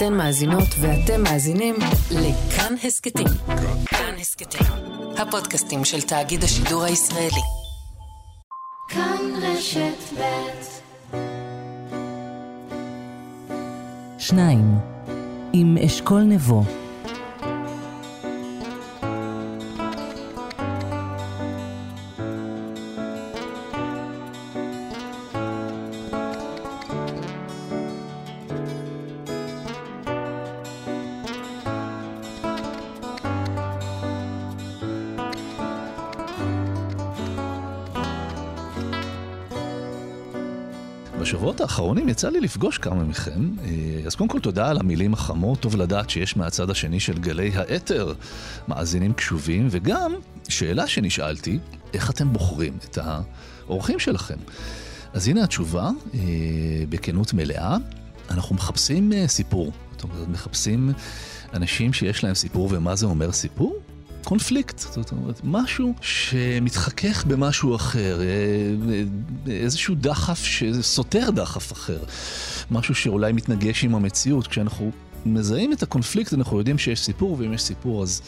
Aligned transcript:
אתן 0.00 0.14
מאזינות 0.14 0.68
ואתם 0.80 1.22
מאזינים 1.22 1.74
לכאן 2.10 2.74
הסכתים. 2.84 3.26
כאן 3.86 4.14
הסכתים, 4.20 4.66
הפודקאסטים 5.18 5.84
של 5.84 6.02
תאגיד 6.02 6.44
השידור 6.44 6.82
הישראלי. 6.82 7.42
כאן 8.88 9.18
רשת 9.42 10.18
ב' 10.18 10.22
שניים, 14.18 14.74
עם 15.52 15.78
אשכול 15.86 16.20
נבו. 16.22 16.62
האחרונים 41.80 42.08
יצא 42.08 42.28
לי 42.28 42.40
לפגוש 42.40 42.78
כמה 42.78 43.04
מכם, 43.04 43.50
אה, 43.64 44.06
אז 44.06 44.14
קודם 44.14 44.30
כל 44.30 44.40
תודה 44.40 44.68
על 44.68 44.78
המילים 44.78 45.12
החמות, 45.12 45.60
טוב 45.60 45.76
לדעת 45.76 46.10
שיש 46.10 46.36
מהצד 46.36 46.70
השני 46.70 47.00
של 47.00 47.18
גלי 47.18 47.50
האתר 47.54 48.12
מאזינים 48.68 49.12
קשובים, 49.12 49.68
וגם 49.70 50.14
שאלה 50.48 50.86
שנשאלתי, 50.86 51.58
איך 51.94 52.10
אתם 52.10 52.32
בוחרים 52.32 52.78
את 52.84 52.98
האורחים 53.66 53.98
שלכם? 53.98 54.34
אז 55.12 55.28
הנה 55.28 55.44
התשובה, 55.44 55.90
אה, 56.14 56.20
בכנות 56.88 57.34
מלאה, 57.34 57.76
אנחנו 58.30 58.54
מחפשים 58.54 59.12
אה, 59.12 59.28
סיפור. 59.28 59.72
זאת 59.92 60.02
אומרת, 60.02 60.28
מחפשים 60.28 60.92
אנשים 61.54 61.92
שיש 61.92 62.24
להם 62.24 62.34
סיפור, 62.34 62.68
ומה 62.72 62.96
זה 62.96 63.06
אומר 63.06 63.32
סיפור? 63.32 63.76
קונפליקט, 64.24 64.78
זאת 64.78 65.12
אומרת, 65.12 65.40
משהו 65.44 65.94
שמתחכך 66.00 67.24
במשהו 67.26 67.76
אחר, 67.76 68.20
אה, 68.20 68.26
אה, 69.46 69.52
איזשהו 69.52 69.94
דחף 69.94 70.44
שסותר 70.44 71.30
דחף 71.30 71.72
אחר, 71.72 71.98
משהו 72.70 72.94
שאולי 72.94 73.32
מתנגש 73.32 73.84
עם 73.84 73.94
המציאות. 73.94 74.46
כשאנחנו 74.46 74.90
מזהים 75.26 75.72
את 75.72 75.82
הקונפליקט, 75.82 76.34
אנחנו 76.34 76.58
יודעים 76.58 76.78
שיש 76.78 77.00
סיפור, 77.00 77.36
ואם 77.38 77.52
יש 77.52 77.62
סיפור 77.62 78.02
אז... 78.02 78.22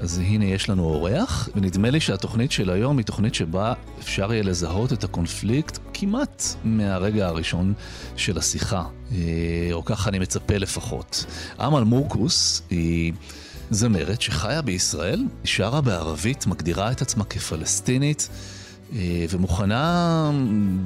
אז 0.00 0.18
הנה 0.18 0.44
יש 0.44 0.68
לנו 0.68 0.84
אורח, 0.84 1.48
ונדמה 1.54 1.90
לי 1.90 2.00
שהתוכנית 2.00 2.52
של 2.52 2.70
היום 2.70 2.98
היא 2.98 3.06
תוכנית 3.06 3.34
שבה 3.34 3.72
אפשר 3.98 4.32
יהיה 4.32 4.42
לזהות 4.42 4.92
את 4.92 5.04
הקונפליקט 5.04 5.78
כמעט 5.94 6.44
מהרגע 6.64 7.26
הראשון 7.26 7.74
של 8.16 8.38
השיחה, 8.38 8.84
אה, 9.12 9.16
או 9.72 9.84
ככה 9.84 10.10
אני 10.10 10.18
מצפה 10.18 10.56
לפחות. 10.56 11.24
אמל 11.60 11.82
מורקוס 11.82 12.62
היא... 12.70 13.12
זמרת 13.70 14.22
שחיה 14.22 14.62
בישראל, 14.62 15.24
שרה 15.44 15.80
בערבית, 15.80 16.46
מגדירה 16.46 16.90
את 16.90 17.02
עצמה 17.02 17.24
כפלסטינית. 17.24 18.28
אה, 18.92 19.24
ומוכנה 19.30 20.30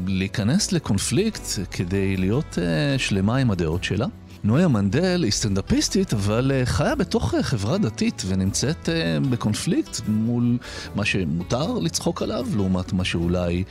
להיכנס 0.06 0.72
לקונפליקט 0.72 1.42
כדי 1.70 2.16
להיות 2.16 2.58
אה, 2.58 2.98
שלמה 2.98 3.36
עם 3.36 3.50
הדעות 3.50 3.84
שלה. 3.84 4.06
נויה 4.44 4.68
מנדל 4.68 5.22
היא 5.24 5.32
סטנדאפיסטית, 5.32 6.12
אבל 6.12 6.52
אה, 6.54 6.66
חיה 6.66 6.94
בתוך 6.94 7.34
חברה 7.42 7.78
דתית 7.78 8.22
ונמצאת 8.26 8.88
בקונפליקט 9.30 10.00
מול 10.08 10.58
מה 10.94 11.04
שמותר 11.04 11.72
לצחוק 11.78 12.22
עליו, 12.22 12.46
לעומת 12.56 12.92
מה 12.92 13.04
שאולי 13.04 13.64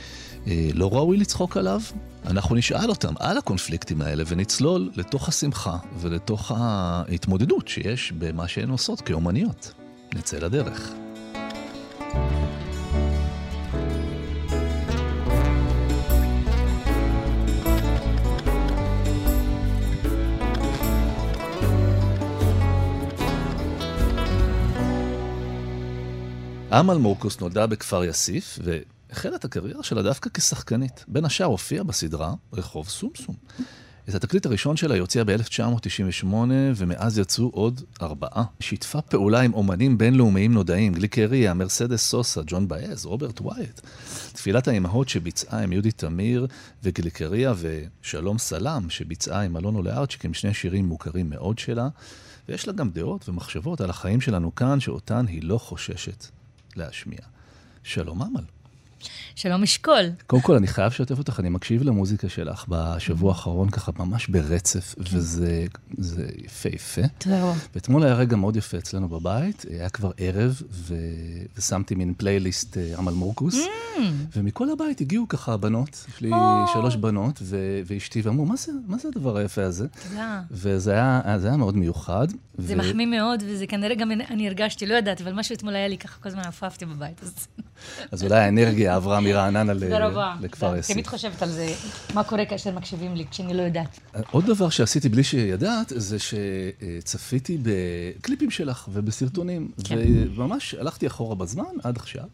לא 0.74 0.94
ראוי 0.94 1.16
לצחוק 1.16 1.56
עליו. 1.56 1.80
אנחנו 2.26 2.54
נשאל 2.54 2.90
אותם 2.90 3.14
על 3.18 3.38
הקונפליקטים 3.38 4.02
האלה 4.02 4.24
ונצלול 4.26 4.90
לתוך 4.96 5.28
השמחה 5.28 5.76
ולתוך 6.00 6.52
ההתמודדות 6.56 7.68
שיש 7.68 8.12
במה 8.12 8.48
שהן 8.48 8.70
עושות 8.70 9.00
כאומניות. 9.00 9.72
נצא 10.14 10.38
לדרך. 10.38 10.92
אמל 26.72 26.96
מורקוס 26.96 27.40
נולדה 27.40 27.66
בכפר 27.66 28.04
יאסיף, 28.04 28.58
ו... 28.64 28.78
החלה 29.12 29.36
את 29.36 29.44
הקריירה 29.44 29.82
שלה 29.82 30.02
דווקא 30.02 30.30
כשחקנית. 30.34 31.04
בין 31.08 31.24
השאר 31.24 31.46
הופיעה 31.46 31.84
בסדרה 31.84 32.34
רחוב 32.52 32.88
סומסום. 32.88 33.34
את 34.08 34.14
התקליט 34.14 34.46
הראשון 34.46 34.76
שלה 34.76 34.94
היא 34.94 35.00
הוציאה 35.00 35.24
ב-1998, 35.24 36.26
ומאז 36.76 37.18
יצאו 37.18 37.50
עוד 37.52 37.80
ארבעה. 38.02 38.44
שיתפה 38.60 39.00
פעולה 39.00 39.40
עם 39.40 39.54
אומנים 39.54 39.98
בינלאומיים 39.98 40.52
נודעים, 40.52 40.94
גליקריה, 40.94 41.54
מרסדס 41.54 42.08
סוסה, 42.08 42.40
ג'ון 42.46 42.68
באז, 42.68 43.06
רוברט 43.06 43.40
ווייט. 43.40 43.80
תפילת 44.32 44.68
האימהות 44.68 45.08
שביצעה 45.08 45.62
עם 45.62 45.72
יהודית 45.72 45.98
תמיר 45.98 46.46
וגליקריה 46.82 47.52
ושלום 47.56 48.38
סלאם, 48.38 48.90
שביצעה 48.90 49.42
עם 49.42 49.56
אלונו 49.56 49.82
לארצ'יק, 49.82 50.24
הם 50.24 50.34
שני 50.34 50.54
שירים 50.54 50.86
מוכרים 50.86 51.30
מאוד 51.30 51.58
שלה. 51.58 51.88
ויש 52.48 52.66
לה 52.66 52.72
גם 52.72 52.90
דעות 52.90 53.28
ומחשבות 53.28 53.80
על 53.80 53.90
החיים 53.90 54.20
שלנו 54.20 54.54
כאן, 54.54 54.80
שאותן 54.80 55.26
היא 55.26 55.42
לא 55.42 55.58
חוששת 55.58 56.26
להשמיע. 56.76 57.20
שלום 57.82 58.22
אמל. 58.22 58.59
שלום 59.34 59.62
אשכול. 59.62 60.10
קודם 60.26 60.42
כל, 60.42 60.56
אני 60.56 60.66
חייב 60.66 60.92
לשתף 60.92 61.18
אותך, 61.18 61.40
אני 61.40 61.48
מקשיב 61.48 61.82
למוזיקה 61.82 62.28
שלך 62.28 62.64
בשבוע 62.68 63.30
האחרון 63.30 63.70
ככה 63.70 63.92
ממש 63.98 64.28
ברצף, 64.28 64.94
כן. 64.94 65.02
וזה 65.16 66.26
יפהפה. 66.44 67.02
תודה 67.18 67.42
רבה. 67.42 67.54
ואתמול 67.74 68.04
היה 68.04 68.14
רגע 68.14 68.36
מאוד 68.36 68.56
יפה 68.56 68.78
אצלנו 68.78 69.08
בבית, 69.08 69.64
היה 69.70 69.88
כבר 69.88 70.10
ערב, 70.16 70.62
ו... 70.70 70.94
ושמתי 71.56 71.94
מין 71.94 72.14
פלייליסט 72.16 72.76
אמל 72.98 73.12
מורקוס, 73.12 73.54
mm. 73.54 74.00
ומכל 74.36 74.70
הבית 74.70 75.00
הגיעו 75.00 75.28
ככה 75.28 75.56
בנות, 75.56 76.06
יש 76.08 76.20
לי 76.20 76.30
oh. 76.32 76.72
שלוש 76.72 76.96
בנות, 76.96 77.38
ו... 77.42 77.80
ואשתי, 77.86 78.20
ואמרו, 78.20 78.46
מה 78.46 78.56
זה, 78.56 78.72
מה 78.86 78.98
זה 78.98 79.08
הדבר 79.08 79.36
היפה 79.36 79.62
הזה? 79.62 79.86
תודה. 80.08 80.42
וזה 80.50 80.92
היה, 80.92 81.20
היה 81.24 81.56
מאוד 81.56 81.76
מיוחד. 81.76 82.26
זה 82.58 82.74
ו... 82.74 82.76
מחמיא 82.76 83.06
מאוד, 83.06 83.42
וזה 83.46 83.66
כנראה 83.66 83.94
גם 83.94 84.10
אני 84.30 84.48
הרגשתי, 84.48 84.86
לא 84.86 84.94
ידעתי, 84.94 85.22
אבל 85.22 85.32
משהו 85.32 85.54
אתמול 85.54 85.74
היה 85.74 85.88
לי 85.88 85.98
ככה, 85.98 86.20
כל 86.20 86.28
הזמן 86.28 86.42
עפעפתי 86.42 86.86
בבית. 86.86 87.20
אז 88.10 88.24
אולי 88.24 88.38
האנרגיה 88.38 88.89
עברה 88.94 89.20
מרעננה 89.20 89.72
לכפר 90.40 90.76
יסי. 90.76 90.92
תמיד 90.92 91.06
חושבת 91.06 91.42
על 91.42 91.48
זה, 91.48 91.74
מה 92.14 92.24
קורה 92.24 92.44
כאשר 92.44 92.70
מקשיבים 92.70 93.14
לי, 93.14 93.24
כשאני 93.30 93.54
לא 93.54 93.62
יודעת. 93.62 94.00
עוד 94.30 94.46
דבר 94.46 94.68
שעשיתי 94.68 95.08
בלי 95.08 95.24
שידעת, 95.24 95.92
זה 95.96 96.16
שצפיתי 96.18 97.58
בקליפים 97.62 98.50
שלך 98.50 98.88
ובסרטונים, 98.92 99.70
כן. 99.84 99.98
וממש 100.36 100.74
הלכתי 100.74 101.06
אחורה 101.06 101.34
בזמן, 101.34 101.64
עד 101.82 101.96
עכשיו, 101.96 102.24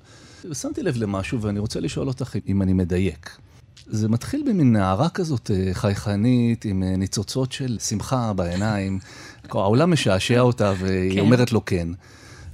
ושמתי 0.51 0.83
לב 0.83 0.97
למשהו, 0.97 1.41
ואני 1.41 1.59
רוצה 1.59 1.81
לשאול 1.81 2.09
אותך 2.09 2.37
אם 2.49 2.63
אני 2.63 2.73
מדייק. 2.73 3.39
זה 3.87 4.09
מתחיל 4.09 4.43
במין 4.47 4.73
נערה 4.73 5.09
כזאת 5.09 5.51
אה, 5.51 5.75
חייכנית, 5.75 6.65
עם 6.65 6.83
אה, 6.83 6.97
ניצוצות 6.97 7.53
של 7.53 7.79
שמחה 7.79 8.33
בעיניים. 8.33 8.99
העולם 9.51 9.93
משעשע 9.93 10.41
אותה, 10.41 10.73
והיא 10.79 11.13
כן. 11.13 11.19
אומרת 11.21 11.53
לו 11.53 11.65
כן. 11.65 11.89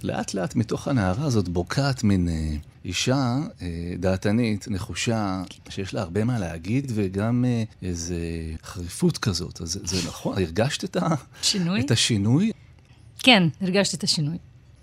לאט 0.03 0.35
לאט 0.35 0.57
מתוך 0.57 0.89
הנערה 0.89 1.25
הזאת 1.25 1.49
בוקעת 1.49 2.05
מין 2.05 2.29
אה, 2.29 2.57
אישה 2.85 3.37
אה, 3.63 3.95
דעתנית, 3.99 4.69
נחושה, 4.69 5.43
שיש 5.69 5.95
לה 5.95 6.01
הרבה 6.01 6.25
מה 6.25 6.39
להגיד, 6.39 6.93
וגם 6.95 7.45
אה, 7.45 7.63
איזו 7.83 8.15
חריפות 8.63 9.19
כזאת. 9.19 9.61
אז 9.61 9.73
זה, 9.73 9.81
זה 9.85 10.09
נכון, 10.09 10.39
הרגשת 10.39 10.85
את, 10.85 10.97
ה... 10.97 11.09
שינוי? 11.43 11.81
את 11.81 11.91
השינוי? 11.91 12.53
כן, 13.19 13.43
הרגשתי 13.61 13.97
את 13.97 14.05
השינוי. 14.05 14.39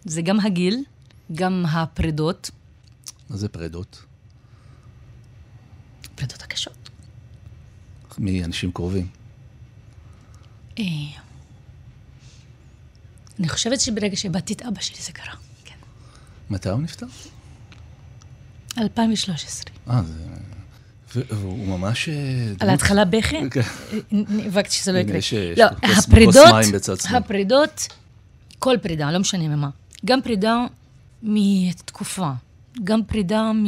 זה 0.05 0.21
גם 0.21 0.39
הגיל, 0.39 0.83
גם 1.35 1.65
הפרידות. 1.71 2.51
מה 3.29 3.37
זה 3.37 3.49
פרידות? 3.49 4.03
פרידות 6.15 6.41
הקשות. 6.41 6.89
מאנשים 8.17 8.71
קרובים. 8.71 9.07
אה... 10.79 10.83
אני 13.39 13.49
חושבת 13.49 13.79
שברגע 13.79 14.15
שאיבדתי 14.15 14.53
את 14.53 14.61
אבא 14.61 14.81
שלי 14.81 15.01
זה 15.01 15.11
קרה, 15.11 15.33
כן. 15.65 15.75
מתי 16.49 16.69
הוא 16.69 16.81
נפטר? 16.81 17.05
2013. 18.79 19.73
אה, 19.89 20.01
זה... 21.13 21.21
והוא 21.29 21.67
ממש... 21.67 22.09
אה, 22.09 22.13
על 22.59 22.69
ההתחלה 22.69 23.05
בכי? 23.05 23.49
כן. 23.51 23.61
נאבקתי 24.11 24.75
שזה 24.75 24.91
לא 24.91 24.97
יקרה. 24.97 25.17
יש 25.17 25.33
לא, 25.33 25.65
הפרידות, 25.81 26.45
הפרידות, 27.09 27.87
כל 28.59 28.77
פרידה, 28.81 29.11
לא 29.11 29.19
משנה 29.19 29.47
ממה. 29.47 29.69
גם 30.05 30.21
פרידה 30.21 30.65
מתקופה, 31.23 32.31
גם 32.83 33.03
פרידה 33.03 33.51
מ... 33.53 33.65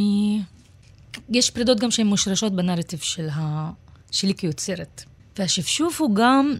יש 1.28 1.50
פרידות 1.50 1.80
גם 1.80 1.90
שהן 1.90 2.06
מושרשות 2.06 2.52
בנרטיב 2.56 3.00
של 3.00 3.28
ה... 3.32 3.70
שלי 4.10 4.34
כיוצרת. 4.34 5.04
והשפשוף 5.38 6.00
הוא 6.00 6.14
גם 6.14 6.54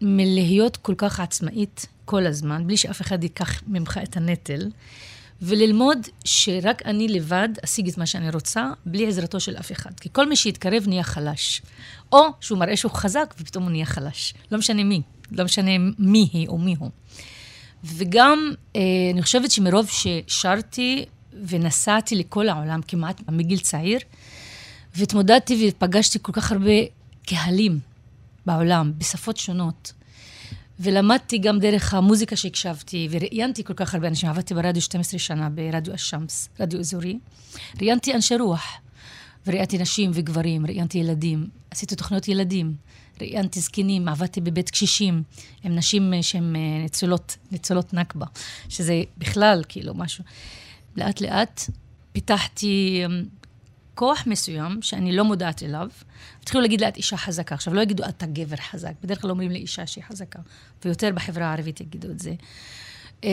מלהיות 0.00 0.76
כל 0.76 0.94
כך 0.98 1.20
עצמאית 1.20 1.86
כל 2.04 2.26
הזמן, 2.26 2.66
בלי 2.66 2.76
שאף 2.76 3.00
אחד 3.00 3.22
ייקח 3.22 3.62
ממך 3.66 4.00
את 4.02 4.16
הנטל, 4.16 4.70
וללמוד 5.42 5.98
שרק 6.24 6.82
אני 6.86 7.08
לבד 7.08 7.48
אשיג 7.64 7.88
את 7.88 7.98
מה 7.98 8.06
שאני 8.06 8.30
רוצה, 8.30 8.70
בלי 8.86 9.06
עזרתו 9.08 9.40
של 9.40 9.56
אף 9.56 9.72
אחד. 9.72 10.00
כי 10.00 10.08
כל 10.12 10.28
מי 10.28 10.36
שיתקרב 10.36 10.84
נהיה 10.86 11.02
חלש. 11.02 11.62
או 12.12 12.20
שהוא 12.40 12.58
מראה 12.58 12.76
שהוא 12.76 12.92
חזק 12.92 13.34
ופתאום 13.40 13.64
הוא 13.64 13.70
נהיה 13.70 13.86
חלש. 13.86 14.34
לא 14.52 14.58
משנה 14.58 14.84
מי. 14.84 15.02
לא 15.32 15.44
משנה 15.44 15.70
מי 15.98 16.28
היא 16.32 16.48
או 16.48 16.58
מי 16.58 16.74
הוא. 16.78 16.90
וגם, 17.84 18.52
אה, 18.76 18.80
אני 19.12 19.22
חושבת 19.22 19.50
שמרוב 19.50 19.90
ששרתי 19.90 21.04
ונסעתי 21.32 22.16
לכל 22.16 22.48
העולם 22.48 22.80
כמעט 22.88 23.20
מגיל 23.28 23.58
צעיר, 23.58 23.98
והתמודדתי 24.94 25.68
ופגשתי 25.68 26.18
כל 26.22 26.32
כך 26.32 26.52
הרבה 26.52 26.72
קהלים 27.26 27.78
בעולם, 28.46 28.92
בשפות 28.98 29.36
שונות. 29.36 29.92
ולמדתי 30.80 31.38
גם 31.38 31.58
דרך 31.58 31.94
המוזיקה 31.94 32.36
שהקשבתי, 32.36 33.08
וראיינתי 33.10 33.64
כל 33.64 33.74
כך 33.74 33.94
הרבה 33.94 34.08
אנשים. 34.08 34.28
עבדתי 34.28 34.54
ברדיו 34.54 34.82
12 34.82 35.18
שנה, 35.18 35.48
ברדיו 35.50 35.94
א-שמס, 35.94 36.48
רדיו 36.60 36.80
אזורי. 36.80 37.18
ראיינתי 37.80 38.14
אנשי 38.14 38.36
רוח, 38.36 38.66
וראיינתי 39.46 39.78
נשים 39.78 40.10
וגברים, 40.14 40.66
ראיינתי 40.66 40.98
ילדים, 40.98 41.46
עשיתי 41.70 41.96
תוכניות 41.96 42.28
ילדים, 42.28 42.74
ראיינתי 43.20 43.60
זקנים, 43.60 44.08
עבדתי 44.08 44.40
בבית 44.40 44.70
קשישים, 44.70 45.22
עם 45.64 45.74
נשים 45.74 46.12
שהן 46.22 46.56
אה, 46.56 46.60
ניצולות, 46.82 47.36
ניצולות 47.52 47.94
נכבה, 47.94 48.26
שזה 48.68 49.02
בכלל 49.18 49.62
כאילו 49.68 49.94
משהו. 49.94 50.24
לאט 50.96 51.20
לאט 51.20 51.62
פיתחתי 52.12 53.02
אמ, 53.06 53.24
כוח 53.98 54.22
מסוים 54.26 54.82
שאני 54.82 55.16
לא 55.16 55.24
מודעת 55.24 55.62
אליו. 55.62 55.88
התחילו 56.42 56.62
להגיד 56.62 56.80
לה, 56.80 56.88
את 56.88 56.96
אישה 56.96 57.16
חזקה. 57.16 57.54
עכשיו, 57.54 57.74
לא 57.74 57.80
יגידו, 57.80 58.04
אתה 58.08 58.26
גבר 58.26 58.56
חזק. 58.56 58.92
בדרך 59.02 59.20
כלל 59.20 59.30
אומרים 59.30 59.50
לאישה 59.50 59.86
שהיא 59.86 60.04
חזקה. 60.04 60.38
ויותר 60.84 61.10
בחברה 61.14 61.46
הערבית 61.46 61.80
יגידו 61.80 62.10
את 62.10 62.20
זה. 62.20 62.32
אמ, 63.24 63.28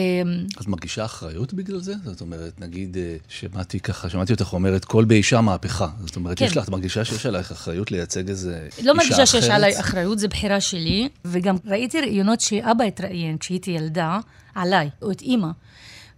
אז 0.56 0.66
מרגישה 0.66 1.04
אחריות 1.04 1.54
בגלל 1.54 1.78
זה? 1.78 1.94
זאת 2.04 2.20
אומרת, 2.20 2.60
נגיד, 2.60 2.96
אה, 2.96 3.16
שמעתי 3.28 3.80
ככה, 3.80 4.10
שמעתי 4.10 4.32
אותך 4.32 4.52
אומרת, 4.52 4.84
כל 4.84 5.04
באישה 5.04 5.40
מהפכה. 5.40 5.88
זאת 6.04 6.16
אומרת, 6.16 6.38
כן. 6.38 6.44
יש 6.44 6.56
לך, 6.56 6.64
את 6.64 6.68
מרגישה 6.68 7.04
שיש 7.04 7.26
עלייך 7.26 7.52
אחריות 7.52 7.90
לייצג 7.90 8.28
איזה 8.28 8.50
לא 8.50 8.62
אישה 8.62 8.68
אחרת? 8.68 8.84
לא 8.84 8.94
מרגישה 8.94 9.26
שיש 9.26 9.44
עליי 9.44 9.80
אחריות, 9.80 10.18
זו 10.18 10.28
בחירה 10.28 10.60
שלי. 10.60 11.08
וגם 11.24 11.56
ראיתי 11.64 12.00
ראיונות 12.00 12.40
שאבא 12.40 12.84
התראיין 12.84 13.38
כשהייתי 13.38 13.70
ילדה, 13.70 14.18
עליי, 14.54 14.90
או 15.02 15.10
את 15.10 15.20
אימא. 15.20 15.48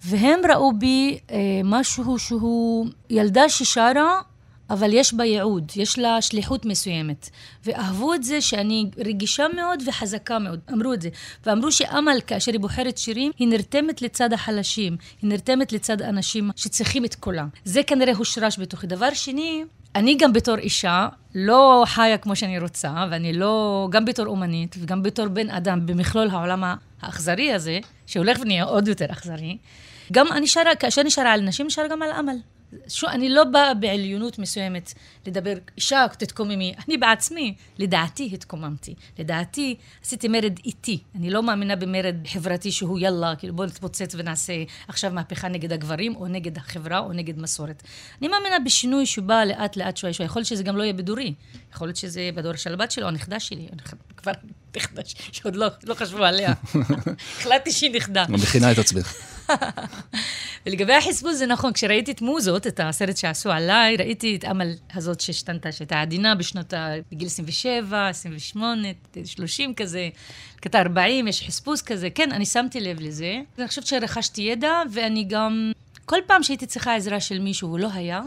והם 0.04 0.40
ראו 0.52 0.72
בי 0.78 1.18
אה, 1.30 1.36
משהו 1.64 2.18
שהוא 2.18 2.86
ילדה 3.10 3.48
ששרה 3.48 4.20
אבל 4.70 4.94
יש 4.94 5.14
בה 5.14 5.24
ייעוד, 5.24 5.72
יש 5.76 5.98
לה 5.98 6.22
שליחות 6.22 6.66
מסוימת. 6.66 7.30
ואהבו 7.64 8.14
את 8.14 8.22
זה 8.22 8.40
שאני 8.40 8.90
רגישה 8.98 9.46
מאוד 9.56 9.82
וחזקה 9.86 10.38
מאוד, 10.38 10.60
אמרו 10.72 10.92
את 10.92 11.02
זה. 11.02 11.08
ואמרו 11.46 11.72
שאמל, 11.72 12.18
כאשר 12.26 12.52
היא 12.52 12.60
בוחרת 12.60 12.98
שירים, 12.98 13.32
היא 13.38 13.48
נרתמת 13.48 14.02
לצד 14.02 14.32
החלשים, 14.32 14.96
היא 15.22 15.30
נרתמת 15.30 15.72
לצד 15.72 16.02
אנשים 16.02 16.50
שצריכים 16.56 17.04
את 17.04 17.14
קולם. 17.14 17.48
זה 17.64 17.82
כנראה 17.82 18.12
הושרש 18.14 18.58
בתוכי. 18.58 18.86
דבר 18.86 19.14
שני, 19.14 19.64
אני 19.94 20.16
גם 20.20 20.32
בתור 20.32 20.56
אישה 20.56 21.08
לא 21.34 21.84
חיה 21.86 22.18
כמו 22.18 22.36
שאני 22.36 22.58
רוצה, 22.58 23.06
ואני 23.10 23.32
לא, 23.32 23.88
גם 23.90 24.04
בתור 24.04 24.26
אומנית 24.26 24.76
וגם 24.78 25.02
בתור 25.02 25.28
בן 25.28 25.50
אדם, 25.50 25.86
במכלול 25.86 26.30
העולם 26.30 26.64
האכזרי 27.02 27.52
הזה, 27.52 27.78
שהולך 28.06 28.38
ונהיה 28.40 28.64
עוד 28.64 28.88
יותר 28.88 29.06
אכזרי, 29.10 29.58
גם 30.12 30.26
אני 30.32 30.46
שרה, 30.46 30.74
כאשר 30.74 31.00
אני 31.00 31.10
שרה 31.10 31.32
על 31.32 31.40
נשים, 31.40 31.66
אני 31.66 31.70
שרה 31.70 31.88
גם 31.88 32.02
על 32.02 32.10
אמל. 32.20 32.36
שו, 32.88 33.08
אני 33.08 33.28
לא 33.28 33.44
באה 33.44 33.74
בעליונות 33.74 34.38
מסוימת 34.38 34.92
לדבר, 35.26 35.54
אישה, 35.76 36.06
תתקוממי. 36.18 36.74
אני 36.88 36.96
בעצמי, 36.96 37.54
לדעתי 37.78 38.30
התקוממתי. 38.32 38.94
לדעתי 39.18 39.76
עשיתי 40.04 40.28
מרד 40.28 40.58
איטי. 40.64 40.98
אני 41.14 41.30
לא 41.30 41.42
מאמינה 41.42 41.76
במרד 41.76 42.16
חברתי 42.26 42.72
שהוא 42.72 42.98
יאללה, 42.98 43.36
כאילו 43.38 43.56
בואו 43.56 43.66
נתפוצץ 43.66 44.14
ונעשה 44.18 44.52
עכשיו 44.88 45.10
מהפכה 45.10 45.48
נגד 45.48 45.72
הגברים, 45.72 46.16
או 46.16 46.26
נגד 46.26 46.56
החברה, 46.56 46.98
או 46.98 47.12
נגד 47.12 47.38
מסורת. 47.38 47.82
אני 48.20 48.28
מאמינה 48.28 48.56
בשינוי 48.64 49.06
שבא 49.06 49.44
לאט 49.44 49.76
לאט 49.76 49.96
שוואי 49.96 50.12
שוואי. 50.12 50.26
יכול 50.26 50.40
להיות 50.40 50.48
שזה 50.48 50.62
גם 50.62 50.76
לא 50.76 50.82
יהיה 50.82 50.92
בדורי. 50.92 51.34
יכול 51.74 51.88
להיות 51.88 51.96
שזה 51.96 52.30
בדור 52.34 52.54
של 52.56 52.74
הבת 52.74 52.90
שלו, 52.90 53.08
הנכדה 53.08 53.40
שלי. 53.40 53.68
כבר 54.16 54.32
נכדה 54.76 55.02
שעוד 55.32 55.56
לא, 55.56 55.66
לא 55.84 55.94
חשבו 55.94 56.24
עליה. 56.24 56.52
החלטתי 57.38 57.72
שהיא 57.72 57.94
נכדה. 57.94 58.24
מכינה 58.28 58.72
את 58.72 58.78
עצמך. 58.78 59.37
ולגבי 60.66 60.94
החספוס 60.94 61.36
זה 61.36 61.46
נכון, 61.46 61.72
כשראיתי 61.72 62.12
את 62.12 62.22
מוזות, 62.22 62.66
את 62.66 62.80
הסרט 62.80 63.16
שעשו 63.16 63.50
עליי, 63.50 63.96
ראיתי 63.96 64.36
את 64.36 64.44
אמל 64.44 64.72
הזאת 64.94 65.20
שהשתנתה, 65.20 65.72
שהייתה 65.72 66.00
עדינה 66.00 66.34
בשנות 66.34 66.72
ה... 66.72 66.94
בגיל 67.12 67.26
27, 67.26 68.08
28, 68.08 68.88
30 69.24 69.74
כזה, 69.74 70.08
קטע 70.60 70.80
40, 70.80 71.28
יש 71.28 71.46
חספוס 71.46 71.82
כזה. 71.82 72.10
כן, 72.10 72.32
אני 72.32 72.46
שמתי 72.46 72.80
לב 72.80 73.00
לזה. 73.00 73.40
ואני 73.58 73.68
חושבת 73.68 73.86
שרכשתי 73.86 74.42
ידע, 74.42 74.82
ואני 74.92 75.24
גם... 75.24 75.72
כל 76.04 76.18
פעם 76.26 76.42
שהייתי 76.42 76.66
צריכה 76.66 76.94
עזרה 76.94 77.20
של 77.20 77.38
מישהו 77.38 77.68
והוא 77.68 77.78
לא 77.78 77.88
היה, 77.92 78.22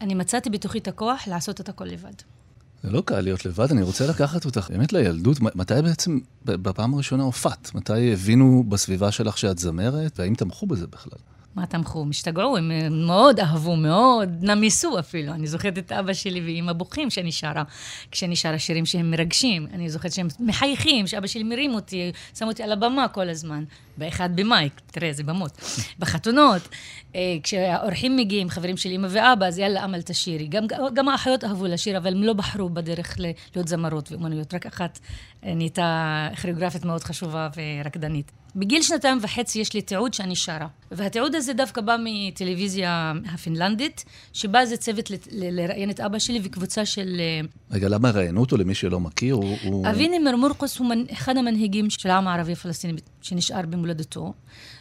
אני 0.00 0.14
מצאתי 0.14 0.50
בתוכי 0.50 0.78
את 0.78 0.88
הכוח 0.88 1.28
לעשות 1.28 1.60
את 1.60 1.68
הכל 1.68 1.84
לבד. 1.84 2.35
זה 2.82 2.90
לא 2.90 3.00
קל 3.00 3.20
להיות 3.20 3.44
לבד, 3.44 3.70
אני 3.70 3.82
רוצה 3.82 4.06
לקחת 4.06 4.44
אותך 4.44 4.70
באמת 4.70 4.92
לילדות. 4.92 5.40
מתי 5.40 5.74
בעצם, 5.82 6.18
בפעם 6.44 6.94
הראשונה 6.94 7.22
הופעת? 7.22 7.70
מתי 7.74 8.12
הבינו 8.12 8.64
בסביבה 8.68 9.12
שלך 9.12 9.38
שאת 9.38 9.58
זמרת, 9.58 10.20
והאם 10.20 10.34
תמכו 10.34 10.66
בזה 10.66 10.86
בכלל? 10.86 11.18
מה 11.54 11.66
תמכו? 11.66 12.02
הם 12.02 12.10
השתגעו, 12.10 12.56
הם 12.56 12.70
מאוד 13.06 13.40
אהבו, 13.40 13.76
מאוד 13.76 14.28
נמיסו 14.40 14.98
אפילו. 14.98 15.32
אני 15.32 15.46
זוכרת 15.46 15.78
את 15.78 15.92
אבא 15.92 16.12
שלי 16.12 16.40
ואימא 16.40 16.72
בוכים 16.72 17.08
כשאני 17.08 17.32
שרה, 17.32 17.62
כשאני 18.10 18.36
שרה 18.36 18.58
שירים 18.58 18.86
שהם 18.86 19.10
מרגשים. 19.10 19.66
אני 19.72 19.90
זוכרת 19.90 20.12
שהם 20.12 20.28
מחייכים, 20.40 21.06
שאבא 21.06 21.26
שלי 21.26 21.42
מרים 21.42 21.74
אותי, 21.74 22.12
שם 22.34 22.46
אותי 22.46 22.62
על 22.62 22.72
הבמה 22.72 23.08
כל 23.08 23.28
הזמן. 23.28 23.64
באחד 23.98 24.36
במאי, 24.36 24.68
תראה 24.86 25.08
איזה 25.08 25.22
במות. 25.22 25.60
בחתונות, 25.98 26.62
אה, 27.14 27.20
כשהאורחים 27.42 28.16
מגיעים, 28.16 28.50
חברים 28.50 28.76
של 28.76 28.88
אימא 28.88 29.08
ואבא, 29.10 29.46
אז 29.46 29.58
יאללה, 29.58 29.84
אמל 29.84 30.02
תשירי. 30.02 30.46
גם, 30.46 30.66
גם 30.94 31.08
האחיות 31.08 31.44
אהבו 31.44 31.66
לשיר, 31.66 31.96
אבל 31.96 32.12
הם 32.12 32.22
לא 32.22 32.32
בחרו 32.32 32.68
בדרך 32.68 33.16
להיות 33.54 33.68
זמרות 33.68 34.12
ואומנויות. 34.12 34.54
רק 34.54 34.66
אחת 34.66 34.98
אה, 35.44 35.54
נהייתה 35.54 36.28
כירוגרפית 36.42 36.84
מאוד 36.84 37.04
חשובה 37.04 37.48
ורקדנית. 37.56 38.32
בגיל 38.56 38.82
שנתיים 38.82 39.18
וחצי 39.22 39.58
יש 39.58 39.74
לי 39.74 39.82
תיעוד 39.82 40.14
שאני 40.14 40.36
שרה. 40.36 40.66
והתיעוד 40.90 41.34
הזה 41.34 41.52
דווקא 41.52 41.80
בא 41.80 41.96
מטלוויזיה 42.04 43.12
הפינלנדית, 43.34 44.04
שבה 44.32 44.60
איזה 44.60 44.76
צוות 44.76 45.10
לראיין 45.30 45.90
את 45.90 46.00
אבא 46.00 46.18
שלי 46.18 46.40
וקבוצה 46.42 46.84
של... 46.86 47.16
אה, 47.18 47.40
רגע, 47.70 47.88
למה 47.88 48.10
ראיינו 48.10 48.40
אותו 48.40 48.56
למי 48.56 48.74
שלא 48.74 49.00
מכיר? 49.00 49.34
הוא... 49.34 49.88
אביני 49.90 50.18
מרמורקוס 50.18 50.78
הוא 50.78 50.92
אחד 51.12 51.36
המנהיגים 51.36 51.90
של 51.90 52.10
העם 52.10 52.28
הערבי 52.28 52.52
הפלסטיני 52.52 53.00
שנשאר 53.22 53.62
במולדתו. 53.62 53.85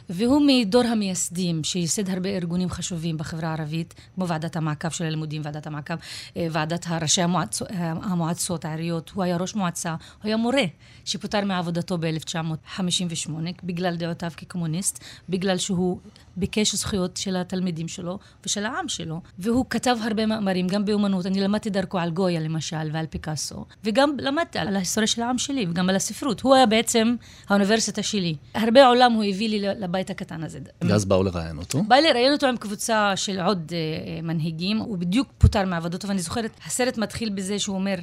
והוא 0.10 0.42
מדור 0.48 0.84
המייסדים, 0.84 1.64
שייסד 1.64 2.10
הרבה 2.10 2.30
ארגונים 2.30 2.70
חשובים 2.70 3.18
בחברה 3.18 3.50
הערבית, 3.50 3.94
כמו 4.16 4.28
ועדת 4.28 4.56
המעקב 4.56 4.90
של 4.90 5.06
הלימודים, 5.06 5.42
ועדת 5.46 5.68
המעקב, 5.68 5.94
אה, 6.38 6.48
ועדת 6.52 6.88
ראשי 7.02 7.22
המועצות, 7.22 7.72
אה, 7.72 7.92
המועצות, 7.92 8.66
העיריות. 8.66 9.12
הוא 9.16 9.24
היה 9.24 9.38
ראש 9.38 9.56
מועצה, 9.56 9.90
הוא 9.92 9.98
היה 10.24 10.38
מורה, 10.38 10.64
שפוטר 11.06 11.46
מעבודתו 11.46 11.98
ב-1958 11.98 13.30
בגלל 13.64 13.96
דעותיו 13.96 14.32
כקומוניסט, 14.38 15.04
בגלל 15.30 15.58
שהוא 15.58 16.00
ביקש 16.38 16.76
זכויות 16.76 17.18
של 17.18 17.36
התלמידים 17.36 17.88
שלו 17.88 18.20
ושל 18.46 18.66
העם 18.66 18.88
שלו. 18.88 19.22
והוא 19.40 19.66
כתב 19.70 19.96
הרבה 20.04 20.26
מאמרים, 20.26 20.68
גם 20.68 20.86
באומנות. 20.86 21.26
אני 21.26 21.42
למדתי 21.42 21.70
דרכו 21.70 22.00
על 22.00 22.12
גויה 22.12 22.40
למשל 22.40 22.90
ועל 22.94 23.06
פיקאסו, 23.06 23.66
וגם 23.84 24.12
למדתי 24.20 24.60
על 24.60 24.76
ההיסטוריה 24.76 25.08
של 25.08 25.22
העם 25.22 25.38
שלי 25.38 25.66
וגם 25.70 25.90
על 25.90 25.96
הספרות. 25.96 26.42
הוא 26.42 26.56
היה 26.56 26.66
בעצם 26.66 27.16
האוניברסיטה 27.50 28.04
שלי. 28.04 28.36
הרבה 28.54 28.88
עולם 28.88 29.12
הוא 29.12 29.24
הביא 29.24 29.50
לי 29.50 29.60
לבית 29.60 30.10
הקטן 30.10 30.44
הזה. 30.44 30.60
ואז 30.82 31.06
באו 31.06 31.24
לראיין 31.24 31.58
אותו? 31.58 31.84
באו 31.84 32.00
לראיין 32.02 32.34
אותו 32.34 32.48
עם 32.48 32.58
קבוצה 32.58 33.16
של 33.16 33.40
עוד 33.40 33.72
uh, 33.72 34.26
מנהיגים, 34.26 34.78
הוא 34.78 34.98
בדיוק 34.98 35.28
פוטר 35.38 35.66
מעבודתו, 35.66 36.08
ואני 36.08 36.22
זוכרת, 36.22 36.52
הסרט 36.66 36.98
מתחיל 36.98 37.30
בזה 37.30 37.60
שהוא 37.60 37.76
אומר, 37.76 37.96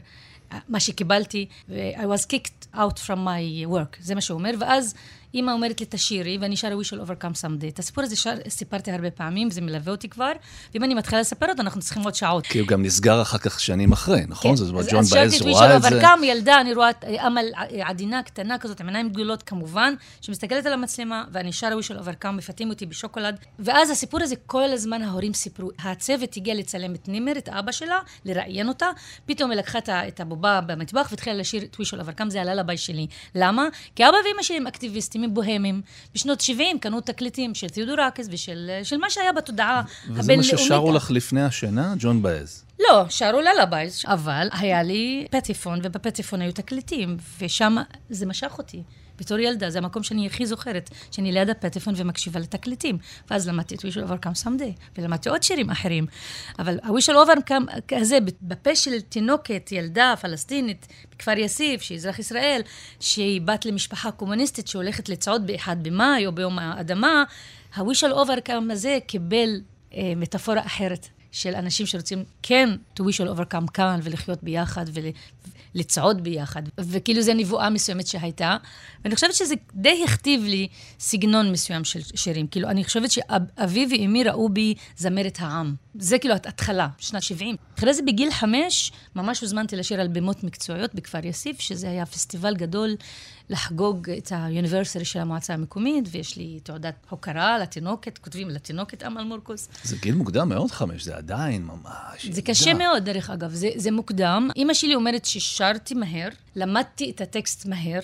מה 0.68 0.80
שקיבלתי, 0.80 1.46
I 1.68 1.72
was 2.00 2.26
kicked 2.26 2.76
out 2.76 2.98
from 3.06 3.16
my 3.16 3.66
work, 3.70 3.96
זה 4.00 4.14
מה 4.14 4.20
שהוא 4.20 4.38
אומר, 4.38 4.50
ואז 4.60 4.94
אימא 5.34 5.50
אומרת 5.50 5.80
לי, 5.80 5.86
תשירי, 5.88 6.38
ואני 6.40 6.56
שרה 6.56 6.70
We 6.80 6.84
shall 6.84 7.08
overcome 7.08 7.34
someday. 7.42 7.68
את 7.68 7.78
הסיפור 7.78 8.04
הזה 8.04 8.16
שר, 8.16 8.34
סיפרתי 8.48 8.90
הרבה 8.90 9.10
פעמים, 9.10 9.50
זה 9.50 9.60
מלווה 9.60 9.92
אותי 9.92 10.08
כבר, 10.08 10.32
ואם 10.74 10.84
אני 10.84 10.94
מתחילה 10.94 11.20
לספר 11.20 11.46
אותו, 11.50 11.62
אנחנו 11.62 11.80
צריכים 11.80 12.02
עוד 12.02 12.14
שעות. 12.14 12.46
כי 12.46 12.58
הוא 12.58 12.68
גם 12.68 12.82
נסגר 12.82 13.22
אחר 13.22 13.38
כך 13.38 13.60
שנים 13.60 13.92
אחרי, 13.92 14.20
נכון? 14.28 14.50
כן. 14.50 14.56
זאת 14.56 14.68
אומרת, 14.68 14.86
ג'ון 14.90 15.00
באז 15.00 15.12
רואה 15.12 15.24
את 15.24 15.30
זה. 15.30 15.36
אז 15.36 15.42
שאלתי 15.42 15.58
את 15.58 15.84
We 15.84 16.00
shall 16.00 16.02
overcome, 16.02 16.24
ילדה, 16.24 16.60
אני 16.60 16.74
רואה 16.74 16.90
אמל 17.26 17.46
עדינה, 17.84 18.22
קטנה 18.22 18.58
כזאת, 18.58 18.80
עם 18.80 18.86
עיניים 18.86 19.08
גדולות 19.08 19.42
כמובן, 19.42 19.94
שמסתכלת 20.20 20.66
על 20.66 20.72
המצלמה, 20.72 21.24
ואני 21.32 21.52
שרה 21.52 21.70
We 21.70 21.82
shall 21.82 22.04
overcome, 22.04 22.30
מפתים 22.30 22.70
אותי 22.70 22.86
בשוקולד. 22.86 23.38
ואז 23.58 23.90
הסיפור 23.90 24.20
הזה, 24.22 24.36
כל 24.46 24.70
הזמן 24.72 25.02
ההורים 25.02 25.34
סיפרו. 25.34 25.70
הצוות 25.78 26.36
הגיע 26.36 26.54
לצלם 26.54 26.94
את 26.94 27.08
נימר, 27.08 27.32
את 27.38 27.48
אבא 27.48 27.72
שלה, 27.72 27.98
לראיין 28.24 28.68
אותה, 28.68 28.86
פתאום 29.26 29.50
היא 29.50 29.58
לקחה 29.58 29.78
את 30.08 30.20
הבובה 30.20 30.60
במטבח 30.60 31.08
והתחילה 31.10 31.36
לשיר 31.36 31.62
את 31.62 31.76
We 31.80 31.84
shall 31.84 32.06
overcome, 32.06 32.28
זה 32.30 32.40
הללביי 32.40 32.76
שלי. 32.76 33.06
למה? 33.34 33.68
כי 33.96 34.08
אבא 34.08 34.16
ואמא 34.16 34.42
שלי 34.42 34.56
הם 34.56 34.66
אקטיביסטים, 34.66 35.21
הם 35.24 35.34
בוהמים. 35.34 35.80
בשנות 36.14 36.40
70 36.40 36.78
קנו 36.78 37.00
תקליטים 37.00 37.54
של 37.54 37.68
תיאודור 37.68 38.08
אקס 38.08 38.28
ושל 38.30 38.96
מה 39.00 39.10
שהיה 39.10 39.32
בתודעה 39.32 39.82
הבינלאומית. 40.04 40.18
וזה 40.18 40.36
מה 40.36 40.42
ששרו 40.42 40.92
לך 40.92 41.10
לפני 41.10 41.42
השינה, 41.42 41.94
ג'ון 41.98 42.22
באז. 42.22 42.64
לא, 42.80 43.04
שרו 43.08 43.40
ללבייז, 43.40 44.02
אבל 44.06 44.48
היה 44.52 44.82
לי 44.82 45.26
פטיפון, 45.30 45.78
ובפטיפון 45.82 46.40
היו 46.40 46.52
תקליטים, 46.52 47.16
ושם 47.40 47.76
זה 48.10 48.26
משך 48.26 48.58
אותי. 48.58 48.82
בתור 49.18 49.38
ילדה, 49.38 49.70
זה 49.70 49.78
המקום 49.78 50.02
שאני 50.02 50.26
הכי 50.26 50.46
זוכרת, 50.46 50.90
שאני 51.10 51.32
ליד 51.32 51.50
הפטיפון 51.50 51.94
ומקשיבה 51.96 52.40
לתקליטים. 52.40 52.98
ואז 53.30 53.48
למדתי 53.48 53.74
את 53.74 53.80
We 53.80 53.82
Shall 53.82 54.10
Overcome 54.10 54.62
ולמדתי 54.98 55.28
עוד 55.28 55.42
שירים 55.42 55.70
אחרים. 55.70 56.06
אבל 56.58 56.78
ה-We 56.82 57.10
Shall 57.10 57.30
כזה, 57.88 58.18
בפה 58.42 58.76
של 58.76 59.00
תינוקת, 59.00 59.68
ילדה 59.72 60.14
פלסטינית, 60.20 60.86
בכפר 61.10 61.38
יאסיף, 61.38 61.82
שהיא 61.82 61.98
אזרח 61.98 62.18
ישראל, 62.18 62.60
שהיא 63.00 63.40
בת 63.40 63.64
למשפחה 63.64 64.10
קומוניסטית 64.10 64.68
שהולכת 64.68 65.08
לצעוד 65.08 65.46
ב-1 65.46 65.74
במאי 65.82 66.26
או 66.26 66.32
ביום 66.32 66.58
האדמה, 66.58 67.24
ה-We 67.74 68.52
הזה 68.70 68.98
קיבל 69.06 69.60
אה, 69.94 70.12
מטאפורה 70.16 70.66
אחרת. 70.66 71.08
של 71.32 71.54
אנשים 71.54 71.86
שרוצים 71.86 72.24
כן 72.42 72.68
to 72.98 73.02
wish 73.02 73.20
all 73.24 73.38
overcome 73.38 73.70
כאן 73.74 74.00
ולחיות 74.02 74.42
ביחד 74.42 74.84
ולצעוד 75.74 76.24
ביחד. 76.24 76.62
וכאילו 76.78 77.22
זו 77.22 77.34
נבואה 77.34 77.70
מסוימת 77.70 78.06
שהייתה. 78.06 78.56
ואני 79.04 79.14
חושבת 79.14 79.34
שזה 79.34 79.54
די 79.74 80.04
הכתיב 80.04 80.44
לי 80.44 80.68
סגנון 81.00 81.52
מסוים 81.52 81.84
של 81.84 82.00
שירים. 82.14 82.46
כאילו, 82.46 82.68
אני 82.68 82.84
חושבת 82.84 83.10
שאבי 83.10 83.86
ואמי 83.90 84.24
ראו 84.24 84.48
בי 84.48 84.74
זמרת 84.96 85.38
העם. 85.40 85.74
זה 85.98 86.18
כאילו 86.18 86.34
התחלה, 86.34 86.88
שנת 86.98 87.22
70. 87.22 87.56
אחרי 87.78 87.94
זה 87.94 88.02
בגיל 88.02 88.30
חמש, 88.30 88.92
ממש 89.16 89.40
הוזמנתי 89.40 89.76
לשיר 89.76 90.00
על 90.00 90.08
במות 90.08 90.44
מקצועיות 90.44 90.94
בכפר 90.94 91.26
יאסיף, 91.26 91.60
שזה 91.60 91.90
היה 91.90 92.06
פסטיבל 92.06 92.54
גדול 92.56 92.96
לחגוג 93.50 94.10
את 94.10 94.32
האוניברסיטי 94.32 95.04
של 95.04 95.18
המועצה 95.18 95.54
המקומית, 95.54 96.04
ויש 96.10 96.36
לי 96.36 96.60
תעודת 96.62 96.94
הוקרה 97.10 97.58
לתינוקת, 97.58 98.18
כותבים 98.18 98.50
לתינוקת 98.50 99.02
אמל 99.02 99.22
מורקוס. 99.22 99.68
זה 99.84 99.96
גיל 99.96 100.14
מוקדם 100.14 100.48
מאוד, 100.48 100.70
חמש, 100.70 101.04
זה 101.04 101.16
עדיין 101.16 101.62
ממש... 101.64 102.26
זה 102.30 102.42
קשה 102.42 102.74
מאוד, 102.74 103.04
דרך 103.04 103.30
אגב, 103.30 103.50
זה, 103.50 103.68
זה 103.76 103.90
מוקדם. 103.90 104.48
אימא 104.56 104.74
שלי 104.74 104.94
אומרת 104.94 105.24
ששרתי 105.40 105.94
מהר, 105.94 106.28
למדתי 106.56 107.10
את 107.10 107.20
הטקסט 107.20 107.66
מהר, 107.66 108.00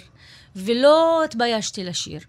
ולא 0.56 1.25
התביישתי 1.25 1.85
לשיר. 1.85 2.20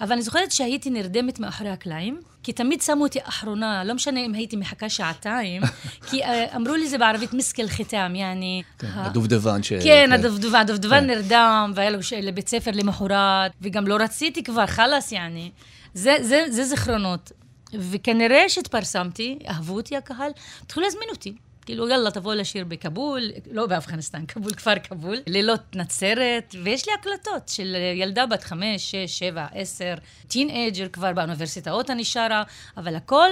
אבל 0.00 0.12
אני 0.12 0.22
זוכרת 0.22 0.52
שהייתי 0.52 0.90
נרדמת 0.90 1.40
מאחורי 1.40 1.70
הקלעים, 1.70 2.20
כי 2.42 2.52
תמיד 2.52 2.80
שמו 2.80 3.04
אותי 3.04 3.18
אחרונה, 3.22 3.84
לא 3.84 3.94
משנה 3.94 4.20
אם 4.20 4.34
הייתי 4.34 4.56
מחכה 4.56 4.88
שעתיים, 4.88 5.62
כי 6.10 6.24
אה, 6.24 6.56
אמרו 6.56 6.74
לי 6.74 6.88
זה 6.88 6.98
בערבית 6.98 7.32
מסקל 7.32 7.68
חיטם, 7.68 8.12
יעני... 8.16 8.62
כן, 8.78 8.88
הדובדבן 8.94 9.62
ש... 9.62 9.72
כן, 9.72 10.10
הדובדבן, 10.12 10.60
הדובדבן 10.60 11.00
כן. 11.00 11.06
נרדם, 11.06 11.72
והיה 11.74 11.90
לו 11.90 11.98
לבית 12.22 12.48
ספר 12.48 12.70
למחרת, 12.74 13.52
וגם 13.62 13.86
לא 13.86 13.96
רציתי 14.00 14.42
כבר, 14.42 14.66
חלאס, 14.66 15.12
יעני. 15.12 15.50
זה 15.94 16.64
זיכרונות. 16.64 17.32
וכנראה 17.74 18.48
שהתפרסמתי, 18.48 19.38
אהבו 19.48 19.74
אותי 19.74 19.96
הקהל, 19.96 20.30
התחילו 20.62 20.86
להזמין 20.86 21.08
אותי. 21.10 21.34
כאילו, 21.68 21.88
יאללה, 21.88 22.10
תבוא 22.10 22.34
לשיר 22.34 22.64
בכבול, 22.64 23.22
לא 23.50 23.66
באפגניסטן, 23.66 24.26
כבול, 24.28 24.54
כפר 24.54 24.78
כבול, 24.82 25.16
לילות 25.26 25.76
נצרת, 25.76 26.54
ויש 26.64 26.88
לי 26.88 26.92
הקלטות 27.00 27.48
של 27.48 27.76
ילדה 27.94 28.26
בת 28.26 28.44
חמש, 28.44 28.90
שש, 28.90 29.18
שבע, 29.18 29.46
עשר, 29.52 29.94
teenager 30.28 30.88
כבר 30.88 31.12
באוניברסיטאות 31.12 31.90
אני 31.90 32.04
שרה, 32.04 32.42
אבל 32.76 32.96
הכל 32.96 33.28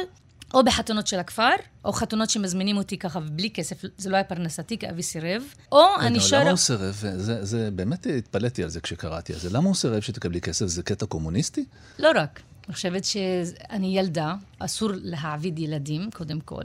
או 0.54 0.64
בחתונות 0.64 1.06
של 1.06 1.18
הכפר, 1.18 1.50
או 1.84 1.92
חתונות 1.92 2.30
שמזמינים 2.30 2.76
אותי 2.76 2.98
ככה 2.98 3.20
בלי 3.20 3.50
כסף, 3.50 3.82
זה 3.98 4.10
לא 4.10 4.16
היה 4.16 4.24
פרנסתי, 4.24 4.78
כי 4.78 4.90
אבי 4.90 5.02
סירב, 5.02 5.42
או 5.72 5.84
אני 6.00 6.20
שרה... 6.20 6.40
למה 6.40 6.50
הוא 6.50 6.56
סירב? 6.56 6.94
זה, 7.16 7.44
זה, 7.44 7.70
באמת 7.70 8.06
התפלאתי 8.18 8.62
על 8.62 8.68
זה 8.68 8.80
כשקראתי 8.80 9.32
על 9.32 9.38
זה. 9.38 9.50
למה 9.50 9.66
הוא 9.66 9.74
סירב 9.74 10.00
שתקבלי 10.00 10.40
כסף? 10.40 10.66
זה 10.66 10.82
קטע 10.82 11.06
קומוניסטי? 11.06 11.64
לא 11.98 12.10
רק. 12.14 12.40
אני 12.66 12.74
חושבת 12.74 13.04
שאני 13.04 13.98
ילדה, 13.98 14.34
אסור 14.58 14.90
להעביד 14.94 15.58
ילדים, 15.58 16.10
קודם 16.10 16.40
כל. 16.40 16.62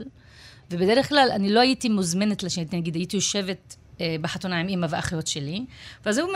ובדרך 0.72 1.08
כלל 1.08 1.28
אני 1.32 1.52
לא 1.52 1.60
הייתי 1.60 1.88
מוזמנת 1.88 2.42
לשבת, 2.42 2.74
נגיד, 2.74 2.94
הייתי 2.94 3.16
יושבת 3.16 3.76
אה, 4.00 4.16
בחתונה 4.20 4.60
עם 4.60 4.68
אימא 4.68 4.86
ואחיות 4.90 5.26
שלי, 5.26 5.64
ואז 6.06 6.18
היו 6.18 6.26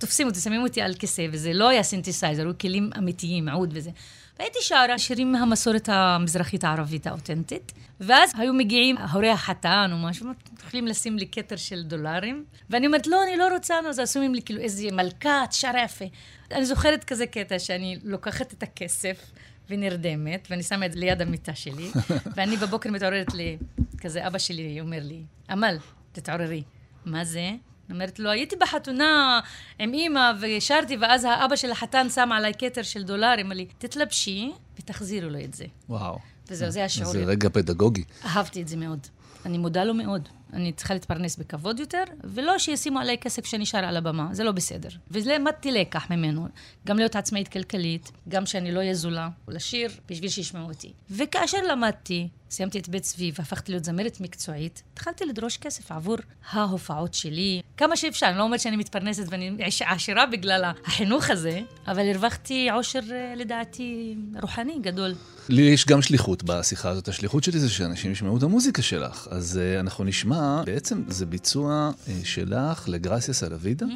תופסים 0.00 0.26
אותי, 0.26 0.40
שמים 0.40 0.62
אותי 0.62 0.82
על 0.82 0.94
כיסא, 0.94 1.26
וזה 1.32 1.52
לא 1.52 1.68
היה 1.68 1.82
סינתסייזר, 1.82 2.42
היו 2.42 2.58
כלים 2.58 2.90
אמיתיים, 2.98 3.48
עוד 3.48 3.70
וזה. 3.72 3.90
והייתי 4.38 4.58
שרה 4.62 4.98
שירים 4.98 5.32
מהמסורת 5.32 5.88
המזרחית 5.88 6.64
הערבית 6.64 7.06
האותנטית, 7.06 7.72
ואז 8.00 8.32
היו 8.38 8.52
מגיעים 8.52 8.98
הורי 8.98 9.30
החתן 9.30 9.90
או 9.92 9.98
משהו, 9.98 10.26
יכולים 10.66 10.86
לשים 10.86 11.18
לי 11.18 11.26
כתר 11.32 11.56
של 11.56 11.82
דולרים, 11.82 12.44
ואני 12.70 12.86
אומרת, 12.86 13.06
לא, 13.06 13.22
אני 13.22 13.36
לא 13.36 13.54
רוצה, 13.54 13.74
אז 13.88 13.98
עשו 13.98 14.20
לי 14.20 14.42
כאילו 14.42 14.60
איזה 14.60 14.88
מלכה, 14.92 15.44
את 15.44 15.52
שרה 15.52 15.82
יפה. 15.84 16.04
אני 16.52 16.64
זוכרת 16.64 17.04
כזה 17.04 17.26
קטע 17.26 17.58
שאני 17.58 17.98
לוקחת 18.04 18.52
את 18.52 18.62
הכסף, 18.62 19.30
ונרדמת, 19.70 20.48
ואני 20.50 20.62
שמה 20.62 20.86
את 20.86 20.92
זה 20.92 20.98
ליד 20.98 21.22
המיטה 21.22 21.54
שלי, 21.54 21.90
ואני 22.36 22.56
בבוקר 22.56 22.90
מתעוררת 22.90 23.34
לי, 23.34 23.58
כזה 23.98 24.26
אבא 24.26 24.38
שלי 24.38 24.80
אומר 24.80 25.00
לי, 25.02 25.22
אמל, 25.52 25.78
תתעוררי. 26.12 26.62
מה 27.04 27.24
זה? 27.24 27.40
אני 27.40 27.94
אומרת 27.94 28.18
לו, 28.18 28.30
הייתי 28.30 28.56
בחתונה 28.56 29.40
עם 29.78 29.92
אימא 29.92 30.32
ושרתי, 30.40 30.96
ואז 30.96 31.24
האבא 31.24 31.56
של 31.56 31.70
החתן 31.70 32.06
שם 32.08 32.32
עליי 32.32 32.52
כתר 32.58 32.82
של 32.82 33.02
דולר, 33.02 33.34
אמר 33.40 33.54
לי, 33.54 33.66
תתלבשי 33.78 34.52
ותחזירו 34.78 35.30
לו 35.30 35.40
את 35.44 35.54
זה. 35.54 35.64
וואו. 35.88 36.18
וזהו, 36.48 36.70
זה 36.70 36.84
השיעור. 36.84 37.12
זה 37.12 37.24
רגע 37.24 37.48
פדגוגי. 37.48 38.04
אהבתי 38.24 38.62
את 38.62 38.68
זה 38.68 38.76
מאוד. 38.76 39.06
אני 39.46 39.58
מודה 39.58 39.84
לו 39.84 39.94
מאוד. 39.94 40.28
אני 40.52 40.72
צריכה 40.72 40.94
להתפרנס 40.94 41.36
בכבוד 41.36 41.80
יותר, 41.80 42.04
ולא 42.24 42.58
שישימו 42.58 42.98
עליי 42.98 43.18
כסף 43.18 43.44
שרה 43.64 43.88
על 43.88 43.96
הבמה, 43.96 44.28
זה 44.32 44.44
לא 44.44 44.52
בסדר. 44.52 44.88
וזה 45.10 45.34
למדתי 45.34 45.72
לקח 45.72 46.10
ממנו, 46.10 46.48
גם 46.86 46.96
להיות 46.96 47.16
עצמאית 47.16 47.48
כלכלית, 47.48 48.12
גם 48.28 48.46
שאני 48.46 48.72
לא 48.72 48.78
אהיה 48.78 48.94
זולה, 48.94 49.28
לשיר 49.48 49.90
בשביל 50.08 50.30
שישמעו 50.30 50.68
אותי. 50.68 50.92
וכאשר 51.10 51.58
למדתי, 51.62 52.28
סיימתי 52.50 52.78
את 52.78 52.88
בית 52.88 53.02
צבי 53.02 53.32
והפכתי 53.38 53.72
להיות 53.72 53.84
זמרת 53.84 54.20
מקצועית, 54.20 54.82
התחלתי 54.92 55.24
לדרוש 55.24 55.56
כסף 55.56 55.92
עבור 55.92 56.16
ההופעות 56.50 57.14
שלי, 57.14 57.62
כמה 57.76 57.96
שאפשר. 57.96 58.26
אני 58.26 58.38
לא 58.38 58.42
אומרת 58.42 58.60
שאני 58.60 58.76
מתפרנסת 58.76 59.24
ואני 59.28 59.56
עשירה 59.86 60.26
בגלל 60.26 60.72
החינוך 60.86 61.30
הזה, 61.30 61.60
אבל 61.86 62.08
הרווחתי 62.08 62.70
עושר, 62.70 63.00
אה, 63.12 63.34
לדעתי, 63.36 64.16
רוחני 64.42 64.78
גדול. 64.82 65.14
לי 65.48 65.62
יש 65.62 65.86
גם 65.86 66.02
שליחות 66.02 66.42
בשיחה 66.42 66.90
הזאת. 66.90 67.08
השליחות 67.08 67.44
שלי 67.44 67.58
זה 67.58 67.70
שאנשים 67.70 68.12
ישמעו 68.12 68.36
את 68.36 68.42
המוזיקה 68.42 68.82
שלך. 68.82 69.28
אז 69.30 69.60
uh, 69.60 69.80
אנחנו 69.80 70.04
נשמע, 70.04 70.39
בעצם 70.66 71.02
זה 71.08 71.26
ביצוע 71.26 71.90
uh, 71.90 72.10
שלך 72.24 72.88
לגרסיה 72.88 73.34
סלווידה, 73.34 73.86
mm. 73.86 73.90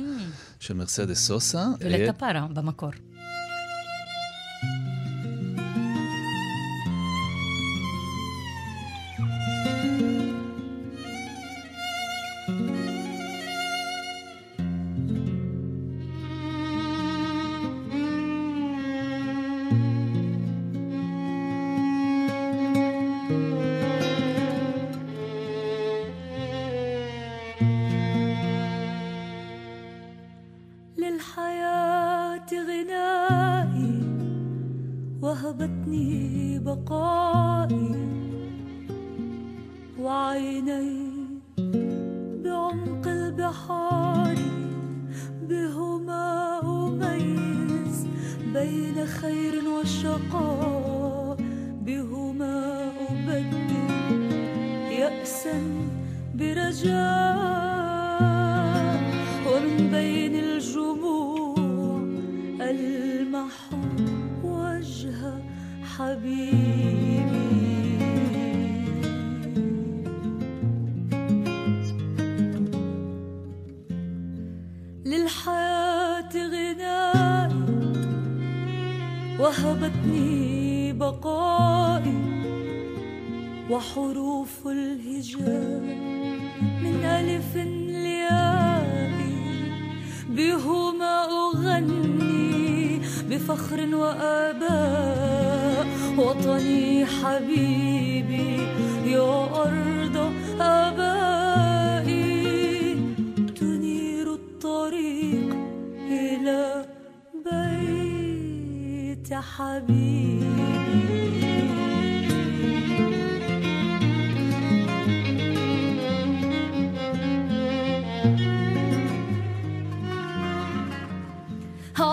של 0.60 0.74
מרסדס 0.74 1.26
סוסה. 1.26 1.66
ולטפרה 1.80 2.46
במקור. 2.54 2.90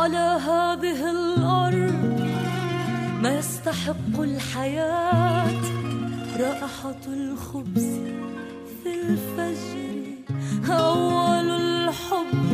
على 0.01 0.18
هذه 0.18 1.12
الأرض 1.12 2.30
ما 3.22 3.38
يستحق 3.38 4.20
الحياة. 4.20 5.62
رائحة 6.39 7.01
الخبز 7.08 8.00
في 8.84 8.91
الفجر 9.03 9.91
أول 10.74 11.50
الحب 11.50 12.50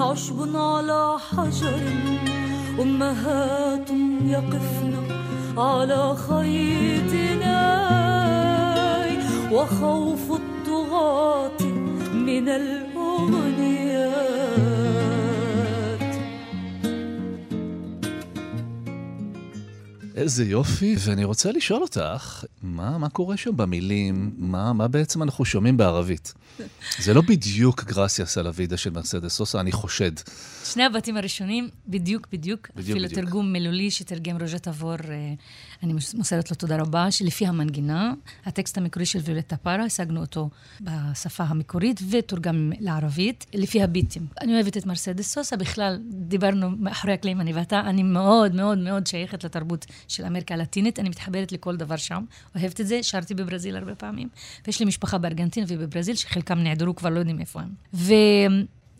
عشب 0.00 0.56
على 0.56 1.18
حجر. 1.30 1.80
أمهات 2.80 3.69
يقفن 4.39 4.93
على 5.57 6.15
خيطنا 6.15 7.61
وخوف 9.51 10.31
الطغاة 10.31 11.61
من 12.13 12.49
الأغنيات 12.49 13.95
איזה 20.15 20.43
יופי, 20.45 20.95
ואני 20.99 21.23
רוצה 21.23 21.51
לשאול 21.51 21.81
אותך, 21.81 22.43
מה, 22.80 22.98
מה 22.98 23.08
קורה 23.08 23.36
שם 23.36 23.56
במילים? 23.56 24.30
מה, 24.38 24.72
מה 24.72 24.88
בעצם 24.88 25.22
אנחנו 25.22 25.44
שומעים 25.44 25.76
בערבית? 25.76 26.34
זה 26.98 27.14
לא 27.14 27.20
בדיוק 27.20 27.84
גרסיה 27.84 28.26
סלווידה 28.26 28.76
של 28.76 28.90
מרסדס 28.90 29.32
סוסה, 29.32 29.60
אני 29.60 29.72
חושד. 29.72 30.12
שני 30.64 30.84
הבתים 30.84 31.16
הראשונים, 31.16 31.68
בדיוק, 31.88 32.26
בדיוק. 32.32 32.68
בדיוק, 32.76 32.90
אפילו 32.90 33.08
בדיוק. 33.08 33.24
תרגום 33.24 33.52
מילולי 33.52 33.90
שתרגם 33.90 34.40
רוז'ה 34.40 34.58
תבור, 34.58 34.92
אה, 34.92 35.34
אני 35.82 35.92
מוסרת 35.92 36.50
לו 36.50 36.56
תודה 36.56 36.76
רבה, 36.76 37.10
שלפי 37.10 37.46
המנגינה, 37.46 38.12
הטקסט 38.46 38.78
המקורי 38.78 39.06
של 39.06 39.18
ויולטה 39.18 39.56
פארה, 39.56 39.84
השגנו 39.84 40.20
אותו 40.20 40.50
בשפה 40.80 41.44
המקורית 41.44 42.00
ותורגם 42.10 42.72
לערבית, 42.80 43.46
לפי 43.54 43.82
הביטים. 43.82 44.26
אני 44.40 44.54
אוהבת 44.54 44.76
את 44.76 44.86
מרסדס 44.86 45.34
סוסה, 45.34 45.56
בכלל, 45.56 45.98
דיברנו 46.10 46.70
מאחורי 46.70 47.12
הקלעים, 47.12 47.40
אני 47.40 47.52
ואתה, 47.52 47.80
אני 47.80 48.02
מאוד 48.02 48.54
מאוד 48.54 48.78
מאוד 48.78 49.06
שייכת 49.06 49.44
לתרבות 49.44 49.86
של 50.08 50.24
אמריקה 50.24 50.54
הלטינית, 50.54 50.98
אני 50.98 51.08
מתחברת 51.08 51.52
לכל 51.52 51.76
דבר 51.76 51.96
שם, 51.96 52.24
אוהבת 52.56 52.80
את 52.80 52.86
זה, 52.86 53.02
שרתי 53.02 53.34
בברזיל 53.34 53.76
הרבה 53.76 53.94
פעמים, 53.94 54.28
ויש 54.66 54.80
לי 54.80 54.86
משפחה 54.86 55.18
בארגנטינה 55.18 55.66
ובברזיל, 55.68 56.16
שחלקם 56.16 56.58
נעדרו, 56.58 56.96
כבר 56.96 57.10
לא 57.10 57.18
יודעים 57.18 57.40
איפה 57.40 57.60
הם. 57.60 57.68
ו... 57.94 58.14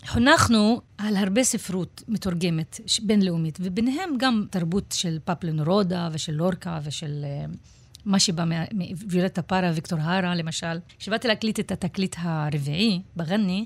חונכנו 0.08 0.82
על 0.98 1.16
הרבה 1.16 1.44
ספרות 1.44 2.04
מתורגמת 2.08 2.80
בינלאומית, 3.04 3.58
וביניהם 3.62 4.10
גם 4.18 4.46
תרבות 4.50 4.96
של 4.98 5.18
פפלן 5.26 5.60
רודה 5.60 6.10
ושל 6.12 6.32
לורקה 6.32 6.80
ושל 6.84 7.26
uh, 7.26 7.58
מה 8.06 8.20
שבא 8.20 8.44
מוויולטה 8.72 9.42
פארה, 9.42 9.72
ויקטור 9.76 10.00
הארה 10.02 10.36
למשל. 10.36 10.80
כשבאתי 11.00 11.28
להקליט 11.28 11.60
את 11.60 11.72
התקליט 11.72 12.16
הרביעי, 12.20 13.02
בגני, 13.16 13.66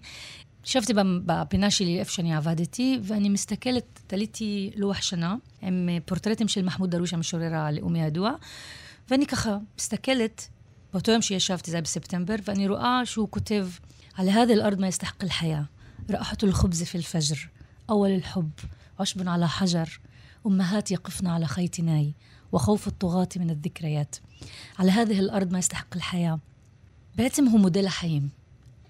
ישבתי 0.66 0.94
בפינה 1.26 1.72
שלי 1.72 2.00
איפה 2.00 2.12
שאני 2.12 2.36
עבדתי, 2.36 3.00
ואני 3.04 3.30
מסתכלת, 3.30 4.00
תליתי 4.08 4.72
לוח 4.76 5.02
שנה 5.02 5.36
עם 5.62 5.90
אה, 5.92 5.98
פורטרטים 6.06 6.48
של 6.48 6.62
מחמוד 6.62 6.92
דרוש, 6.92 7.14
המשורר 7.14 7.56
הלאומי 7.56 8.04
הידוע, 8.04 8.32
ואני 9.10 9.26
ככה 9.26 9.58
מסתכלת, 9.78 10.48
באותו 10.94 11.12
יום 11.12 11.22
שישבתי, 11.22 11.72
זה 11.72 11.78
היה 11.78 11.82
בספטמבר, 11.82 12.36
ואני 12.44 12.68
רואה 12.68 13.02
שהוא 13.06 13.28
כותב, 13.30 13.68
על 14.16 14.30
هذه 14.30 14.54
الأرض 14.54 14.80
ما 14.80 14.88
يستحق 14.88 15.24
الحياة 15.24 15.73
رائحة 16.12 16.38
الخبز 16.44 16.84
في 16.84 16.96
الفجر 16.96 17.50
أول 17.90 18.10
الحب 18.12 18.50
عشب 19.00 19.30
على 19.30 19.48
حجر 19.48 20.00
أمهات 20.48 20.92
يقفن 20.92 21.28
على 21.28 21.48
خيط 21.48 21.80
ناي 21.80 22.14
وخوف 22.52 22.88
الطغاة 22.88 23.30
من 23.38 23.50
الذكريات 23.50 24.16
على 24.80 24.92
هذه 24.92 25.20
الأرض 25.20 25.52
ما 25.52 25.60
يستحق 25.60 25.96
الحياة 25.96 26.40
בעצם 27.16 27.46
הוא 27.46 27.60
מודל 27.60 27.86
החיים. 27.86 28.30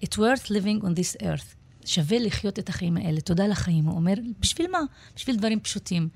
It's 0.04 0.16
worth 0.16 0.46
living 0.50 0.82
on 0.84 0.88
this 1.00 1.22
earth. 1.22 1.54
שווה 1.84 2.18
לחיות 2.18 2.58
את 2.58 2.68
החיים 2.68 2.96
האלה. 2.96 3.20
תודה 3.20 3.46
לחיים. 3.46 3.84
הוא 3.84 3.94
אומר, 3.96 4.14
בשביל 4.40 4.70
מה? 4.70 4.78
בשביל 5.16 5.36
דברים 5.36 5.60
פשוטים. 5.60 6.08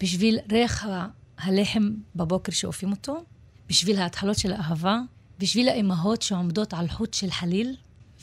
בשביל 0.00 0.38
ריח 0.52 0.84
ה- 0.84 1.06
הלחם 1.38 1.90
בבוקר 2.16 2.52
שאופים 2.52 2.90
אותו, 2.90 3.24
בשביל 3.68 3.98
ההתחלות 3.98 4.38
של 4.38 4.52
האהבה, 4.52 5.00
בשביל 5.38 5.68
האימהות 5.68 6.22
שעומדות 6.22 6.74
על 6.74 6.88
חוט 6.88 7.14
של 7.14 7.30
חליל, 7.30 7.76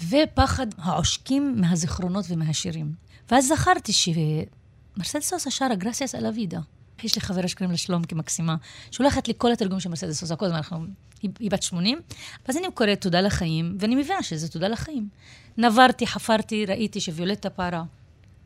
ופחד 0.09 0.67
העושקים 0.79 1.61
מהזיכרונות 1.61 2.25
ומהשירים. 2.29 2.93
ואז 3.31 3.49
זכרתי 3.49 3.93
שמרסדס 3.93 5.29
סוסה 5.31 5.51
שרה 5.51 5.75
גרסיאס 5.75 6.15
אל 6.15 6.27
אבידה. 6.27 6.61
יש 7.03 7.15
לי 7.15 7.21
חברה 7.21 7.49
שקוראים 7.49 7.71
לה 7.71 7.77
שלום 7.77 8.05
כמקסימה, 8.05 8.57
שולחת 8.91 9.29
לי 9.29 9.35
כל 9.39 9.53
התרגום 9.53 9.81
של 9.81 9.89
מרסדס 9.89 10.21
סוסה, 10.21 10.37
כל 10.37 10.45
הזמן 10.45 10.57
אנחנו... 10.57 10.87
היא, 11.23 11.31
היא 11.39 11.51
בת 11.51 11.63
80, 11.63 12.01
ואז 12.47 12.57
אני 12.57 12.67
קוראת 12.75 13.01
תודה 13.01 13.21
לחיים, 13.21 13.77
ואני 13.81 13.95
מבינה 13.95 14.23
שזה 14.23 14.49
תודה 14.49 14.69
לחיים. 14.69 15.09
נברתי, 15.57 16.07
חפרתי, 16.07 16.67
ראיתי 16.67 17.01
שוויולטה 17.01 17.51
פארה, 17.51 17.85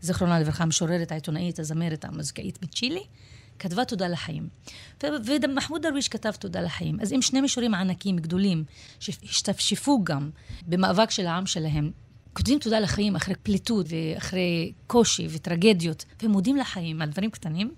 זיכרונה 0.00 0.40
לברכה, 0.40 0.62
המשוררת, 0.62 1.12
העיתונאית, 1.12 1.58
הזמרת, 1.58 2.04
המוזיקאית 2.04 2.62
מצ'ילי, 2.62 3.04
כתבה 3.58 3.84
תודה 3.84 4.08
לחיים. 4.08 4.48
ומחמוד 5.42 5.82
דרוויש 5.82 6.08
כתב 6.08 6.30
תודה 6.30 6.60
לחיים. 6.60 7.00
אז 7.00 7.12
אם 7.12 7.22
שני 7.22 7.40
מישורים 7.40 7.74
ענקים, 7.74 8.16
גדולים, 8.16 8.64
שהשתפשפו 9.00 10.04
גם 10.04 10.30
במאבק 10.66 11.10
של 11.10 11.26
העם 11.26 11.46
שלהם, 11.46 11.90
כותבים 12.32 12.58
תודה 12.58 12.80
לחיים 12.80 13.16
אחרי 13.16 13.34
פליטות 13.42 13.86
ואחרי 13.88 14.72
קושי 14.86 15.26
וטרגדיות, 15.30 16.04
ומודים 16.22 16.56
לחיים 16.56 17.02
על 17.02 17.10
דברים 17.10 17.30
קטנים, 17.30 17.74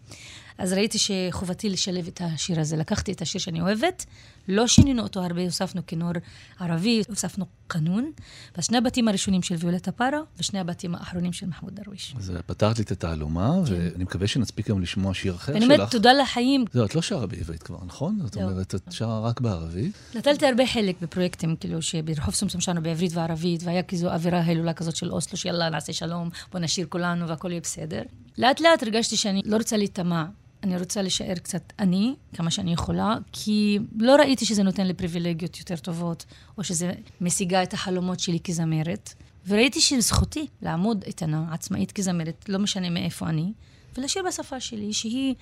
אז 0.58 0.72
ראיתי 0.72 0.98
שחובתי 0.98 1.68
לשלב 1.68 2.06
את 2.06 2.20
השיר 2.24 2.60
הזה. 2.60 2.76
לקחתי 2.76 3.12
את 3.12 3.22
השיר 3.22 3.40
שאני 3.40 3.60
אוהבת, 3.60 4.06
לא 4.48 4.66
שינינו 4.66 5.02
אותו 5.02 5.20
הרבה, 5.20 5.44
הוספנו 5.44 5.86
כינור 5.86 6.12
ערבי, 6.60 7.02
הוספנו 7.08 7.46
קנון, 7.66 8.10
בשני 8.58 8.78
הבתים 8.78 9.08
הראשונים 9.08 9.42
של 9.42 9.54
ויולטה 9.58 9.92
פארה, 9.92 10.20
ושני 10.38 10.58
הבתים 10.58 10.94
האחרונים 10.94 11.32
של 11.32 11.46
מחמוד 11.46 11.74
דרוויש. 11.74 12.14
אז 12.18 12.32
פתרת 12.46 12.78
לי 12.78 12.84
את 12.84 12.90
התעלומה, 12.90 13.52
כן. 13.66 13.72
ואני 13.72 14.04
מקווה 14.04 14.26
שנספיק 14.26 14.70
גם 14.70 14.80
לשמוע 14.80 15.14
שיר 15.14 15.34
אחר 15.34 15.52
שלך. 15.52 15.56
אני 15.56 15.74
אומרת 15.74 15.90
תודה 15.90 16.12
לחיים. 16.12 16.64
זהו, 16.72 16.84
את 16.84 16.94
לא 16.94 17.02
שרה 17.02 17.26
בעברית 17.26 17.62
כבר, 17.62 17.78
נכון? 17.86 18.18
זאת 18.22 18.36
לא. 18.36 18.42
אומרת, 18.42 18.74
את 18.74 18.82
שרה 18.90 19.20
רק 19.20 19.40
בערבית. 19.40 19.92
נטלתי 20.14 20.46
הרבה 20.46 20.66
חלק 20.66 20.96
בפרויקטים, 21.02 21.56
כאילו, 21.56 21.82
שברחוב 21.82 22.34
סומסום 22.34 22.60
שרנו 22.60 22.82
בעברית 22.82 23.12
וערבית, 23.14 23.62
והיה 23.64 23.82
כזו 23.82 24.10
אווירה 24.10 24.40
הילולה 24.40 24.72
כזאת 24.72 24.96
של 24.96 25.12
אוסלו, 25.12 25.36
שיאללה, 25.38 25.70
נעשה 25.70 25.92
שלום, 25.92 26.28
בוא 26.52 26.60
נשיר 26.60 26.86
כולנו 26.88 27.28
והכל 27.28 27.50
יהיה 27.50 27.60
בסדר. 27.60 28.02
לאט 28.38 28.60
לאט 28.60 28.82
הרגשתי 28.82 29.16
שאני 29.16 29.42
לא 29.44 29.56
רוצה 29.56 29.76
להיטמע 29.76 30.24
אני 30.62 30.78
רוצה 30.78 31.02
להישאר 31.02 31.34
קצת 31.34 31.72
אני, 31.78 32.14
כמה 32.34 32.50
שאני 32.50 32.72
יכולה, 32.72 33.16
כי 33.32 33.78
לא 33.98 34.16
ראיתי 34.16 34.44
שזה 34.44 34.62
נותן 34.62 34.86
לי 34.86 34.94
פריבילגיות 34.94 35.58
יותר 35.58 35.76
טובות, 35.76 36.24
או 36.58 36.64
שזה 36.64 36.92
משיגה 37.20 37.62
את 37.62 37.72
החלומות 37.72 38.20
שלי 38.20 38.38
כזמרת. 38.44 39.14
וראיתי 39.46 39.80
שזכותי 39.80 40.46
לעמוד 40.62 41.04
איתנה, 41.06 41.44
עצמאית 41.52 41.92
כזמרת, 41.92 42.44
לא 42.48 42.58
משנה 42.58 42.90
מאיפה 42.90 43.26
אני, 43.28 43.52
ולשיר 43.98 44.22
בשפה 44.28 44.60
שלי, 44.60 44.92
שהיא 44.92 45.34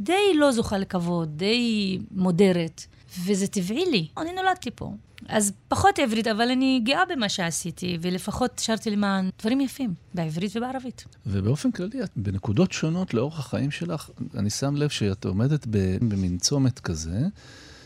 די 0.00 0.34
לא 0.34 0.52
זוכה 0.52 0.78
לכבוד, 0.78 1.28
די 1.36 1.98
מודרת, 2.10 2.86
וזה 3.24 3.46
טבעי 3.46 3.84
לי. 3.90 4.08
אני 4.18 4.32
נולדתי 4.32 4.70
פה. 4.74 4.92
אז 5.28 5.52
פחות 5.68 5.98
עברית, 5.98 6.26
אבל 6.26 6.50
אני 6.50 6.80
גאה 6.84 7.02
במה 7.04 7.28
שעשיתי, 7.28 7.98
ולפחות 8.00 8.58
שרתי 8.58 8.90
למען 8.90 9.30
דברים 9.38 9.60
יפים, 9.60 9.94
בעברית 10.14 10.56
ובערבית. 10.56 11.04
ובאופן 11.26 11.70
כללי, 11.70 12.02
את 12.02 12.10
בנקודות 12.16 12.72
שונות 12.72 13.14
לאורך 13.14 13.38
החיים 13.38 13.70
שלך, 13.70 14.10
אני 14.34 14.50
שם 14.50 14.76
לב 14.76 14.88
שאת 14.88 15.24
עומדת 15.24 15.66
במין 16.02 16.38
צומת 16.38 16.78
כזה, 16.78 17.20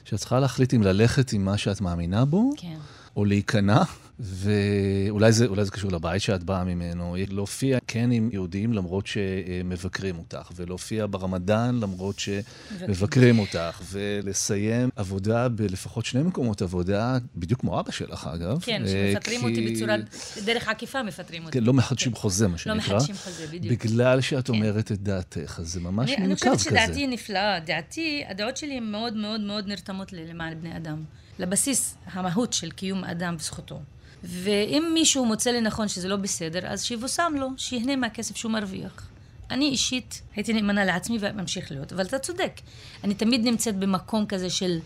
שאת 0.05 0.19
צריכה 0.19 0.41
להחליט 0.41 0.75
אם 0.75 0.83
ללכת 0.83 1.33
עם 1.33 1.45
מה 1.45 1.59
שאת 1.59 1.81
מאמינה 1.81 2.25
בו, 2.25 2.51
כן. 2.57 2.77
או 3.17 3.25
להיכנע 3.25 3.83
ואולי 4.23 5.33
זה, 5.33 5.47
זה 5.63 5.71
קשור 5.71 5.93
לבית 5.93 6.23
שאת 6.23 6.43
באה 6.43 6.65
ממנו, 6.65 7.17
להופיע 7.31 7.79
כן 7.87 8.11
עם 8.11 8.31
יהודים 8.33 8.73
למרות 8.73 9.07
שמבקרים 9.07 10.19
אותך, 10.19 10.51
ולהופיע 10.57 11.07
ברמדאן 11.11 11.79
למרות 11.81 12.19
שמבקרים 12.19 13.39
אותך, 13.39 13.81
ולסיים 13.91 14.89
עבודה 14.97 15.49
בלפחות 15.49 16.07
שני 16.07 16.23
מקומות 16.23 16.63
עבודה, 16.63 17.19
בדיוק 17.37 17.61
כמו 17.61 17.81
אבא 17.81 17.91
שלך 17.91 18.31
אגב. 18.35 18.59
כן, 18.63 18.83
שמפטרים 18.87 19.41
כי... 19.41 19.47
אותי 19.47 19.75
בצורה, 19.75 19.97
דרך 20.45 20.69
עקיפה 20.69 21.03
מפטרים 21.03 21.45
אותי. 21.45 21.59
כן, 21.59 21.65
לא 21.65 21.73
מחדשים 21.73 22.13
כן. 22.13 22.19
חוזה, 22.19 22.49
מה 22.49 22.59
שנקרא. 22.59 22.73
לא 22.73 22.79
מחדשים 22.79 23.15
חוזה, 23.15 23.47
בדיוק. 23.47 23.85
בגלל 23.85 24.21
שאת 24.21 24.47
כן. 24.47 24.53
אומרת 24.53 24.93
את 24.93 25.03
דעתך, 25.03 25.59
אז 25.61 25.73
זה 25.73 25.81
ממש 25.81 26.11
מין 26.11 26.19
קו 26.19 26.37
כזה. 26.37 26.49
אני 26.51 26.57
חושבת 26.57 26.61
שדעתי 26.61 27.07
נפלאה. 27.07 27.61
דעתי, 27.61 28.25
הדעות 28.29 28.57
שלי 28.57 28.77
הן 28.77 28.85
מאוד 28.85 29.17
מאוד 29.17 29.41
מאוד 29.41 29.67
נרתמות 29.67 30.13
למען 30.13 30.61
בני 30.61 30.77
אדם. 30.77 31.05
לבסיס 31.39 31.97
המהות 32.07 32.53
של 32.53 32.71
קיום 32.71 33.05
אדם 33.05 33.37
וזכותו. 33.39 33.81
ואם 34.25 34.91
מישהו 34.95 35.27
מוצא 35.27 35.51
לנכון 35.51 35.89
שזה 35.89 36.09
לא 36.09 36.17
בסדר, 36.17 36.67
אז 36.67 36.85
שיבושם 36.85 37.33
לו, 37.39 37.49
שיהנה 37.57 37.97
מהכסף 37.97 38.37
שהוא 38.37 38.53
מרוויח. 38.53 39.09
אני 39.51 39.65
אישית 39.65 40.23
הייתי 40.37 40.53
נאמנה 40.53 40.85
לעצמי 40.85 41.19
וממשיך 41.21 41.71
להיות, 41.71 41.93
אבל 41.93 42.07
אתה 42.07 42.19
צודק. 42.19 42.61
אני 43.05 43.15
תמיד 43.15 43.45
נמצאת 43.45 43.77
במקום 43.77 44.27
כזה 44.27 44.51
של, 44.51 44.79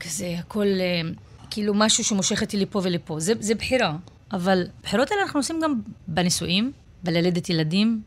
כזה, 0.00 0.36
הכל, 0.38 0.66
אה, 0.66 1.10
כאילו 1.50 1.74
משהו 1.74 2.04
שמושך 2.04 2.42
אותי 2.42 2.56
לפה 2.56 2.80
ולפה. 2.84 3.20
זה, 3.20 3.32
זה 3.40 3.54
בחירה. 3.54 3.96
אבל 4.32 4.66
בחירות 4.82 5.10
האלה 5.10 5.22
אנחנו 5.22 5.40
עושים 5.40 5.60
גם 5.62 5.80
בנישואים, 6.08 6.72
בללדת 7.02 7.50
ילדים, 7.50 8.02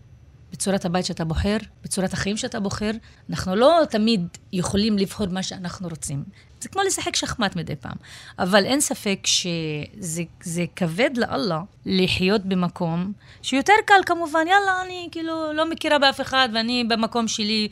בצורת 0.52 0.86
הבית 0.86 1.06
שאתה 1.06 1.26
בוחר, 1.26 1.58
בצורת 1.84 2.14
החיים 2.14 2.38
שאתה 2.38 2.60
בוחר. 2.60 2.92
אנחנו 3.30 3.56
לא 3.56 3.80
תמיד 3.90 4.28
יכולים 4.54 4.98
לבחור 4.98 5.28
מה 5.28 5.44
שאנחנו 5.44 5.88
רוצים. 5.88 6.24
זה 6.62 6.70
כמו 6.70 6.82
לשחק 6.82 7.16
שחמט 7.16 7.56
מדי 7.56 7.76
פעם. 7.76 7.96
אבל 8.40 8.66
אין 8.66 8.82
ספק 8.82 9.20
שזה 9.26 10.64
כבד 10.76 11.10
לאללה 11.18 11.62
לחיות 11.86 12.46
במקום 12.46 13.14
שיותר 13.42 13.74
קל 13.86 14.02
כמובן, 14.06 14.48
יאללה, 14.48 14.82
אני 14.86 15.10
כאילו 15.12 15.54
לא 15.54 15.70
מכירה 15.70 16.00
באף 16.00 16.22
אחד 16.22 16.50
ואני 16.54 16.84
במקום 16.84 17.28
שלי. 17.28 17.68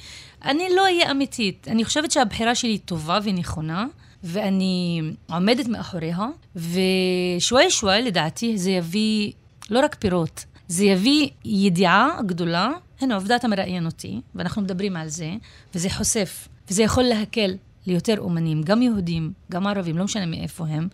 אני 0.45 0.63
לא 0.75 0.81
אהיה 0.81 1.11
אמיתית. 1.11 1.67
אני 1.71 1.85
חושבת 1.85 2.11
שהבחירה 2.11 2.55
שלי 2.55 2.77
טובה 2.77 3.19
ונכונה. 3.23 3.85
ואני 4.23 5.01
עומדת 5.29 5.67
מאחוריה, 5.67 6.17
ושוואי 6.55 7.71
שוואי, 7.71 8.01
לדעתי, 8.01 8.57
זה 8.57 8.71
יביא 8.71 9.31
לא 9.69 9.79
רק 9.79 9.95
פירות, 9.95 10.45
זה 10.69 10.85
יביא 10.85 11.29
ידיעה 11.45 12.19
גדולה. 12.25 12.71
הנה, 13.01 13.15
עובדה, 13.15 13.35
אתה 13.35 13.47
מראיין 13.47 13.85
אותי, 13.85 14.21
ואנחנו 14.35 14.61
מדברים 14.61 14.95
על 14.95 15.07
זה, 15.07 15.31
וזה 15.75 15.89
חושף, 15.89 16.47
וזה 16.69 16.83
יכול 16.83 17.03
להקל 17.03 17.55
ליותר 17.87 18.15
אומנים, 18.19 18.63
גם 18.63 18.81
יהודים, 18.81 19.33
גם 19.51 19.67
ערבים, 19.67 19.97
לא 19.97 20.03
משנה 20.03 20.25
מאיפה 20.25 20.67
הם, 20.67 20.87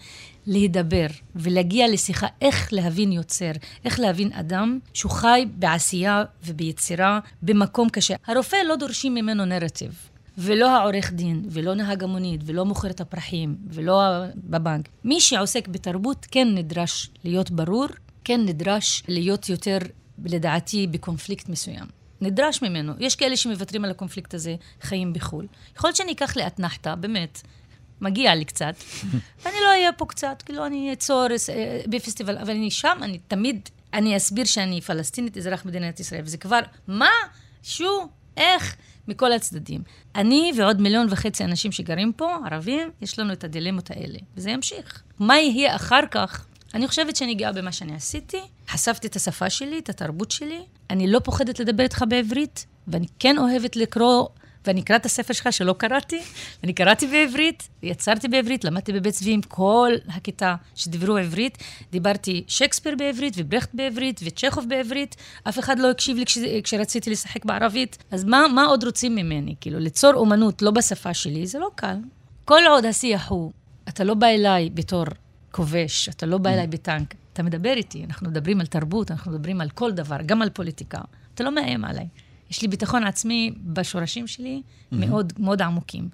להידבר 0.48 1.06
ולהגיע 1.36 1.88
לשיחה 1.88 2.28
איך 2.42 2.70
להבין 2.72 3.12
יוצר, 3.12 3.52
איך 3.86 4.00
להבין 4.00 4.34
אדם 4.34 4.80
שהוא 4.94 5.12
חי 5.12 5.46
בעשייה 5.56 6.24
וביצירה 6.46 7.20
במקום 7.42 7.90
קשה. 7.90 8.16
הרופא 8.28 8.56
לא 8.68 8.76
דורשים 8.76 9.14
ממנו 9.14 9.46
נרטיב. 9.46 10.10
ולא 10.38 10.78
העורך 10.78 11.12
דין, 11.14 11.46
ולא 11.50 11.74
נהג 11.76 12.04
המונית, 12.04 12.42
ולא 12.46 12.66
מוכר 12.66 12.90
את 12.90 13.02
הפרחים, 13.02 13.56
ולא 13.70 14.02
בבנק. 14.36 14.90
מי 15.04 15.22
שעוסק 15.22 15.68
בתרבות 15.68 16.28
כן 16.32 16.48
נדרש 16.56 17.10
להיות 17.24 17.52
ברור, 17.52 17.88
כן 18.26 18.42
נדרש 18.46 19.04
להיות 19.08 19.50
יותר, 19.50 19.78
לדעתי, 20.26 20.88
בקונפליקט 20.88 21.50
מסוים. 21.50 21.86
נדרש 22.22 22.62
ממנו. 22.62 22.94
יש 23.00 23.16
כאלה 23.16 23.38
שמוותרים 23.38 23.86
על 23.86 23.92
הקונפליקט 23.92 24.34
הזה, 24.34 24.56
חיים 24.82 25.14
בחו"ל. 25.14 25.48
יכול 25.78 25.88
להיות 25.88 25.98
שאני 25.98 26.12
אקח 26.12 26.38
לאתנחתא, 26.38 26.96
באמת, 26.96 27.42
מגיע 28.02 28.36
לי 28.36 28.46
קצת, 28.46 28.76
ואני 29.44 29.56
לא 29.64 29.70
אהיה 29.70 29.94
פה 29.94 30.06
קצת, 30.06 30.44
כאילו 30.46 30.66
אני 30.66 30.94
אצור 30.94 31.28
אה, 31.50 31.82
בפסטיבל, 31.88 32.38
אבל 32.38 32.50
אני 32.50 32.72
שם, 32.72 32.98
אני 33.02 33.18
תמיד, 33.28 33.70
אני 33.94 34.18
אסביר 34.18 34.46
שאני 34.46 34.82
פלסטינית, 34.82 35.38
אזרח 35.38 35.66
מדינת 35.66 36.00
ישראל, 36.00 36.22
וזה 36.24 36.38
כבר, 36.38 36.60
מה? 36.88 37.10
שו? 37.64 38.08
איך? 38.38 38.76
מכל 39.08 39.34
הצדדים. 39.34 39.84
אני 40.16 40.52
ועוד 40.58 40.82
מיליון 40.82 41.08
וחצי 41.10 41.44
אנשים 41.44 41.72
שגרים 41.72 42.14
פה, 42.14 42.38
ערבים, 42.52 42.92
יש 43.02 43.20
לנו 43.20 43.34
את 43.34 43.44
הדילמות 43.44 43.92
האלה, 43.92 44.20
וזה 44.38 44.50
ימשיך. 44.52 45.04
מה 45.20 45.38
יהיה 45.38 45.76
אחר 45.76 46.02
כך? 46.12 46.46
אני 46.76 46.88
חושבת 46.88 47.16
שאני 47.16 47.36
גאה 47.36 47.52
במה 47.52 47.72
שאני 47.72 47.96
עשיתי, 47.96 48.42
חשפתי 48.70 49.08
את 49.08 49.16
השפה 49.16 49.50
שלי, 49.50 49.80
את 49.80 49.90
התרבות 49.90 50.32
שלי, 50.32 50.62
אני 50.90 51.08
לא 51.08 51.20
פוחדת 51.20 51.60
לדבר 51.60 51.84
איתך 51.84 52.04
בעברית, 52.10 52.66
ואני 52.88 53.06
כן 53.20 53.38
אוהבת 53.38 53.76
לקרוא 53.76 54.28
ואני 54.66 54.82
אקרא 54.82 54.96
את 54.96 55.06
הספר 55.06 55.34
שלך 55.34 55.54
שלא 55.54 55.76
קראתי, 55.78 56.22
ואני 56.62 56.74
קראתי 56.74 57.08
בעברית, 57.08 57.70
יצרתי 57.84 58.28
בעברית, 58.28 58.64
למדתי 58.64 58.94
בבית 58.94 59.14
צבי 59.14 59.32
עם 59.32 59.42
כל 59.42 59.92
הכיתה 60.08 60.56
שדיברו 60.76 61.18
עברית, 61.18 61.58
דיברתי 61.92 62.44
שייקספיר 62.48 62.96
בעברית, 62.96 63.34
וברכט 63.38 63.70
בעברית, 63.74 64.20
וצ'כוב 64.24 64.70
בעברית, 64.70 65.16
אף 65.50 65.60
אחד 65.60 65.80
לא 65.80 65.92
הקשיב 65.92 66.18
לי 66.18 66.26
כש, 66.26 66.38
כשרציתי 66.64 67.10
לשחק 67.10 67.46
בערבית, 67.46 67.98
אז 68.12 68.24
מה, 68.24 68.46
מה 68.56 68.66
עוד 68.66 68.84
רוצים 68.84 69.16
ממני? 69.16 69.56
כאילו, 69.62 69.80
ליצור 69.80 70.14
אומנות 70.14 70.62
לא 70.62 70.72
בשפה 70.72 71.14
שלי, 71.14 71.48
זה 71.48 71.60
לא 71.60 71.70
קל. 71.76 71.98
כל 72.46 72.62
עוד 72.70 72.86
השיח 72.86 73.30
הוא, 73.30 73.52
אתה 73.90 74.04
לא 74.04 74.14
בא 74.14 74.28
אליי 74.28 74.70
בתור 74.70 75.06
כובש, 75.56 76.10
אתה 76.10 76.26
לא 76.26 76.38
בא 76.38 76.50
אליי 76.50 76.68
בטנק, 76.68 77.16
אתה 77.34 77.44
מדבר 77.44 77.74
איתי, 77.74 78.04
אנחנו 78.04 78.30
מדברים 78.30 78.60
על 78.60 78.66
תרבות, 78.66 79.12
אנחנו 79.12 79.32
מדברים 79.32 79.62
על 79.62 79.70
כל 79.70 79.92
דבר, 79.92 80.18
גם 80.26 80.42
על 80.42 80.50
פוליטיקה. 80.50 81.02
אתה 81.34 81.44
לא 81.44 81.56
מאיים 81.56 81.86
עליי. 81.86 82.08
יש 82.52 82.62
לי 82.62 82.68
ביטחון 82.68 83.04
עצמי 83.04 83.54
בשורשים 83.64 84.28
שלי 84.28 84.62
mm-hmm. 84.62 84.96
מאוד, 84.96 85.34
מאוד 85.40 85.62
עמוקים. 85.62 86.10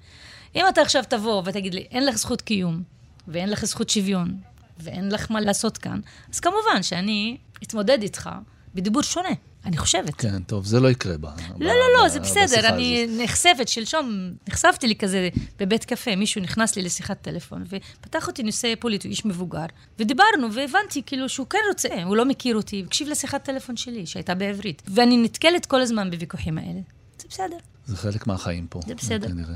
אם 0.55 0.65
אתה 0.69 0.81
עכשיו 0.81 1.03
תבוא 1.09 1.43
ותגיד 1.45 1.73
לי, 1.73 1.81
אין 1.91 2.05
לך 2.05 2.15
זכות 2.15 2.41
קיום, 2.41 2.83
ואין 3.27 3.49
לך 3.49 3.65
זכות 3.65 3.89
שוויון, 3.89 4.37
ואין 4.79 5.11
לך 5.11 5.31
מה 5.31 5.41
לעשות 5.41 5.77
כאן, 5.77 5.99
אז 6.33 6.39
כמובן 6.39 6.83
שאני 6.83 7.37
אתמודד 7.63 8.01
איתך 8.01 8.29
בדיבור 8.75 9.01
שונה. 9.01 9.33
אני 9.65 9.77
חושבת. 9.77 10.15
כן, 10.15 10.43
טוב, 10.43 10.65
זה 10.65 10.79
לא 10.79 10.87
יקרה 10.87 11.17
ב... 11.17 11.25
לא, 11.25 11.33
לא, 11.59 11.85
לא, 11.97 12.09
זה 12.09 12.19
בסדר. 12.19 12.69
אני 12.69 13.03
הזאת. 13.03 13.19
נחשפת, 13.23 13.67
שלשום 13.67 14.31
נחשפתי 14.49 14.87
לי 14.87 14.95
כזה 14.95 15.29
בבית 15.59 15.85
קפה, 15.85 16.15
מישהו 16.15 16.41
נכנס 16.41 16.75
לי 16.75 16.81
לשיחת 16.81 17.21
טלפון, 17.21 17.63
ופתח 17.69 18.27
אותי 18.27 18.43
נושא 18.43 18.73
פוליטי, 18.79 19.07
איש 19.07 19.25
מבוגר, 19.25 19.65
ודיברנו, 19.99 20.53
והבנתי 20.53 21.01
כאילו 21.05 21.29
שהוא 21.29 21.47
כן 21.47 21.59
רוצה, 21.69 22.03
הוא 22.03 22.15
לא 22.15 22.25
מכיר 22.25 22.55
אותי, 22.55 22.83
הקשיב 22.87 23.07
לשיחת 23.07 23.43
טלפון 23.43 23.77
שלי, 23.77 24.05
שהייתה 24.05 24.35
בעברית. 24.35 24.81
ואני 24.87 25.17
נתקלת 25.17 25.65
כל 25.65 25.81
הזמן 25.81 26.11
בוויכוחים 26.11 26.57
האלה. 26.57 26.79
זה 27.19 27.27
בסדר. 27.29 27.57
זה 27.85 27.97
חלק 27.97 28.27
מהחיים 28.27 28.67
פה. 28.69 28.79
זה 28.87 28.95
בסדר. 28.95 29.27
כנראה. 29.27 29.55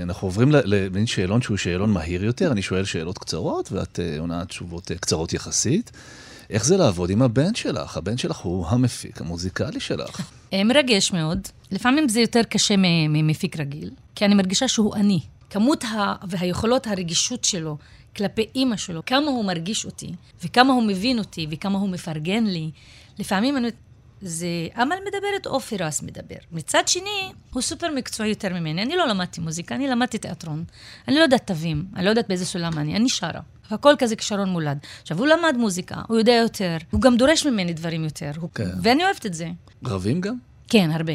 אנחנו 0.00 0.28
עוברים 0.28 0.50
למין 0.52 1.06
שאלון 1.06 1.42
שהוא 1.42 1.56
שאלון 1.56 1.90
מהיר 1.92 2.24
יותר, 2.24 2.52
אני 2.52 2.62
שואל 2.62 2.84
שאלות 2.84 3.18
קצרות, 3.18 3.72
ואת 3.72 4.00
אה, 4.00 4.18
עונה 4.18 4.44
תשובות 4.44 4.90
אה, 4.90 4.98
קצרות 4.98 5.32
יחסית. 5.32 5.90
איך 6.50 6.64
זה 6.64 6.76
לעבוד 6.76 7.10
עם 7.10 7.22
הבן 7.22 7.54
שלך? 7.54 7.96
הבן 7.96 8.16
שלך 8.16 8.36
הוא 8.36 8.66
המפיק 8.66 9.20
המוזיקלי 9.20 9.80
שלך. 9.80 10.20
אה, 10.52 10.64
מרגש 10.64 11.12
מאוד. 11.12 11.48
לפעמים 11.70 12.08
זה 12.08 12.20
יותר 12.20 12.42
קשה 12.42 12.74
ממפיק 13.08 13.60
רגיל, 13.60 13.90
כי 14.14 14.24
אני 14.24 14.34
מרגישה 14.34 14.68
שהוא 14.68 14.94
אני. 14.94 15.20
כמות 15.50 15.84
ה... 15.84 16.14
והיכולות 16.28 16.86
הרגישות 16.86 17.44
שלו 17.44 17.76
כלפי 18.16 18.46
אימא 18.54 18.76
שלו, 18.76 19.02
כמה 19.06 19.26
הוא 19.26 19.44
מרגיש 19.44 19.84
אותי, 19.84 20.12
וכמה 20.44 20.72
הוא 20.72 20.82
מבין 20.82 21.18
אותי, 21.18 21.46
וכמה 21.50 21.78
הוא 21.78 21.88
מפרגן 21.88 22.44
לי. 22.44 22.70
לפעמים 23.18 23.56
אני... 23.56 23.68
זה 24.20 24.46
אמל 24.82 24.96
מדברת 25.06 25.46
או 25.46 25.60
פירס 25.60 26.02
מדבר. 26.02 26.36
מצד 26.52 26.88
שני, 26.88 27.32
הוא 27.52 27.62
סופר 27.62 27.86
מקצועי 27.94 28.28
יותר 28.28 28.48
ממני. 28.48 28.82
אני 28.82 28.96
לא 28.96 29.08
למדתי 29.08 29.40
מוזיקה, 29.40 29.74
אני 29.74 29.88
למדתי 29.88 30.18
תיאטרון. 30.18 30.64
אני 31.08 31.16
לא 31.16 31.20
יודעת 31.20 31.46
תווים, 31.46 31.84
אני 31.96 32.04
לא 32.04 32.10
יודעת 32.10 32.28
באיזה 32.28 32.46
סולם 32.46 32.78
אני, 32.78 32.96
אני 32.96 33.08
שרה. 33.08 33.40
הכל 33.70 33.94
כזה 33.98 34.16
כישרון 34.16 34.48
מולד. 34.48 34.78
עכשיו, 35.02 35.18
הוא 35.18 35.26
למד 35.26 35.56
מוזיקה, 35.56 35.96
הוא 36.08 36.18
יודע 36.18 36.32
יותר, 36.32 36.76
הוא 36.90 37.00
גם 37.00 37.16
דורש 37.16 37.46
ממני 37.46 37.72
דברים 37.72 38.04
יותר, 38.04 38.30
כן. 38.54 38.64
ואני 38.82 39.04
אוהבת 39.04 39.26
את 39.26 39.34
זה. 39.34 39.48
רבים 39.84 40.20
גם? 40.20 40.34
כן, 40.68 40.90
הרבה. 40.90 41.12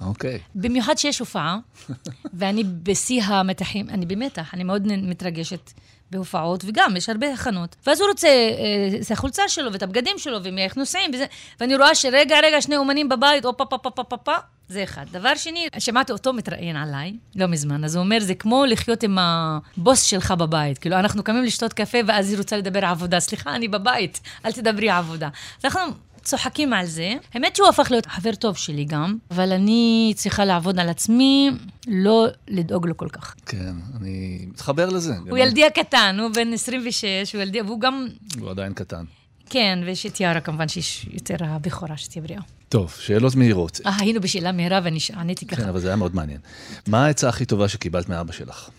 אוקיי. 0.00 0.38
במיוחד 0.54 0.98
שיש 0.98 1.18
הופעה, 1.18 1.58
ואני 2.38 2.64
בשיא 2.64 3.22
המתחים, 3.22 3.90
אני 3.90 4.06
במתח, 4.06 4.54
אני 4.54 4.64
מאוד 4.64 4.86
מתרגשת 4.86 5.70
בהופעות, 6.10 6.64
וגם 6.66 6.96
יש 6.96 7.08
הרבה 7.08 7.32
הכנות. 7.32 7.76
ואז 7.86 8.00
הוא 8.00 8.08
רוצה 8.08 8.28
אה, 8.28 9.00
את 9.00 9.10
החולצה 9.10 9.42
שלו 9.48 9.72
ואת 9.72 9.82
הבגדים 9.82 10.18
שלו, 10.18 10.38
ומאיך 10.42 10.76
נוסעים, 10.76 11.10
וזה, 11.14 11.24
ואני 11.60 11.76
רואה 11.76 11.94
שרגע, 11.94 12.36
רגע, 12.42 12.60
שני 12.60 12.76
אומנים 12.76 13.08
בבית, 13.08 13.44
או 13.44 13.56
פה, 13.56 13.64
פה, 13.64 13.78
פה, 13.78 13.90
פה, 13.90 14.04
פה, 14.04 14.16
פה, 14.16 14.36
זה 14.70 14.84
אחד. 14.84 15.06
דבר 15.12 15.34
שני, 15.34 15.66
שמעתי 15.78 16.12
אותו 16.12 16.32
מתראיין 16.32 16.76
עליי, 16.76 17.16
לא 17.36 17.46
מזמן, 17.46 17.84
אז 17.84 17.96
הוא 17.96 18.04
אומר, 18.04 18.20
זה 18.20 18.34
כמו 18.34 18.64
לחיות 18.64 19.02
עם 19.02 19.18
הבוס 19.20 20.02
שלך 20.02 20.30
בבית. 20.30 20.78
כאילו, 20.78 20.96
אנחנו 20.96 21.22
קמים 21.22 21.44
לשתות 21.44 21.72
קפה, 21.72 21.98
ואז 22.06 22.30
היא 22.30 22.38
רוצה 22.38 22.56
לדבר 22.56 22.84
עבודה. 22.84 23.20
סליחה, 23.20 23.54
אני 23.54 23.68
בבית, 23.68 24.20
אל 24.44 24.52
תדברי 24.52 24.90
עבודה. 24.90 25.28
אנחנו 25.64 25.80
צוחקים 26.22 26.72
על 26.72 26.86
זה. 26.86 27.14
האמת 27.34 27.56
שהוא 27.56 27.68
הפך 27.68 27.90
להיות 27.90 28.06
חבר 28.06 28.34
טוב 28.34 28.56
שלי 28.56 28.84
גם, 28.84 29.16
אבל 29.30 29.52
אני 29.52 30.12
צריכה 30.16 30.44
לעבוד 30.44 30.78
על 30.78 30.88
עצמי, 30.88 31.50
לא 31.88 32.26
לדאוג 32.48 32.86
לו 32.86 32.96
כל 32.96 33.08
כך. 33.08 33.34
כן, 33.46 33.74
אני 34.00 34.46
מתחבר 34.48 34.88
לזה. 34.88 35.14
הוא 35.30 35.38
ילדי 35.38 35.64
הקטן, 35.64 36.16
הוא 36.20 36.30
בן 36.34 36.52
26, 36.52 37.04
הוא 37.34 37.42
ילדי, 37.42 37.62
והוא 37.62 37.80
גם... 37.80 38.06
הוא 38.40 38.50
עדיין 38.50 38.72
קטן. 38.74 39.04
כן, 39.50 39.78
ויש 39.86 40.06
את 40.06 40.20
יארה 40.20 40.40
כמובן, 40.40 40.68
שיש 40.68 41.06
יותר 41.10 41.36
הבכורה 41.40 41.96
שתהיה 41.96 42.22
בריאה. 42.22 42.40
טוב, 42.70 42.94
שאלות 43.00 43.34
מהירות. 43.34 43.80
אה, 43.86 43.96
היינו 43.98 44.20
בשאלה 44.20 44.52
מהירה 44.52 44.80
ואני 44.84 44.98
עניתי 45.16 45.46
ככה. 45.46 45.62
כן, 45.62 45.68
אבל 45.68 45.80
זה 45.80 45.88
היה 45.88 45.96
מאוד 45.96 46.14
מעניין. 46.14 46.40
מה 46.86 47.04
העצה 47.06 47.28
הכי 47.28 47.44
טובה 47.44 47.68
שקיבלת 47.68 48.08
מאבא 48.08 48.32
שלך? 48.32 48.70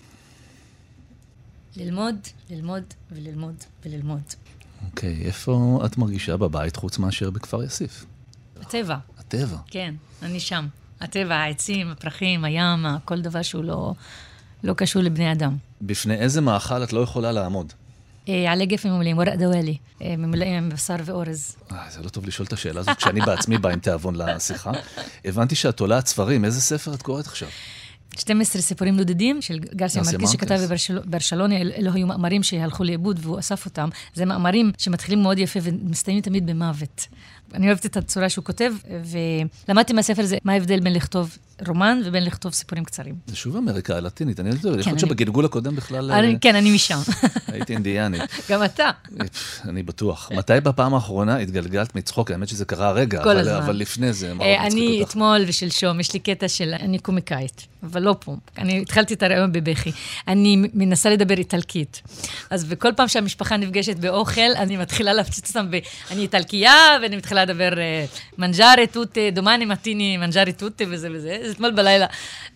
ללמוד, 1.76 2.16
ללמוד 2.50 2.84
וללמוד 3.12 3.56
וללמוד. 3.86 4.22
אוקיי, 4.86 5.22
איפה 5.26 5.82
את 5.86 5.98
מרגישה 5.98 6.38
בבית 6.38 6.76
חוץ 6.76 6.98
מאשר 6.98 7.30
בכפר 7.30 7.64
יאסיף? 7.64 8.06
הטבע. 8.62 8.98
הטבע? 9.18 9.58
כן, 9.68 9.96
אני 10.22 10.40
שם. 10.40 10.68
הטבע, 11.02 11.36
העצים, 11.36 11.92
הפרחים, 11.92 12.46
הים, 12.46 12.86
כל 13.06 13.22
דבר 13.22 13.42
שהוא 13.42 13.64
לא, 13.64 13.94
לא 14.64 14.74
קשור 14.74 15.02
לבני 15.02 15.32
אדם. 15.32 15.58
בפני 15.82 16.16
איזה 16.16 16.42
מאכל 16.42 16.84
את 16.84 16.94
לא 16.94 17.00
יכולה 17.00 17.32
לעמוד? 17.32 17.74
אה, 18.32 18.52
עלי 18.52 18.66
גפן 18.66 18.90
ממולאים, 18.90 19.18
וורק 19.18 19.34
דוואלי, 19.34 19.78
אה, 20.02 20.16
ממולאים 20.18 20.54
עם 20.54 20.70
בשר 20.70 20.96
ואורז. 21.06 21.56
אה, 21.72 21.78
זה 21.90 22.02
לא 22.04 22.10
טוב 22.10 22.26
לשאול 22.26 22.48
את 22.48 22.54
השאלה 22.54 22.80
הזאת 22.80 22.98
כשאני 22.98 23.22
בעצמי 23.22 23.58
בא 23.58 23.70
עם 23.70 23.80
תיאבון 23.80 24.16
לשיחה. 24.16 24.72
הבנתי 25.26 25.56
שאת 25.56 25.78
תולעת 25.78 26.08
ספרים, 26.08 26.46
איזה 26.46 26.62
ספר 26.62 26.94
את 26.94 27.02
קוראת 27.02 27.28
עכשיו? 27.28 27.48
12 28.18 28.62
סיפורים 28.62 28.96
נודדים 28.96 29.42
של 29.42 29.60
גרסיה 29.60 30.02
מרקיס 30.02 30.32
שכתב 30.32 30.60
בברשלוני, 31.06 31.62
אלו 31.62 31.92
היו 31.94 32.08
מאמרים 32.08 32.44
שהלכו 32.44 32.84
לאיבוד 32.84 33.20
והוא 33.22 33.40
אסף 33.40 33.66
אותם. 33.66 33.90
זה 34.14 34.26
מאמרים 34.26 34.72
שמתחילים 34.78 35.22
מאוד 35.22 35.40
יפה 35.40 35.60
ומסתיימים 35.64 36.22
תמיד 36.22 36.46
במוות. 36.46 37.08
אני 37.54 37.68
אוהבת 37.68 37.86
את 37.86 37.98
הצורה 37.98 38.30
שהוא 38.30 38.46
כותב, 38.46 38.74
ולמדתי 39.68 39.94
מהספר 39.94 40.22
הזה 40.22 40.38
מה 40.44 40.54
ההבדל 40.54 40.80
בין 40.80 40.94
לכתוב 40.94 41.38
רומן 41.68 42.02
ובין 42.06 42.26
לכתוב 42.26 42.54
סיפורים 42.54 42.86
קצרים. 42.86 43.16
זה 43.28 43.36
שוב 43.36 43.56
אמריקה 43.56 43.98
הלטינית, 43.98 44.40
אני 44.40 44.50
יודעת, 44.50 44.66
אני 44.74 44.84
חושבת 44.84 45.00
שבגלגול 45.00 45.46
הקודם 45.46 45.76
בכלל... 45.76 46.36
כן, 46.42 46.56
אני 46.56 46.72
משם. 46.76 47.00
הייתי 47.48 47.74
אינדיאני. 47.74 48.18
גם 48.50 48.64
אתה. 48.64 48.90
אני 49.70 49.84
בטוח. 49.84 50.32
מתי 50.36 50.54
בפעם 50.64 50.94
האחרונה 50.94 51.38
התגלגלת 51.38 51.96
מצחוק? 51.96 52.32
האמת 52.32 52.48
שזה 52.48 52.66
קרה 52.66 52.88
הרגע, 52.88 53.22
אבל 53.58 53.76
לפני 53.76 54.14
זה, 54.14 54.34
מה 54.34 54.44
עוד 54.46 54.54
מצחיק 54.54 54.66
אותך? 54.66 54.74
אני 54.74 55.04
אתמול 55.04 55.44
ושלשום, 55.48 56.00
יש 56.00 56.14
לי 56.14 56.20
קטע 56.20 56.48
של... 56.48 56.74
אני 56.80 57.00
קומיקאית, 57.00 57.68
אבל 57.84 58.02
לא 58.02 58.16
פה. 58.20 58.36
אני 58.58 58.82
התחלתי 58.82 59.14
את 59.14 59.24
הרעיון 59.24 59.52
בבכי. 59.52 59.92
אני 60.28 60.64
מנסה 60.74 61.10
לדבר 61.10 61.38
איטלקית. 61.38 62.02
אז 62.50 62.64
בכל 62.64 62.94
פעם 62.98 63.08
שהמשפחה 63.08 63.58
נפגשת 63.58 63.96
באוכל, 63.98 64.42
אני 64.56 64.78
מתחילה 64.78 65.14
להפציץ 65.14 65.48
אותם 65.48 65.72
ב... 65.72 65.80
אני 66.12 66.22
איטלקייה, 66.22 66.98
ואני 67.02 67.18
מתחילה 67.18 67.46
לדבר 67.46 67.70
מנג'ארי 68.38 68.88
טוטה, 68.88 69.22
דומני 69.34 69.66
מתיני 69.66 70.18
מנג'ארי 70.18 70.54
טוטה 70.54 70.84
וזה 70.90 71.10
וזה. 71.12 71.51
אז 71.52 71.56
אתמול 71.56 71.72
בלילה 71.72 72.06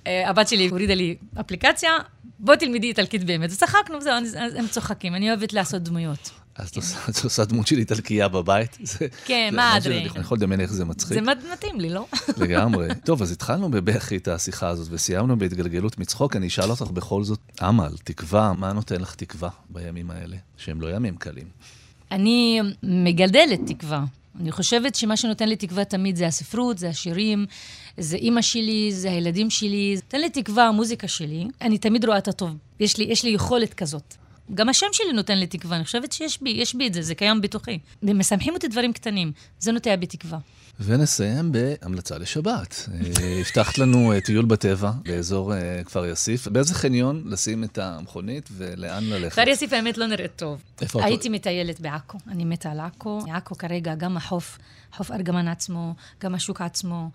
אה, 0.07 0.29
הבת 0.29 0.47
שלי 0.47 0.67
הורידה 0.67 0.93
לי 0.93 1.15
אפליקציה, 1.39 1.91
בוא 2.39 2.55
תלמדי 2.55 2.87
איטלקית 2.87 3.23
באמת. 3.23 3.49
וצחקנו, 3.53 4.01
זהו, 4.01 4.13
הם 4.57 4.67
צוחקים, 4.67 5.15
אני 5.15 5.29
אוהבת 5.29 5.53
לעשות 5.53 5.83
דמויות. 5.83 6.31
אז 6.55 6.69
את 7.09 7.23
עושה 7.23 7.45
דמות 7.45 7.67
של 7.67 7.77
איטלקייה 7.77 8.27
בבית? 8.27 8.77
כן, 9.25 9.53
מה 9.55 9.77
אדרי? 9.77 10.09
אני 10.09 10.19
יכול 10.19 10.37
לדמיין 10.37 10.61
איך 10.61 10.73
זה 10.73 10.85
מצחיק. 10.85 11.13
זה 11.13 11.21
מתאים 11.53 11.79
לי, 11.79 11.89
לא? 11.89 12.05
לגמרי. 12.41 12.87
טוב, 13.05 13.21
אז 13.21 13.31
התחלנו 13.31 13.71
בבכי 13.71 14.17
את 14.17 14.27
השיחה 14.27 14.67
הזאת, 14.67 14.87
וסיימנו 14.91 15.39
בהתגלגלות 15.39 15.97
מצחוק. 15.99 16.35
אני 16.35 16.47
אשאל 16.47 16.69
אותך 16.69 16.81
בכל 16.81 17.23
זאת, 17.23 17.39
אמל, 17.63 17.91
תקווה, 18.03 18.53
מה 18.53 18.73
נותן 18.73 19.01
לך 19.01 19.15
תקווה 19.15 19.49
בימים 19.69 20.11
האלה, 20.11 20.37
שהם 20.57 20.81
לא 20.81 20.95
ימים 20.95 21.17
קלים? 21.17 21.47
אני 22.11 22.61
מגדלת 22.83 23.59
תקווה. 23.67 24.03
אני 24.41 24.51
חושבת 24.51 24.95
שמה 24.95 25.17
שנותן 25.17 25.49
לי 25.49 25.55
תקווה 25.55 25.85
תמיד 25.85 26.15
זה 26.15 26.27
הספרות, 26.27 26.77
זה 26.77 26.89
השירים, 26.89 27.45
זה 27.97 28.17
אימא 28.17 28.41
שלי, 28.41 28.91
זה 28.93 29.11
הילדים 29.11 29.49
שלי. 29.49 29.97
תן 30.07 30.21
לי 30.21 30.29
תקווה, 30.29 30.67
המוזיקה 30.67 31.07
שלי. 31.07 31.47
אני 31.61 31.77
תמיד 31.77 32.05
רואה 32.05 32.17
את 32.17 32.27
הטוב. 32.27 32.57
יש 32.79 32.97
לי, 32.97 33.03
יש 33.03 33.23
לי 33.23 33.29
יכולת 33.29 33.73
כזאת. 33.73 34.15
גם 34.53 34.69
השם 34.69 34.87
שלי 34.91 35.13
נותן 35.13 35.37
לי 35.37 35.47
תקווה, 35.47 35.75
אני 35.75 35.85
חושבת 35.85 36.11
שיש 36.11 36.41
בי, 36.41 36.49
יש 36.49 36.75
בי 36.75 36.87
את 36.87 36.93
זה, 36.93 37.01
זה 37.01 37.15
קיים 37.15 37.41
בתוכי. 37.41 37.79
ומשמחים 38.03 38.53
אותי 38.53 38.67
דברים 38.67 38.93
קטנים, 38.93 39.31
זה 39.59 39.71
נוטע 39.71 39.95
בי 39.95 40.05
תקווה. 40.05 40.39
ונסיים 40.79 41.51
בהמלצה 41.51 42.17
לשבת. 42.17 42.89
אה, 42.93 43.39
הבטחת 43.39 43.77
לנו 43.77 44.13
אה, 44.13 44.21
טיול 44.21 44.45
בטבע 44.45 44.91
באזור 45.03 45.53
אה, 45.53 45.81
כפר 45.85 46.05
יאסיף. 46.05 46.47
באיזה 46.47 46.73
חניון 46.73 47.23
לשים 47.25 47.63
את 47.63 47.77
המכונית 47.77 48.49
ולאן 48.57 49.03
ללכת? 49.03 49.31
כפר 49.31 49.49
יאסיף 49.49 49.73
האמת 49.73 49.97
לא 49.97 50.07
נראית 50.07 50.31
טוב. 50.35 50.61
איפה 50.81 50.99
את? 50.99 51.05
הייתי 51.05 51.29
מטיילת 51.29 51.79
בעכו, 51.79 52.17
אני 52.27 52.45
מתה 52.45 52.71
על 52.71 52.79
עכו. 52.79 53.19
עכו 53.33 53.57
כרגע, 53.57 53.95
גם 53.95 54.17
החוף, 54.17 54.57
חוף 54.93 55.11
ארגמן 55.11 55.47
עצמו, 55.47 55.93
גם 56.21 56.35
השוק 56.35 56.61
עצמו. 56.61 57.09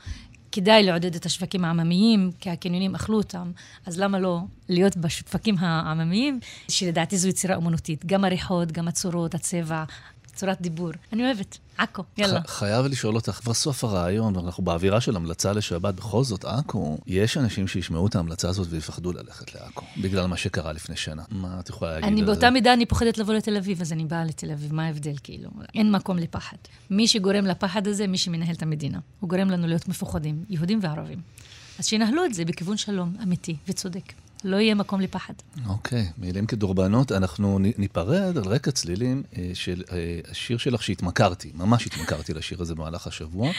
כדאי 0.52 0.82
לעודד 0.82 1.14
את 1.14 1.26
השווקים 1.26 1.64
העממיים, 1.64 2.30
כי 2.40 2.50
הקניונים 2.50 2.94
אכלו 2.94 3.16
אותם, 3.16 3.52
אז 3.86 4.00
למה 4.00 4.18
לא 4.18 4.40
להיות 4.68 4.96
בשווקים 4.96 5.54
העממיים, 5.58 6.40
שלדעתי 6.68 7.16
זו 7.16 7.28
יצירה 7.28 7.56
אומנותית. 7.56 8.06
גם 8.06 8.24
הריחות, 8.24 8.72
גם 8.72 8.88
הצורות, 8.88 9.34
הצבע, 9.34 9.84
צורת 10.34 10.60
דיבור. 10.60 10.90
אני 11.12 11.26
אוהבת. 11.26 11.58
עכו, 11.78 12.02
יאללה. 12.18 12.40
חייב 12.46 12.86
לשאול 12.86 13.14
אותך, 13.14 13.40
בסוף 13.46 13.84
הרעיון, 13.84 14.36
אנחנו 14.36 14.64
באווירה 14.64 15.00
של 15.00 15.16
המלצה 15.16 15.52
לשבת, 15.52 15.94
בכל 15.94 16.24
זאת, 16.24 16.44
עכו, 16.44 16.98
יש 17.06 17.36
אנשים 17.36 17.68
שישמעו 17.68 18.06
את 18.06 18.14
ההמלצה 18.14 18.48
הזאת 18.48 18.66
ויפחדו 18.70 19.12
ללכת 19.12 19.54
לעכו, 19.54 19.86
בגלל 20.02 20.26
מה 20.26 20.36
שקרה 20.36 20.72
לפני 20.72 20.96
שנה. 20.96 21.22
מה 21.30 21.60
את 21.60 21.68
יכולה 21.68 21.90
להגיד 21.90 22.04
על 22.08 22.14
זה? 22.14 22.22
אני 22.22 22.26
באותה 22.26 22.50
מידה, 22.50 22.72
אני 22.72 22.86
פוחדת 22.86 23.18
לבוא 23.18 23.34
לתל 23.34 23.56
אביב, 23.56 23.80
אז 23.80 23.92
אני 23.92 24.04
באה 24.04 24.24
לתל 24.24 24.50
אביב, 24.50 24.74
מה 24.74 24.86
ההבדל, 24.86 25.14
כאילו? 25.22 25.50
אין 25.74 25.92
מקום 25.92 26.18
לפחד. 26.18 26.56
מי 26.90 27.08
שגורם 27.08 27.46
לפחד 27.46 27.86
הזה, 27.86 28.06
מי 28.06 28.18
שמנהל 28.18 28.54
את 28.54 28.62
המדינה. 28.62 28.98
הוא 29.20 29.30
גורם 29.30 29.50
לנו 29.50 29.66
להיות 29.66 29.88
מפוחדים, 29.88 30.44
יהודים 30.48 30.78
וערבים. 30.82 31.20
אז 31.78 31.86
שינהלו 31.86 32.24
את 32.24 32.34
זה 32.34 32.44
בכיוון 32.44 32.76
שלום 32.76 33.16
אמיתי 33.22 33.56
וצודק. 33.68 34.12
לא 34.44 34.56
יהיה 34.56 34.74
מקום 34.74 35.00
לפחד. 35.00 35.34
אוקיי, 35.68 36.02
okay, 36.08 36.12
מילים 36.18 36.46
כדורבנות. 36.46 37.12
אנחנו 37.12 37.58
ניפרד 37.78 38.36
על 38.36 38.44
רקע 38.44 38.70
צלילים 38.70 39.22
אה, 39.36 39.50
של 39.54 39.82
אה, 39.92 40.20
השיר 40.30 40.58
שלך 40.58 40.82
שהתמכרתי, 40.82 41.50
ממש 41.54 41.86
התמכרתי 41.86 42.34
לשיר 42.34 42.62
הזה 42.62 42.74
במהלך 42.74 43.06
השבוע. 43.06 43.50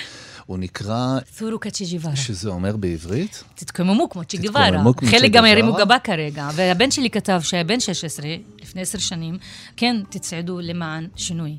הוא 0.46 0.58
נקרא... 0.58 1.20
תורו 1.38 1.60
קצ'יג'יווארה. 1.60 2.16
שזה 2.16 2.50
אומר 2.50 2.78
בעברית? 2.78 3.44
תתקוממו 3.56 4.10
כמו 4.10 4.24
צ'יגווארה. 4.24 4.84
חלק 5.06 5.32
גם 5.32 5.46
הרימו 5.46 5.74
גבה 5.74 6.00
כרגע. 6.00 6.50
והבן 6.56 6.92
שלי 6.92 7.10
כתב 7.10 7.42
שהיה 7.44 7.64
בן 7.64 7.80
16, 7.80 8.26
לפני 8.62 8.82
עשר 8.82 8.98
שנים, 8.98 9.38
כן, 9.78 9.96
תצעדו 10.10 10.60
למען 10.60 11.08
שינוי. 11.16 11.58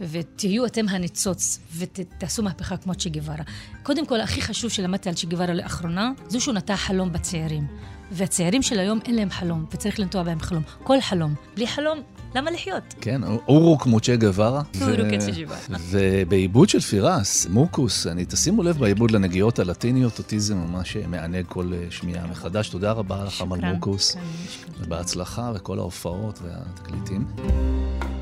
ותהיו 0.00 0.66
אתם 0.66 0.88
הניצוץ, 0.88 1.58
ותעשו 1.76 2.42
מהפכה 2.42 2.76
כמו 2.76 2.94
צ'י 2.94 3.10
גווארה. 3.10 3.44
קודם 3.82 4.06
כל, 4.06 4.20
הכי 4.20 4.42
חשוב 4.42 4.70
שלמדתי 4.70 5.08
על 5.08 5.14
צ'י 5.14 5.26
גווארה 5.26 5.54
לאחרונה, 5.54 6.12
זה 6.28 6.40
שהוא 6.40 6.54
נטע 6.54 6.76
חלום 6.76 7.12
בצעירים. 7.12 7.93
והצעירים 8.11 8.61
של 8.61 8.79
היום 8.79 8.99
אין 9.05 9.15
להם 9.15 9.29
חלום, 9.29 9.65
וצריך 9.73 9.99
לנטוע 9.99 10.23
בהם 10.23 10.39
חלום. 10.39 10.63
כל 10.83 11.01
חלום. 11.01 11.33
בלי 11.55 11.67
חלום, 11.67 11.99
למה 12.35 12.51
לחיות? 12.51 12.83
כן, 13.01 13.21
אורו 13.23 13.77
כמו 13.77 13.99
צ'ה 13.99 14.15
גווארה. 14.15 14.61
אורו 14.81 14.95
כמו 15.09 15.19
צ'ה 15.19 15.31
גווארה. 15.31 15.77
ובעיבוד 15.89 16.69
של 16.69 16.79
פירס, 16.79 17.47
מוקוס, 17.49 18.07
אני 18.07 18.25
תשימו 18.25 18.63
לב 18.63 18.77
בעיבוד 18.77 19.11
לנגיעות 19.11 19.59
הלטיניות, 19.59 20.19
אותי 20.19 20.39
זה 20.39 20.55
ממש 20.55 20.97
מענג 20.97 21.45
כל 21.47 21.73
אה, 21.73 21.85
שמיעה 21.89 22.27
מחדש. 22.27 22.69
תודה 22.69 22.91
רבה 22.91 23.23
לך, 23.23 23.43
על 23.51 23.73
מוקוס. 23.73 24.15
ובהצלחה 24.79 25.51
וכל 25.55 25.79
ההופעות 25.79 26.39
והתקליטים. 26.43 27.25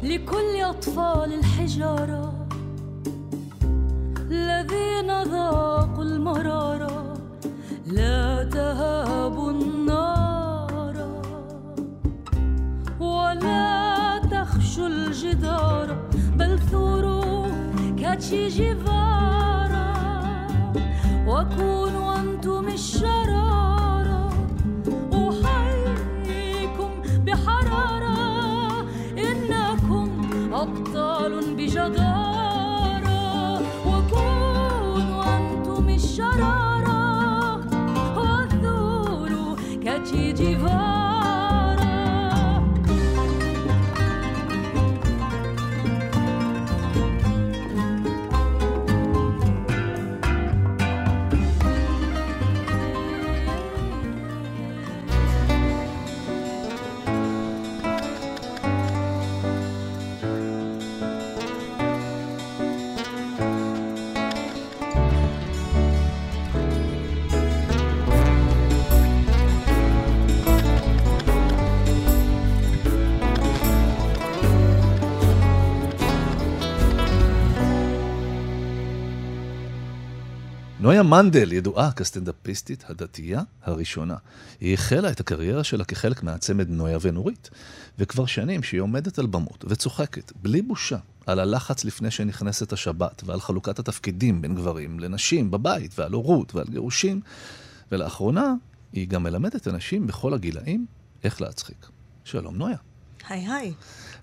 لكل 0.04 0.62
أطفال 0.70 1.34
الحجارة 1.34 2.48
الذين 4.32 5.24
ذاقوا 5.24 6.04
المرارة 6.04 7.21
لا 7.87 8.45
تهابوا 8.45 9.51
النار 9.51 10.97
ولا 13.01 14.19
تخشوا 14.31 14.87
الجدار 14.87 16.09
بل 16.37 16.59
ثوروا 16.59 17.47
كاتشي 18.01 18.49
جيفارا 18.49 19.93
وكونوا 21.27 22.17
أنتم 22.21 22.69
الشرارة 22.69 23.22
give 40.43 40.65
up. 40.65 41.02
נויה 81.03 81.23
מנדל 81.23 81.53
ידועה 81.53 81.93
כסטנדאפיסטית 81.93 82.85
הדתייה 82.89 83.43
הראשונה. 83.63 84.17
היא 84.61 84.75
החלה 84.75 85.11
את 85.11 85.21
הקריירה 85.21 85.65
שלה 85.65 85.85
כחלק 85.85 86.23
מהצמד 86.23 86.71
נויה 86.71 86.99
ונורית, 87.01 87.51
וכבר 87.99 88.27
שנים 88.27 88.63
שהיא 88.63 88.81
עומדת 88.81 89.19
על 89.19 89.27
במות 89.27 89.65
וצוחקת, 89.69 90.33
בלי 90.43 90.63
בושה, 90.63 90.97
על 91.27 91.39
הלחץ 91.39 91.85
לפני 91.85 92.11
שנכנסת 92.11 92.73
השבת, 92.73 93.23
ועל 93.27 93.41
חלוקת 93.41 93.79
התפקידים 93.79 94.43
בין 94.43 94.55
גברים 94.55 95.01
לנשים 95.01 95.51
בבית, 95.51 95.99
ועל 95.99 96.13
הורות 96.13 96.55
ועל 96.55 96.67
גירושים, 96.71 97.21
ולאחרונה 97.93 98.55
היא 98.93 99.09
גם 99.09 99.23
מלמדת 99.23 99.69
אנשים 99.69 100.07
בכל 100.07 100.35
הגילאים 100.35 100.87
איך 101.25 101.41
להצחיק. 101.41 101.87
שלום 102.25 102.57
נויה. 102.57 102.77
היי 103.29 103.49
היי. 103.49 103.73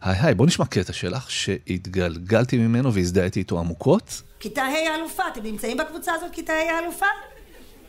היי 0.02 0.18
היי, 0.22 0.34
בוא 0.34 0.46
נשמע 0.46 0.66
קטע 0.66 0.94
שלך 0.94 1.32
שהתגלגלתי 1.32 2.58
ממנו 2.58 2.94
והזדהיתי 2.94 3.40
איתו 3.40 3.60
עמוקות. 3.60 4.22
כיתה 4.40 4.62
ה' 4.62 4.92
האלופה, 4.92 5.24
אתם 5.28 5.44
נמצאים 5.44 5.78
בקבוצה 5.78 6.14
הזאת, 6.14 6.32
כיתה 6.32 6.54
ה' 6.54 6.76
האלופה? 6.76 7.06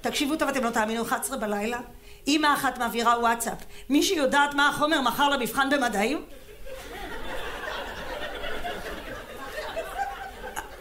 תקשיבו 0.00 0.36
טוב, 0.36 0.48
אתם 0.48 0.64
לא 0.64 0.70
תאמינו, 0.70 1.02
11 1.02 1.36
בלילה. 1.36 1.78
אימא 2.26 2.54
אחת 2.54 2.78
מעבירה 2.78 3.18
וואטסאפ. 3.20 3.58
מישהי 3.88 4.16
יודעת 4.16 4.54
מה 4.54 4.68
החומר 4.68 5.00
מחר 5.00 5.28
למבחן 5.28 5.68
במדעים? 5.70 6.24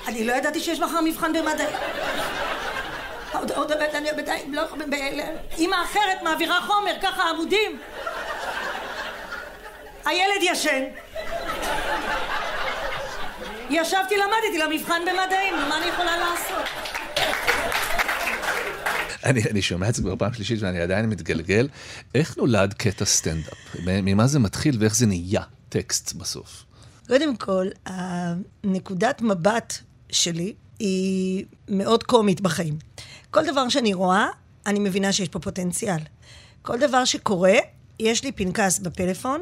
אני 0.07 0.23
לא 0.23 0.33
ידעתי 0.33 0.59
שיש 0.59 0.79
מחר 0.79 1.01
מבחן 1.01 1.33
במדעי. 1.33 1.73
אימא 5.57 5.75
אחרת 5.83 6.23
מעבירה 6.23 6.61
חומר, 6.61 6.93
ככה 7.01 7.29
עמודים. 7.29 7.79
הילד 10.05 10.41
ישן. 10.41 10.83
ישבתי, 13.69 14.15
למדתי 14.17 14.57
למבחן 14.57 15.01
במדעים, 15.01 15.53
מה 15.69 15.77
אני 15.77 15.85
יכולה 15.85 16.17
לעשות? 16.17 16.65
אני, 19.25 19.43
אני 19.51 19.61
שומע 19.61 19.89
את 19.89 19.95
זה 19.95 20.01
כבר 20.01 20.15
פעם 20.15 20.33
שלישית 20.33 20.61
ואני 20.61 20.81
עדיין 20.81 21.05
מתגלגל. 21.09 21.67
איך 22.15 22.37
נולד 22.37 22.73
קטע 22.73 23.05
סטנדאפ? 23.05 23.75
ממה 23.85 24.27
זה 24.27 24.39
מתחיל 24.39 24.77
ואיך 24.79 24.95
זה 24.95 25.05
נהיה 25.05 25.41
טקסט 25.69 26.13
בסוף? 26.13 26.63
קודם 27.07 27.35
כל, 27.35 27.67
הנקודת 27.85 29.21
מבט 29.21 29.73
שלי 30.11 30.53
היא 30.79 31.45
מאוד 31.69 32.03
קומית 32.03 32.41
בחיים. 32.41 32.77
כל 33.31 33.45
דבר 33.45 33.69
שאני 33.69 33.93
רואה, 33.93 34.27
אני 34.65 34.79
מבינה 34.79 35.13
שיש 35.13 35.29
פה 35.29 35.39
פוטנציאל. 35.39 35.99
כל 36.61 36.79
דבר 36.79 37.05
שקורה, 37.05 37.53
יש 37.99 38.23
לי 38.23 38.31
פנקס 38.31 38.79
בפלאפון, 38.79 39.41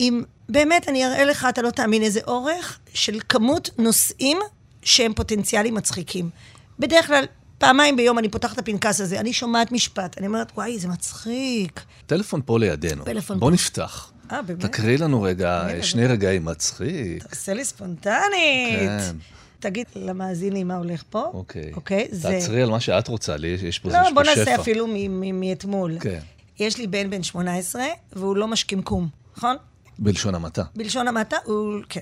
אם 0.00 0.22
באמת 0.48 0.88
אני 0.88 1.06
אראה 1.06 1.24
לך, 1.24 1.46
אתה 1.48 1.62
לא 1.62 1.70
תאמין 1.70 2.02
איזה 2.02 2.20
אורך, 2.26 2.78
של 2.94 3.20
כמות 3.28 3.70
נושאים 3.78 4.38
שהם 4.82 5.14
פוטנציאלים 5.14 5.74
מצחיקים. 5.74 6.30
בדרך 6.78 7.06
כלל, 7.06 7.24
פעמיים 7.58 7.96
ביום 7.96 8.18
אני 8.18 8.28
פותחת 8.28 8.54
את 8.54 8.58
הפנקס 8.58 9.00
הזה, 9.00 9.20
אני 9.20 9.32
שומעת 9.32 9.72
משפט, 9.72 10.18
אני 10.18 10.26
אומרת, 10.26 10.52
וואי, 10.54 10.78
זה 10.78 10.88
מצחיק. 10.88 11.80
טלפון 12.06 12.40
פה 12.44 12.58
לידינו. 12.58 13.04
טלפון 13.04 13.40
בוא 13.40 13.48
פה. 13.48 13.54
נפתח. 13.54 14.12
אה, 14.32 14.42
באמת? 14.42 14.64
תקריא 14.64 14.98
לנו 14.98 15.22
רגע 15.22 15.66
שני 15.82 16.06
רגעים 16.06 16.44
מצחיק. 16.44 17.22
תעשה 17.26 17.54
לי 17.54 17.64
ספונטנית. 17.64 18.80
כן. 18.80 19.16
תגיד 19.60 19.86
למאזינים 19.94 20.68
מה 20.68 20.76
הולך 20.76 21.02
פה. 21.10 21.24
אוקיי. 21.34 21.72
אוקיי, 21.76 22.08
זה... 22.10 22.28
תעצרי 22.28 22.62
על 22.62 22.70
מה 22.70 22.80
שאת 22.80 23.08
רוצה, 23.08 23.36
לי 23.36 23.56
יש 23.62 23.78
פה, 23.78 23.88
לא, 23.88 23.94
שפע. 23.94 24.08
לא, 24.08 24.14
בוא 24.14 24.22
נעשה 24.22 24.54
אפילו 24.54 24.86
מאתמול. 25.32 25.98
כן. 26.00 26.18
יש 26.58 26.78
לי 26.78 26.86
בן 26.86 27.10
בן 27.10 27.22
18, 27.22 27.84
והוא 28.12 28.36
לא 28.36 28.48
משכמקום, 28.48 29.08
נכון? 29.36 29.56
בלשון 29.98 30.34
המעטה. 30.34 30.62
בלשון 30.74 31.08
המעטה, 31.08 31.36
הוא... 31.44 31.80
כן. 31.88 32.00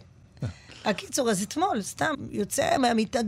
הקיצור, 0.84 1.30
אז 1.30 1.42
אתמול, 1.42 1.82
סתם, 1.82 2.14
יוצא 2.30 2.78
מהמיטה, 2.78 3.18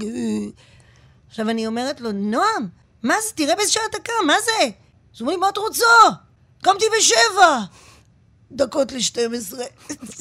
עכשיו 1.29 1.51
אני 1.51 1.67
אומרת 1.67 2.01
לו, 2.01 2.13
נועם, 2.13 2.69
מה 3.03 3.15
זה? 3.29 3.35
תראה 3.35 3.57
באיזה 3.57 3.73
שעה 3.73 3.83
אתה 3.91 3.99
קם, 3.99 4.27
מה 4.27 4.35
זה? 4.45 4.65
אז 4.65 4.71
הוא 5.21 5.21
אומר 5.21 5.33
לי, 5.33 5.37
מה 5.37 5.49
את 5.49 5.59
רוצה? 5.59 5.85
קמתי 6.63 6.85
בשבע. 6.99 7.61
דקות 8.53 8.93
ל-12. 8.93 9.59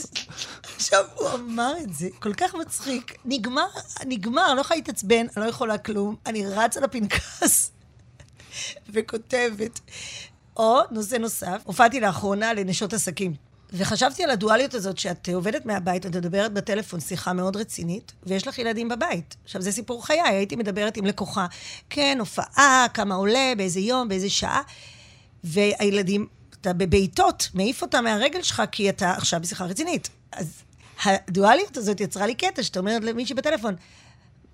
עכשיו, 0.75 1.05
הוא 1.15 1.29
אמר 1.29 1.73
את 1.83 1.93
זה, 1.93 2.07
כל 2.19 2.33
כך 2.33 2.55
מצחיק. 2.55 3.17
נגמר, 3.25 3.67
נגמר, 4.05 4.45
אני 4.47 4.55
לא 4.55 4.61
יכולה 4.61 4.77
להתעצבן, 4.77 5.25
אני 5.37 5.45
לא 5.45 5.49
יכולה 5.49 5.77
כלום. 5.77 6.15
אני 6.25 6.47
רצה 6.47 6.79
לפנקס 6.79 7.71
וכותבת. 8.93 9.79
או, 10.57 10.79
נושא 10.91 11.15
נוסף, 11.15 11.61
הופעתי 11.63 11.99
לאחרונה 11.99 12.53
לנשות 12.53 12.93
עסקים. 12.93 13.33
וחשבתי 13.77 14.23
על 14.23 14.29
הדואליות 14.29 14.73
הזאת, 14.73 14.97
שאת 14.97 15.29
עובדת 15.33 15.65
מהבית, 15.65 16.05
את 16.05 16.15
מדברת 16.15 16.53
בטלפון 16.53 16.99
שיחה 16.99 17.33
מאוד 17.33 17.55
רצינית, 17.55 18.11
ויש 18.23 18.47
לך 18.47 18.57
ילדים 18.57 18.89
בבית. 18.89 19.35
עכשיו, 19.43 19.61
זה 19.61 19.71
סיפור 19.71 20.05
חיי, 20.05 20.21
הייתי 20.21 20.55
מדברת 20.55 20.97
עם 20.97 21.05
לקוחה. 21.05 21.45
כן, 21.89 22.17
הופעה, 22.19 22.85
כמה 22.93 23.15
עולה, 23.15 23.53
באיזה 23.57 23.79
יום, 23.79 24.07
באיזה 24.07 24.29
שעה, 24.29 24.61
והילדים, 25.43 26.27
אתה 26.61 26.73
בבעיטות, 26.73 27.49
מעיף 27.53 27.81
אותם 27.81 28.03
מהרגל 28.03 28.41
שלך, 28.41 28.63
כי 28.71 28.89
אתה 28.89 29.11
עכשיו 29.11 29.41
בשיחה 29.41 29.65
רצינית. 29.65 30.09
אז 30.31 30.61
הדואליות 31.03 31.77
הזאת 31.77 32.01
יצרה 32.01 32.27
לי 32.27 32.35
קטע, 32.35 32.63
שאתה 32.63 32.79
אומרת 32.79 33.03
למישהי 33.03 33.35
בטלפון, 33.35 33.75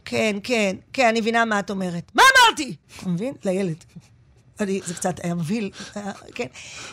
כן, 0.05 0.35
כן, 0.43 0.75
כן, 0.93 1.07
אני 1.07 1.21
מבינה 1.21 1.45
מה 1.45 1.59
את 1.59 1.69
אומרת. 1.69 2.11
מה 2.13 2.23
אמרתי? 2.35 2.75
אתה 2.99 3.09
מבין? 3.09 3.33
לילד. 3.45 3.83
אני, 4.61 4.81
זה 4.85 4.93
קצת 4.93 5.15
היה 5.23 5.35
מבהיל, 5.35 5.71
כן? 6.35 6.47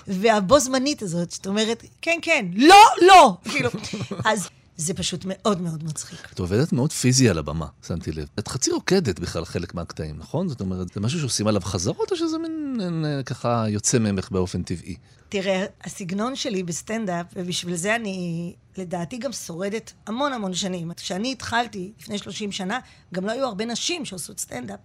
והבו 0.07 0.61
זמנית 0.61 1.03
הזאת, 1.03 1.31
זאת 1.31 1.47
אומרת, 1.47 1.85
כן, 2.03 2.19
כן, 2.23 2.47
לא, 2.55 2.85
לא! 3.03 3.37
כאילו, 3.45 3.71
אז 4.25 4.49
זה 4.77 4.95
פשוט 4.95 5.25
מאוד 5.29 5.61
מאוד 5.61 5.85
מצחיק. 5.85 6.33
את 6.33 6.39
עובדת 6.39 6.73
מאוד 6.73 6.93
פיזי 6.93 7.29
על 7.29 7.39
הבמה, 7.39 7.67
שמתי 7.87 8.13
לב. 8.13 8.29
את 8.39 8.49
חצי 8.49 8.71
רוקדת 8.71 9.19
בכלל 9.19 9.45
חלק 9.45 9.75
מהקטעים, 9.75 10.17
נכון? 10.19 10.49
זאת 10.49 10.61
אומרת, 10.61 10.89
זה 10.95 11.01
משהו 11.01 11.21
שעושים 11.21 11.47
עליו 11.47 11.61
חזרות, 11.61 12.11
או 12.11 12.17
שזה 12.17 12.39
מין, 12.39 12.77
מין 12.77 13.05
ככה 13.27 13.65
יוצא 13.69 13.99
ממך 13.99 14.31
באופן 14.31 14.63
טבעי? 14.63 14.97
תראה, 15.29 15.67
הסגנון 15.85 16.37
שלי 16.37 16.63
בסטנדאפ, 16.63 17.27
ובשביל 17.37 17.77
זה 17.77 17.97
אני, 17.97 18.55
לדעתי, 18.77 19.19
גם 19.19 19.33
שורדת 19.33 19.93
המון 20.07 20.33
המון 20.33 20.55
שנים. 20.55 20.93
כשאני 20.97 21.33
התחלתי, 21.33 21.93
לפני 22.01 22.19
30 22.19 22.53
שנה, 22.53 22.79
גם 23.15 23.27
לא 23.27 23.33
היו 23.33 23.47
הרבה 23.47 23.65
נשים 23.65 24.05
שעושות 24.05 24.41
סטנדאפ. 24.41 24.81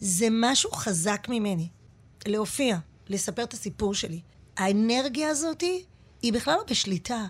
זה 0.00 0.28
משהו 0.30 0.70
חזק 0.72 1.26
ממני. 1.28 1.68
להופיע, 2.28 2.78
לספר 3.08 3.42
את 3.42 3.52
הסיפור 3.52 3.94
שלי. 3.94 4.20
האנרגיה 4.56 5.28
הזאת 5.28 5.64
היא 6.22 6.32
בכלל 6.32 6.54
לא 6.54 6.64
בשליטה. 6.70 7.26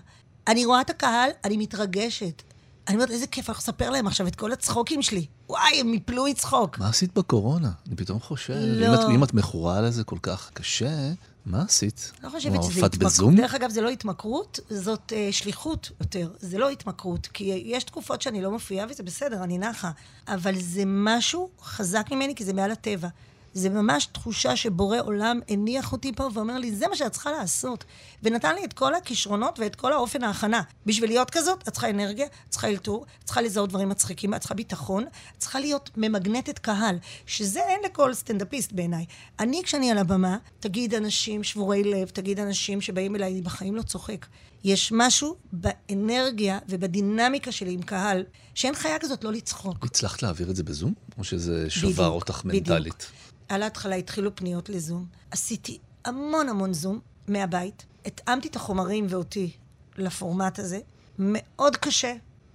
אני 0.47 0.65
רואה 0.65 0.81
את 0.81 0.89
הקהל, 0.89 1.29
אני 1.45 1.57
מתרגשת. 1.57 2.41
אני 2.87 2.95
אומרת, 2.95 3.11
איזה 3.11 3.27
כיף, 3.27 3.49
אני 3.49 3.57
לספר 3.57 3.89
להם 3.89 4.07
עכשיו 4.07 4.27
את 4.27 4.35
כל 4.35 4.51
הצחוקים 4.51 5.01
שלי. 5.01 5.25
וואי, 5.49 5.79
הם 5.79 5.93
יפלו 5.93 6.25
מצחוק. 6.25 6.79
מה 6.79 6.89
עשית 6.89 7.13
בקורונה? 7.13 7.71
אני 7.87 7.95
פתאום 7.95 8.19
חושב. 8.19 8.53
לא. 8.53 8.87
אם 8.87 8.93
את, 8.93 8.99
אם 9.15 9.23
את 9.23 9.33
מכורה 9.33 9.81
לזה 9.81 10.03
כל 10.03 10.17
כך 10.21 10.49
קשה, 10.53 11.11
מה 11.45 11.61
עשית? 11.61 12.11
לא 12.23 12.29
חושבת 12.29 12.63
שזה 12.63 12.85
התמכרות. 12.85 13.33
דרך 13.35 13.53
אגב, 13.53 13.69
זה 13.69 13.81
לא 13.81 13.89
התמכרות, 13.89 14.59
זאת 14.69 15.11
uh, 15.11 15.33
שליחות 15.33 15.91
יותר. 15.99 16.31
זה 16.39 16.57
לא 16.57 16.69
התמכרות, 16.69 17.27
כי 17.27 17.43
יש 17.65 17.83
תקופות 17.83 18.21
שאני 18.21 18.41
לא 18.41 18.51
מופיעה 18.51 18.87
וזה 18.89 19.03
בסדר, 19.03 19.43
אני 19.43 19.57
נחה. 19.57 19.91
אבל 20.27 20.55
זה 20.59 20.83
משהו 20.85 21.49
חזק 21.61 22.07
ממני, 22.11 22.35
כי 22.35 22.45
זה 22.45 22.53
מעל 22.53 22.71
הטבע. 22.71 23.07
זה 23.53 23.69
ממש 23.69 24.05
תחושה 24.05 24.55
שבורא 24.55 24.97
עולם 24.99 25.39
הניח 25.49 25.91
אותי 25.91 26.11
פה 26.15 26.29
ואומר 26.33 26.57
לי, 26.57 26.71
זה 26.71 26.87
מה 26.87 26.95
שאת 26.95 27.11
צריכה 27.11 27.31
לעשות. 27.31 27.85
ונתן 28.23 28.55
לי 28.55 28.65
את 28.65 28.73
כל 28.73 28.95
הכישרונות 28.95 29.59
ואת 29.59 29.75
כל 29.75 29.93
האופן 29.93 30.23
ההכנה. 30.23 30.61
בשביל 30.85 31.09
להיות 31.09 31.29
כזאת, 31.29 31.67
את 31.67 31.73
צריכה 31.73 31.89
אנרגיה, 31.89 32.25
את 32.25 32.31
צריכה 32.49 32.67
אלתור, 32.67 33.05
את 33.19 33.23
צריכה 33.23 33.41
לזהות 33.41 33.69
דברים 33.69 33.89
מצחיקים, 33.89 34.33
את 34.33 34.39
צריכה 34.39 34.53
ביטחון, 34.55 35.03
את 35.03 35.37
צריכה 35.37 35.59
להיות 35.59 35.89
ממגנטת 35.97 36.59
קהל, 36.59 36.97
שזה 37.25 37.59
אין 37.59 37.79
לכל 37.85 38.13
סטנדאפיסט 38.13 38.71
בעיניי. 38.71 39.05
אני, 39.39 39.61
כשאני 39.63 39.91
על 39.91 39.97
הבמה, 39.97 40.37
תגיד 40.59 40.93
אנשים 40.93 41.43
שבורי 41.43 41.83
לב, 41.83 42.09
תגיד 42.09 42.39
אנשים 42.39 42.81
שבאים 42.81 43.15
אליי, 43.15 43.41
בחיים 43.41 43.75
לא 43.75 43.81
צוחק. 43.81 44.25
יש 44.63 44.91
משהו 44.95 45.35
באנרגיה 45.51 46.59
ובדינמיקה 46.69 47.51
שלי 47.51 47.73
עם 47.73 47.81
קהל, 47.81 48.23
שאין 48.55 48.75
חיה 48.75 48.99
כזאת 48.99 49.23
לא 49.23 49.31
לצחוק. 49.31 49.85
הצלחת 49.85 50.23
להעביר 50.23 50.49
את 50.49 50.55
זה 50.55 50.63
בזום? 50.63 50.93
או 51.17 51.23
שזה 51.23 51.69
שבר 51.69 51.91
בדיוק, 51.91 52.07
אותך 52.07 52.45
מנטלית? 52.45 52.93
בדיוק. 52.93 53.11
על 53.49 53.63
ההתחלה 53.63 53.95
התחילו 53.95 54.35
פניות 54.35 54.69
לזום. 54.69 55.05
עשיתי 55.31 55.77
המון 56.05 56.49
המון 56.49 56.73
זום 56.73 56.99
מהבית. 57.27 57.85
התאמתי 58.05 58.47
את 58.47 58.55
החומרים 58.55 59.07
ואותי 59.09 59.51
לפורמט 59.97 60.59
הזה. 60.59 60.79
מאוד 61.19 61.75
קשה. 61.75 62.13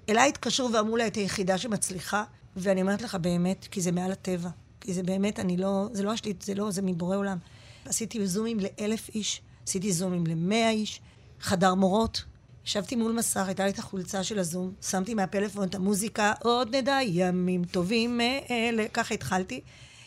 אליי 0.08 0.28
התקשרו 0.28 0.72
ואמרו 0.72 0.96
לה 0.96 1.06
את 1.06 1.14
היחידה 1.14 1.58
שמצליחה, 1.58 2.24
ואני 2.56 2.82
אומרת 2.82 3.02
לך 3.02 3.14
באמת, 3.14 3.68
כי 3.70 3.80
זה 3.80 3.92
מעל 3.92 4.12
הטבע. 4.12 4.48
כי 4.80 4.94
זה 4.94 5.02
באמת, 5.02 5.40
אני 5.40 5.56
לא, 5.56 5.88
זה 5.92 6.02
לא 6.02 6.12
השליט, 6.12 6.42
זה 6.42 6.54
לא, 6.54 6.70
זה 6.70 6.82
מבורא 6.82 7.16
עולם. 7.16 7.38
עשיתי 7.84 8.26
זומים 8.26 8.58
לאלף 8.60 9.08
איש, 9.08 9.42
עשיתי 9.66 9.92
זומים 9.92 10.26
למאה 10.26 10.70
איש, 10.70 11.00
חדר 11.44 11.74
מורות. 11.74 12.24
ישבתי 12.66 12.96
מול 12.96 13.12
מסך, 13.12 13.46
הייתה 13.46 13.64
לי 13.64 13.70
את 13.70 13.78
החולצה 13.78 14.24
של 14.24 14.38
הזום, 14.38 14.72
שמתי 14.82 15.14
מהפלאפון 15.14 15.68
את 15.68 15.74
המוזיקה, 15.74 16.32
עוד 16.42 16.76
נדע 16.76 16.98
ימים 17.02 17.64
טובים 17.64 18.18
מאלה, 18.18 18.84
ככה 18.92 19.14
התחלתי. 19.14 19.60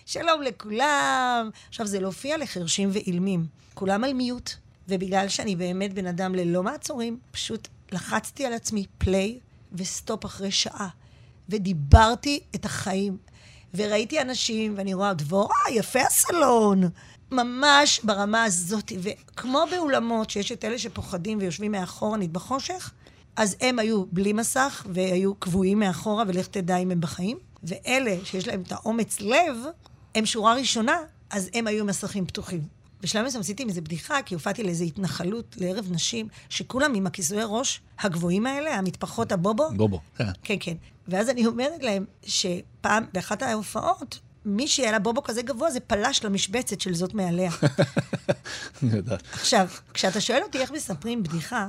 שלום 0.06 0.41
לכולם. 0.41 1.50
עכשיו, 1.69 1.88
זה 1.88 2.00
להופיע 2.00 2.38
לחרשים 2.38 2.89
ואילמים. 2.93 3.45
כולם 3.73 4.04
על 4.04 4.13
mute, 4.13 4.51
ובגלל 4.88 5.28
שאני 5.28 5.56
באמת 5.56 5.93
בן 5.93 6.08
אדם 6.08 6.36
ללא 6.36 6.63
מעצורים, 6.63 7.19
פשוט 7.32 7.67
לחצתי 7.91 8.45
על 8.45 8.54
עצמי 8.54 8.86
play 8.97 9.39
ו 9.73 9.84
stop 9.84 10.25
אחרי 10.26 10.52
שעה, 10.52 10.89
ודיברתי 11.50 12.39
את 12.56 12.65
החיים. 12.65 13.17
וראיתי 13.73 14.21
אנשים, 14.21 14.73
ואני 14.78 14.93
רואה, 14.93 15.13
דבורה, 15.13 15.56
יפה 15.71 16.02
הסלון. 16.02 16.84
ממש 17.31 18.01
ברמה 18.03 18.43
הזאת. 18.43 18.91
וכמו 18.99 19.63
באולמות, 19.71 20.29
שיש 20.29 20.51
את 20.51 20.65
אלה 20.65 20.77
שפוחדים 20.77 21.37
ויושבים 21.37 21.71
מאחורנית 21.71 22.31
בחושך, 22.31 22.91
אז 23.35 23.55
הם 23.61 23.79
היו 23.79 24.05
בלי 24.11 24.33
מסך, 24.33 24.85
והיו 24.93 25.35
קבועים 25.35 25.79
מאחורה, 25.79 26.23
ולך 26.27 26.47
תדע 26.47 26.77
אם 26.77 26.91
הם 26.91 27.01
בחיים. 27.01 27.37
ואלה 27.63 28.15
שיש 28.23 28.47
להם 28.47 28.61
את 28.61 28.71
האומץ 28.71 29.19
לב, 29.19 29.57
הם 30.15 30.25
שורה 30.25 30.53
ראשונה, 30.53 30.97
אז 31.29 31.49
הם 31.53 31.67
היו 31.67 31.85
מסכים 31.85 32.25
פתוחים. 32.25 32.61
בשלב 33.01 33.25
מסוים 33.25 33.41
עשיתי 33.41 33.63
עם 33.63 33.69
זה 33.69 33.81
בדיחה, 33.81 34.21
כי 34.21 34.35
הופעתי 34.35 34.63
לאיזו 34.63 34.83
התנחלות, 34.83 35.55
לערב 35.59 35.91
נשים, 35.91 36.27
שכולם 36.49 36.93
עם 36.93 37.07
הכיסויי 37.07 37.43
ראש 37.45 37.81
הגבוהים 37.99 38.45
האלה, 38.45 38.75
המטפחות 38.75 39.31
הבובו. 39.31 39.69
בובו, 39.75 39.99
כן. 40.15 40.25
כן, 40.43 40.56
כן. 40.60 40.75
ואז 41.08 41.29
אני 41.29 41.45
אומרת 41.45 41.83
להם 41.83 42.06
שפעם, 42.25 43.06
באחת 43.13 43.41
ההופעות, 43.41 44.19
מי 44.46 44.67
שהיה 44.67 44.92
לה 44.92 45.00
בובו 45.00 45.23
כזה 45.23 45.42
גבוה, 45.42 45.71
זה 45.71 45.79
פלש 45.79 46.23
למשבצת 46.23 46.81
של 46.81 46.94
זאת 46.94 47.13
מעליה. 47.13 47.52
אני 48.83 48.96
יודעת. 48.96 49.23
עכשיו, 49.33 49.67
כשאתה 49.94 50.21
שואל 50.21 50.44
אותי 50.44 50.58
איך 50.58 50.71
מספרים 50.71 51.23
בדיחה, 51.23 51.67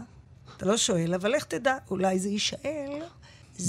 אתה 0.56 0.66
לא 0.66 0.76
שואל, 0.76 1.14
אבל 1.14 1.34
איך 1.34 1.44
תדע, 1.44 1.76
אולי 1.90 2.18
זה 2.18 2.28
יישאל. 2.28 3.02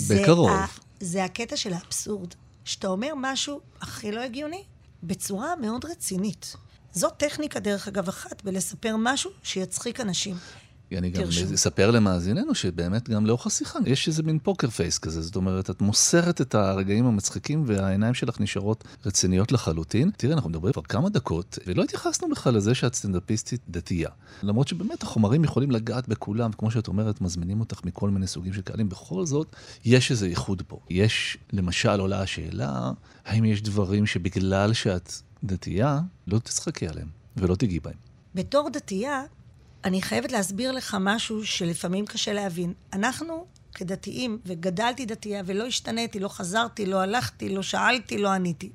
בקרוב. 0.09 0.49
זה, 0.49 0.55
ה, 0.55 0.65
זה 0.99 1.23
הקטע 1.23 1.57
של 1.57 1.73
האבסורד. 1.73 2.33
שאתה 2.65 2.87
אומר 2.87 3.13
משהו 3.17 3.61
הכי 3.81 4.11
לא 4.11 4.21
הגיוני, 4.21 4.63
בצורה 5.03 5.55
מאוד 5.55 5.85
רצינית. 5.85 6.55
זו 6.93 7.09
טכניקה, 7.09 7.59
דרך 7.59 7.87
אגב, 7.87 8.07
אחת, 8.07 8.43
בלספר 8.43 8.95
משהו 8.97 9.31
שיצחיק 9.43 9.99
אנשים. 9.99 10.35
אני 10.97 11.09
גם 11.09 11.23
אספר 11.53 11.91
למאזיננו 11.91 12.55
שבאמת 12.55 13.09
גם 13.09 13.25
לאורך 13.25 13.47
השיחה 13.47 13.79
יש 13.85 14.07
איזה 14.07 14.23
מין 14.23 14.39
פוקר 14.39 14.69
פייס 14.69 14.97
כזה, 14.97 15.21
זאת 15.21 15.35
אומרת, 15.35 15.69
את 15.69 15.81
מוסרת 15.81 16.41
את 16.41 16.55
הרגעים 16.55 17.05
המצחיקים 17.05 17.63
והעיניים 17.67 18.13
שלך 18.13 18.41
נשארות 18.41 18.83
רציניות 19.05 19.51
לחלוטין. 19.51 20.11
תראה, 20.17 20.33
אנחנו 20.33 20.49
מדברים 20.49 20.73
כבר 20.73 20.81
כמה 20.81 21.09
דקות, 21.09 21.59
ולא 21.67 21.83
התייחסנו 21.83 22.29
בכלל 22.29 22.53
לזה 22.53 22.75
שאת 22.75 22.95
סטנדאפיסטית 22.95 23.61
דתייה. 23.69 24.09
למרות 24.43 24.67
שבאמת 24.67 25.03
החומרים 25.03 25.43
יכולים 25.43 25.71
לגעת 25.71 26.07
בכולם, 26.07 26.49
וכמו 26.53 26.71
שאת 26.71 26.87
אומרת, 26.87 27.21
מזמינים 27.21 27.59
אותך 27.59 27.81
מכל 27.85 28.09
מיני 28.09 28.27
סוגים 28.27 28.53
של 28.53 28.61
קהלים, 28.61 28.89
בכל 28.89 29.25
זאת, 29.25 29.55
יש 29.85 30.11
איזה 30.11 30.27
ייחוד 30.27 30.61
פה. 30.67 30.79
יש, 30.89 31.37
למשל, 31.53 31.99
עולה 31.99 32.21
השאלה, 32.21 32.91
האם 33.25 33.45
יש 33.45 33.61
דברים 33.61 34.05
שבגלל 34.05 34.73
שאת 34.73 35.11
דתייה, 35.43 35.99
לא 36.27 36.39
תצחקי 36.39 36.87
עליהם 36.87 37.07
ולא 37.37 37.55
תיגעי 37.55 37.79
בהם. 37.79 37.93
בתור 38.35 38.69
דתייה, 38.73 39.23
אני 39.85 40.01
חייבת 40.01 40.31
להסביר 40.31 40.71
לך 40.71 40.97
משהו 40.99 41.45
שלפעמים 41.45 42.05
קשה 42.05 42.33
להבין. 42.33 42.73
אנחנו 42.93 43.45
כדתיים, 43.73 44.39
וגדלתי 44.45 45.05
דתייה 45.05 45.41
ולא 45.45 45.65
השתניתי, 45.65 46.19
לא 46.19 46.27
חזרתי, 46.27 46.85
לא 46.85 47.01
הלכתי, 47.01 47.49
לא 47.49 47.61
שאלתי, 47.61 48.17
לא 48.17 48.29
עניתי. 48.29 48.69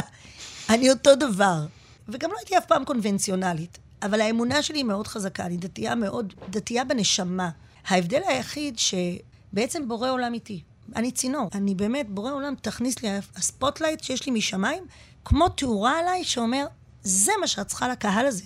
אני 0.70 0.90
אותו 0.90 1.14
דבר. 1.14 1.66
וגם 2.08 2.30
לא 2.30 2.36
הייתי 2.38 2.58
אף 2.58 2.66
פעם 2.66 2.84
קונבנציונלית. 2.84 3.78
אבל 4.02 4.20
האמונה 4.20 4.62
שלי 4.62 4.78
היא 4.78 4.84
מאוד 4.84 5.06
חזקה, 5.06 5.46
אני 5.46 5.56
דתייה 5.56 5.94
מאוד, 5.94 6.34
דתייה 6.50 6.84
בנשמה. 6.84 7.50
ההבדל 7.86 8.20
היחיד 8.28 8.78
שבעצם 8.78 9.88
בורא 9.88 10.10
עולם 10.10 10.34
איתי. 10.34 10.62
אני 10.96 11.10
צינור. 11.10 11.50
אני 11.54 11.74
באמת, 11.74 12.10
בורא 12.10 12.32
עולם, 12.32 12.54
תכניס 12.62 13.02
לי, 13.02 13.08
ה 13.36 13.43
spotlight 13.43 14.04
שיש 14.04 14.26
לי 14.26 14.32
משמיים, 14.32 14.84
כמו 15.24 15.48
תאורה 15.48 15.98
עליי 15.98 16.24
שאומר, 16.24 16.66
זה 17.02 17.32
מה 17.40 17.46
שאת 17.46 17.66
צריכה 17.66 17.88
לקהל 17.88 18.26
הזה. 18.26 18.44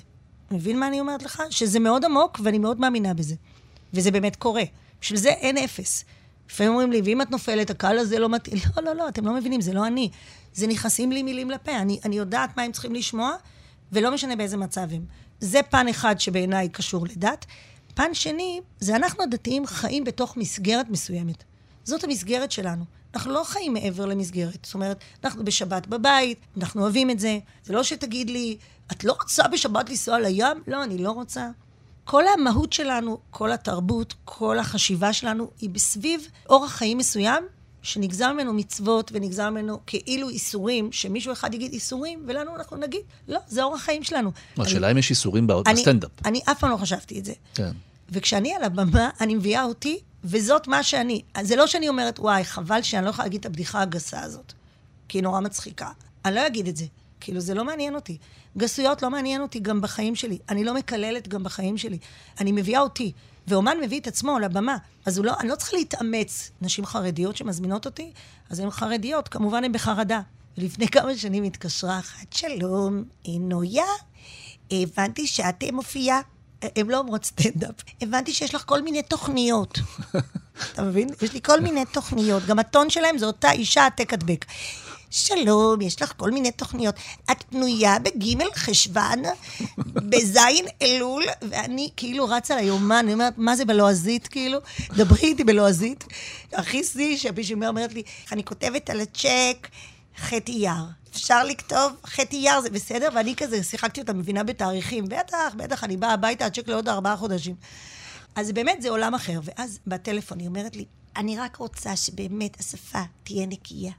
מבין 0.50 0.78
מה 0.78 0.88
אני 0.88 1.00
אומרת 1.00 1.22
לך? 1.22 1.42
שזה 1.50 1.80
מאוד 1.80 2.04
עמוק, 2.04 2.40
ואני 2.42 2.58
מאוד 2.58 2.80
מאמינה 2.80 3.14
בזה. 3.14 3.34
וזה 3.94 4.10
באמת 4.10 4.36
קורה. 4.36 4.62
בשביל 5.00 5.18
זה 5.18 5.28
אין 5.28 5.58
אפס. 5.58 6.04
לפעמים 6.50 6.72
אומרים 6.72 6.92
לי, 6.92 7.00
ואם 7.04 7.22
את 7.22 7.30
נופלת, 7.30 7.70
הקהל 7.70 7.98
הזה 7.98 8.18
לא 8.18 8.28
מתאים. 8.28 8.56
לא, 8.76 8.82
לא, 8.82 8.96
לא, 8.96 9.08
אתם 9.08 9.26
לא 9.26 9.34
מבינים, 9.34 9.60
זה 9.60 9.72
לא 9.72 9.86
אני. 9.86 10.10
זה 10.54 10.66
נכנסים 10.66 11.12
לי 11.12 11.22
מילים 11.22 11.50
לפה. 11.50 11.76
אני, 11.76 12.00
אני 12.04 12.16
יודעת 12.16 12.56
מה 12.56 12.62
הם 12.62 12.72
צריכים 12.72 12.94
לשמוע, 12.94 13.32
ולא 13.92 14.14
משנה 14.14 14.36
באיזה 14.36 14.56
מצב 14.56 14.88
הם. 14.92 15.04
זה 15.40 15.62
פן 15.62 15.88
אחד 15.88 16.20
שבעיניי 16.20 16.68
קשור 16.68 17.06
לדת. 17.06 17.46
פן 17.94 18.14
שני, 18.14 18.60
זה 18.80 18.96
אנחנו 18.96 19.22
הדתיים 19.22 19.66
חיים 19.66 20.04
בתוך 20.04 20.36
מסגרת 20.36 20.88
מסוימת. 20.88 21.44
זאת 21.84 22.04
המסגרת 22.04 22.52
שלנו. 22.52 22.84
אנחנו 23.14 23.32
לא 23.32 23.42
חיים 23.44 23.72
מעבר 23.72 24.06
למסגרת. 24.06 24.58
זאת 24.64 24.74
אומרת, 24.74 24.98
אנחנו 25.24 25.44
בשבת 25.44 25.86
בבית, 25.86 26.38
אנחנו 26.56 26.82
אוהבים 26.82 27.10
את 27.10 27.20
זה. 27.20 27.38
זה 27.64 27.72
לא 27.72 27.82
שתגיד 27.82 28.30
לי, 28.30 28.56
את 28.92 29.04
לא 29.04 29.12
רוצה 29.22 29.48
בשבת 29.48 29.90
לנסוע 29.90 30.20
לים? 30.20 30.62
לא, 30.66 30.84
אני 30.84 30.98
לא 30.98 31.10
רוצה. 31.10 31.48
כל 32.04 32.24
המהות 32.38 32.72
שלנו, 32.72 33.18
כל 33.30 33.52
התרבות, 33.52 34.14
כל 34.24 34.58
החשיבה 34.58 35.12
שלנו, 35.12 35.50
היא 35.60 35.70
בסביב 35.70 36.28
אורח 36.48 36.72
חיים 36.72 36.98
מסוים, 36.98 37.44
שנגזר 37.82 38.32
ממנו 38.32 38.52
מצוות 38.52 39.10
ונגזר 39.14 39.50
ממנו 39.50 39.78
כאילו 39.86 40.28
איסורים, 40.28 40.92
שמישהו 40.92 41.32
אחד 41.32 41.54
יגיד 41.54 41.72
איסורים, 41.72 42.24
ולנו 42.26 42.56
אנחנו 42.56 42.76
נגיד, 42.76 43.00
לא, 43.28 43.38
זה 43.48 43.62
אורח 43.62 43.80
חיים 43.80 44.02
שלנו. 44.02 44.30
השאלה 44.58 44.90
אם 44.90 44.98
יש 44.98 45.10
איסורים 45.10 45.46
בסטנדאפ. 45.46 46.10
אני 46.24 46.40
אף 46.50 46.58
פעם 46.58 46.70
לא 46.70 46.76
חשבתי 46.76 47.18
את 47.18 47.24
זה. 47.24 47.32
כן. 47.54 47.72
וכשאני 48.10 48.54
על 48.54 48.62
הבמה, 48.62 49.10
אני 49.20 49.34
מביאה 49.34 49.64
אותי, 49.64 49.98
וזאת 50.24 50.68
מה 50.68 50.82
שאני. 50.82 51.22
זה 51.42 51.56
לא 51.56 51.66
שאני 51.66 51.88
אומרת, 51.88 52.18
וואי, 52.18 52.44
חבל 52.44 52.82
שאני 52.82 53.04
לא 53.04 53.10
יכולה 53.10 53.26
להגיד 53.26 53.40
את 53.40 53.46
הבדיחה 53.46 53.82
הגסה 53.82 54.20
הזאת, 54.20 54.52
כי 55.08 55.18
היא 55.18 55.22
נורא 55.22 55.40
מצחיקה. 55.40 55.90
אני 56.24 56.34
לא 56.34 56.46
אגיד 56.46 56.68
את 56.68 56.76
זה. 56.76 56.84
כאילו, 57.20 57.40
זה 57.40 57.54
לא 57.54 57.64
מעניין 57.64 57.94
אותי. 57.94 58.18
גסויות 58.56 59.02
לא 59.02 59.10
מעניין 59.10 59.42
אותי 59.42 59.60
גם 59.60 59.80
בחיים 59.80 60.14
שלי. 60.14 60.38
אני 60.48 60.64
לא 60.64 60.74
מקללת 60.74 61.28
גם 61.28 61.44
בחיים 61.44 61.78
שלי. 61.78 61.98
אני 62.40 62.52
מביאה 62.52 62.80
אותי. 62.80 63.12
ואומן 63.48 63.76
מביא 63.82 64.00
את 64.00 64.06
עצמו 64.06 64.38
לבמה. 64.38 64.76
אז 65.06 65.18
לא, 65.18 65.32
אני 65.40 65.48
לא 65.48 65.56
צריכה 65.56 65.76
להתאמץ. 65.76 66.50
נשים 66.62 66.86
חרדיות 66.86 67.36
שמזמינות 67.36 67.86
אותי, 67.86 68.12
אז 68.50 68.60
הן 68.60 68.70
חרדיות, 68.70 69.28
כמובן 69.28 69.64
הן 69.64 69.72
בחרדה. 69.72 70.20
ולפני 70.58 70.88
כמה 70.88 71.16
שנים 71.16 71.44
התקשרה 71.44 71.98
אחת, 71.98 72.32
שלום, 72.32 73.04
נויה, 73.28 73.84
הבנתי 74.70 75.26
שאת 75.26 75.64
מופיעה. 75.72 76.20
הן 76.62 76.86
לא 76.86 76.98
אומרות 76.98 77.24
סטנדאפ. 77.24 77.74
הבנתי 78.00 78.32
שיש 78.32 78.54
לך 78.54 78.62
כל 78.66 78.82
מיני 78.82 79.02
תוכניות. 79.02 79.78
אתה 80.72 80.82
מבין? 80.82 81.08
יש 81.22 81.32
לי 81.32 81.40
כל 81.42 81.60
מיני 81.60 81.84
תוכניות. 81.92 82.46
גם 82.46 82.58
הטון 82.58 82.90
שלהם 82.90 83.18
זה 83.18 83.26
אותה 83.26 83.50
אישה 83.50 83.82
העתק 83.82 84.12
הדבק. 84.12 84.44
שלום, 85.10 85.80
יש 85.80 86.02
לך 86.02 86.12
כל 86.16 86.30
מיני 86.30 86.50
תוכניות. 86.50 86.94
את 87.30 87.42
פנויה 87.50 87.98
בגימל 87.98 88.52
חשוון, 88.54 89.22
בזין 90.10 90.66
אלול, 90.82 91.24
ואני 91.50 91.90
כאילו 91.96 92.28
רצה 92.28 92.56
ליומן, 92.56 92.96
אני 92.96 93.12
אומרת, 93.12 93.34
מה 93.36 93.56
זה 93.56 93.64
בלועזית, 93.64 94.28
כאילו? 94.28 94.58
דברי 94.90 95.28
איתי 95.28 95.44
בלועזית. 95.44 96.04
הכי 96.52 96.84
שיא, 96.84 97.16
שמישהו 97.16 97.62
אומרת 97.64 97.92
לי, 97.92 98.02
אני 98.32 98.44
כותבת 98.44 98.90
על 98.90 99.00
הצ'ק 99.00 99.68
חטי 100.18 100.52
יער. 100.52 100.84
אפשר 101.10 101.44
לכתוב 101.44 101.92
חטי 102.06 102.36
יער, 102.36 102.60
זה 102.60 102.70
בסדר? 102.70 103.08
ואני 103.14 103.36
כזה 103.36 103.62
שיחקתי 103.62 104.00
אותה, 104.00 104.12
מבינה 104.12 104.42
בתאריכים. 104.42 105.04
בטח, 105.04 105.54
בטח, 105.56 105.84
אני 105.84 105.96
באה 105.96 106.12
הביתה, 106.12 106.46
הצ'ק 106.46 106.68
לעוד 106.68 106.88
ארבעה 106.88 107.16
חודשים. 107.16 107.54
אז 108.34 108.52
באמת 108.52 108.82
זה 108.82 108.90
עולם 108.90 109.14
אחר. 109.14 109.40
ואז 109.42 109.78
בטלפון 109.86 110.38
היא 110.38 110.48
אומרת 110.48 110.76
לי, 110.76 110.84
אני 111.16 111.38
רק 111.38 111.56
רוצה 111.56 111.96
שבאמת 111.96 112.60
השפה 112.60 113.02
תהיה 113.24 113.46
נקייה. 113.46 113.92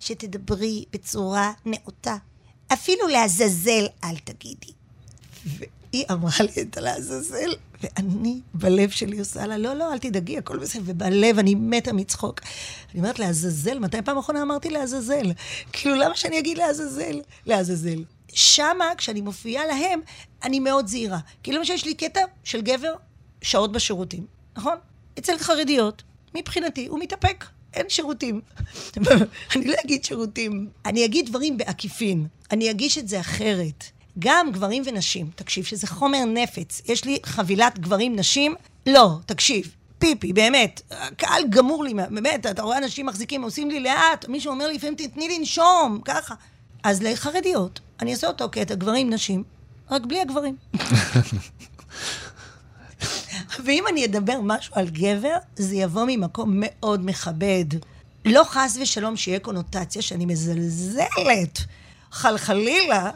שתדברי 0.00 0.84
בצורה 0.92 1.52
נאותה. 1.66 2.16
אפילו 2.72 3.08
לעזאזל 3.08 3.86
אל 4.04 4.16
תגידי. 4.24 4.72
והיא 5.46 6.04
אמרה 6.10 6.36
לי 6.40 6.62
את 6.62 6.76
הלעזאזל, 6.76 7.50
ואני 7.82 8.40
בלב 8.54 8.90
שלי 8.90 9.18
עושה 9.18 9.46
לה, 9.46 9.58
לא, 9.58 9.74
לא, 9.74 9.92
אל 9.92 9.98
תדאגי, 9.98 10.38
הכל 10.38 10.58
בסדר. 10.58 10.82
ובלב 10.84 11.38
אני 11.38 11.54
מתה 11.54 11.92
מצחוק. 11.92 12.40
אני 12.92 13.00
אומרת, 13.00 13.18
לעזאזל? 13.18 13.78
מתי 13.78 14.02
פעם 14.04 14.18
אחרונה 14.18 14.42
אמרתי 14.42 14.70
לעזאזל? 14.70 15.32
כאילו, 15.72 15.94
למה 15.94 16.16
שאני 16.16 16.38
אגיד 16.38 16.58
לעזאזל? 16.58 17.20
לעזאזל. 17.46 18.04
שמה, 18.32 18.84
כשאני 18.98 19.20
מופיעה 19.20 19.66
להם, 19.66 20.00
אני 20.42 20.60
מאוד 20.60 20.86
זהירה. 20.86 21.18
כאילו, 21.42 21.58
למשל, 21.58 21.72
יש 21.72 21.84
לי 21.84 21.94
קטע 21.94 22.20
של 22.44 22.60
גבר 22.60 22.94
שעות 23.42 23.72
בשירותים, 23.72 24.26
נכון? 24.56 24.74
אצל 25.18 25.38
חרדיות, 25.38 26.02
מבחינתי, 26.34 26.86
הוא 26.86 26.98
מתאפק. 26.98 27.44
אין 27.74 27.88
שירותים. 27.88 28.40
אני 29.56 29.64
לא 29.64 29.74
אגיד 29.84 30.04
שירותים, 30.04 30.68
אני 30.86 31.04
אגיד 31.04 31.26
דברים 31.26 31.56
בעקיפין. 31.56 32.26
אני 32.50 32.70
אגיש 32.70 32.98
את 32.98 33.08
זה 33.08 33.20
אחרת. 33.20 33.84
גם 34.18 34.52
גברים 34.52 34.82
ונשים, 34.86 35.30
תקשיב, 35.34 35.64
שזה 35.64 35.86
חומר 35.86 36.24
נפץ. 36.24 36.82
יש 36.86 37.04
לי 37.04 37.18
חבילת 37.26 37.78
גברים-נשים? 37.78 38.54
לא, 38.86 39.18
תקשיב. 39.26 39.74
פיפי, 39.98 40.32
באמת, 40.32 40.82
קהל 41.16 41.42
גמור 41.48 41.84
לי, 41.84 41.94
באמת, 41.94 42.46
אתה 42.46 42.62
רואה 42.62 42.78
אנשים 42.78 43.06
מחזיקים, 43.06 43.42
עושים 43.42 43.70
לי 43.70 43.80
לאט, 43.80 44.28
מישהו 44.28 44.52
אומר 44.52 44.66
לי, 44.66 44.74
לפעמים 44.74 44.94
תתני 44.94 45.38
לנשום, 45.38 46.00
ככה. 46.04 46.34
אז 46.82 47.02
לחרדיות, 47.02 47.80
אני 48.00 48.12
אעשה 48.12 48.26
אותו 48.26 48.50
קטע, 48.50 48.74
גברים, 48.74 49.10
נשים, 49.10 49.44
רק 49.90 50.02
בלי 50.02 50.20
הגברים. 50.20 50.56
ואם 53.64 53.84
אני 53.88 54.04
אדבר 54.04 54.40
משהו 54.42 54.74
על 54.76 54.88
גבר, 54.88 55.36
זה 55.56 55.76
יבוא 55.76 56.04
ממקום 56.08 56.50
מאוד 56.54 57.06
מכבד. 57.06 57.64
לא 58.24 58.44
חס 58.44 58.78
ושלום 58.80 59.16
שיהיה 59.16 59.38
קונוטציה 59.38 60.02
שאני 60.02 60.26
מזלזלת, 60.26 61.58
חלחלילה, 62.12 63.10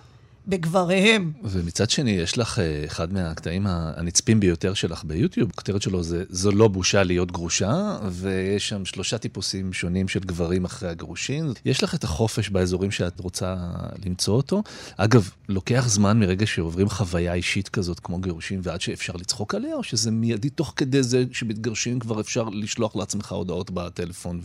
בגבריהם. 0.49 1.33
ומצד 1.45 1.91
שני, 1.91 2.11
יש 2.11 2.39
לך 2.39 2.59
אה, 2.59 2.85
אחד 2.85 3.13
מהקטעים 3.13 3.67
הנצפים 3.67 4.41
ביותר 4.41 4.75
שלך 4.75 5.05
ביוטיוב, 5.05 5.51
הכותרת 5.51 5.83
שלו 5.83 6.03
זה 6.03 6.25
"זו 6.29 6.53
לא 6.53 6.69
בושה 6.69 7.03
להיות 7.03 7.33
גרושה", 7.33 7.99
ויש 8.11 8.69
שם 8.69 8.85
שלושה 8.85 9.19
טיפוסים 9.19 9.73
שונים 9.73 10.09
של 10.09 10.21
גברים 10.21 10.65
אחרי 10.65 10.89
הגרושים. 10.89 11.53
יש 11.65 11.83
לך 11.83 11.95
את 11.95 12.05
החופש 12.05 12.49
באזורים 12.49 12.91
שאת 12.91 13.21
רוצה 13.21 13.57
למצוא 14.05 14.35
אותו. 14.35 14.63
אגב, 14.97 15.31
לוקח 15.49 15.85
זמן 15.89 16.19
מרגע 16.21 16.47
שעוברים 16.47 16.89
חוויה 16.89 17.35
אישית 17.35 17.69
כזאת, 17.69 18.01
כמו 18.01 18.19
גירושים, 18.19 18.61
ועד 18.63 18.81
שאפשר 18.81 19.13
לצחוק 19.13 19.55
עליה, 19.55 19.75
או 19.75 19.83
שזה 19.83 20.11
מיידי 20.11 20.51
תוך 20.51 20.73
כדי 20.77 21.03
זה 21.03 21.25
שמתגרשים 21.33 21.99
כבר 21.99 22.21
אפשר 22.21 22.49
לשלוח 22.49 22.97
לעצמך 22.97 23.33
הודעות 23.33 23.71
בטלפון 23.71 24.41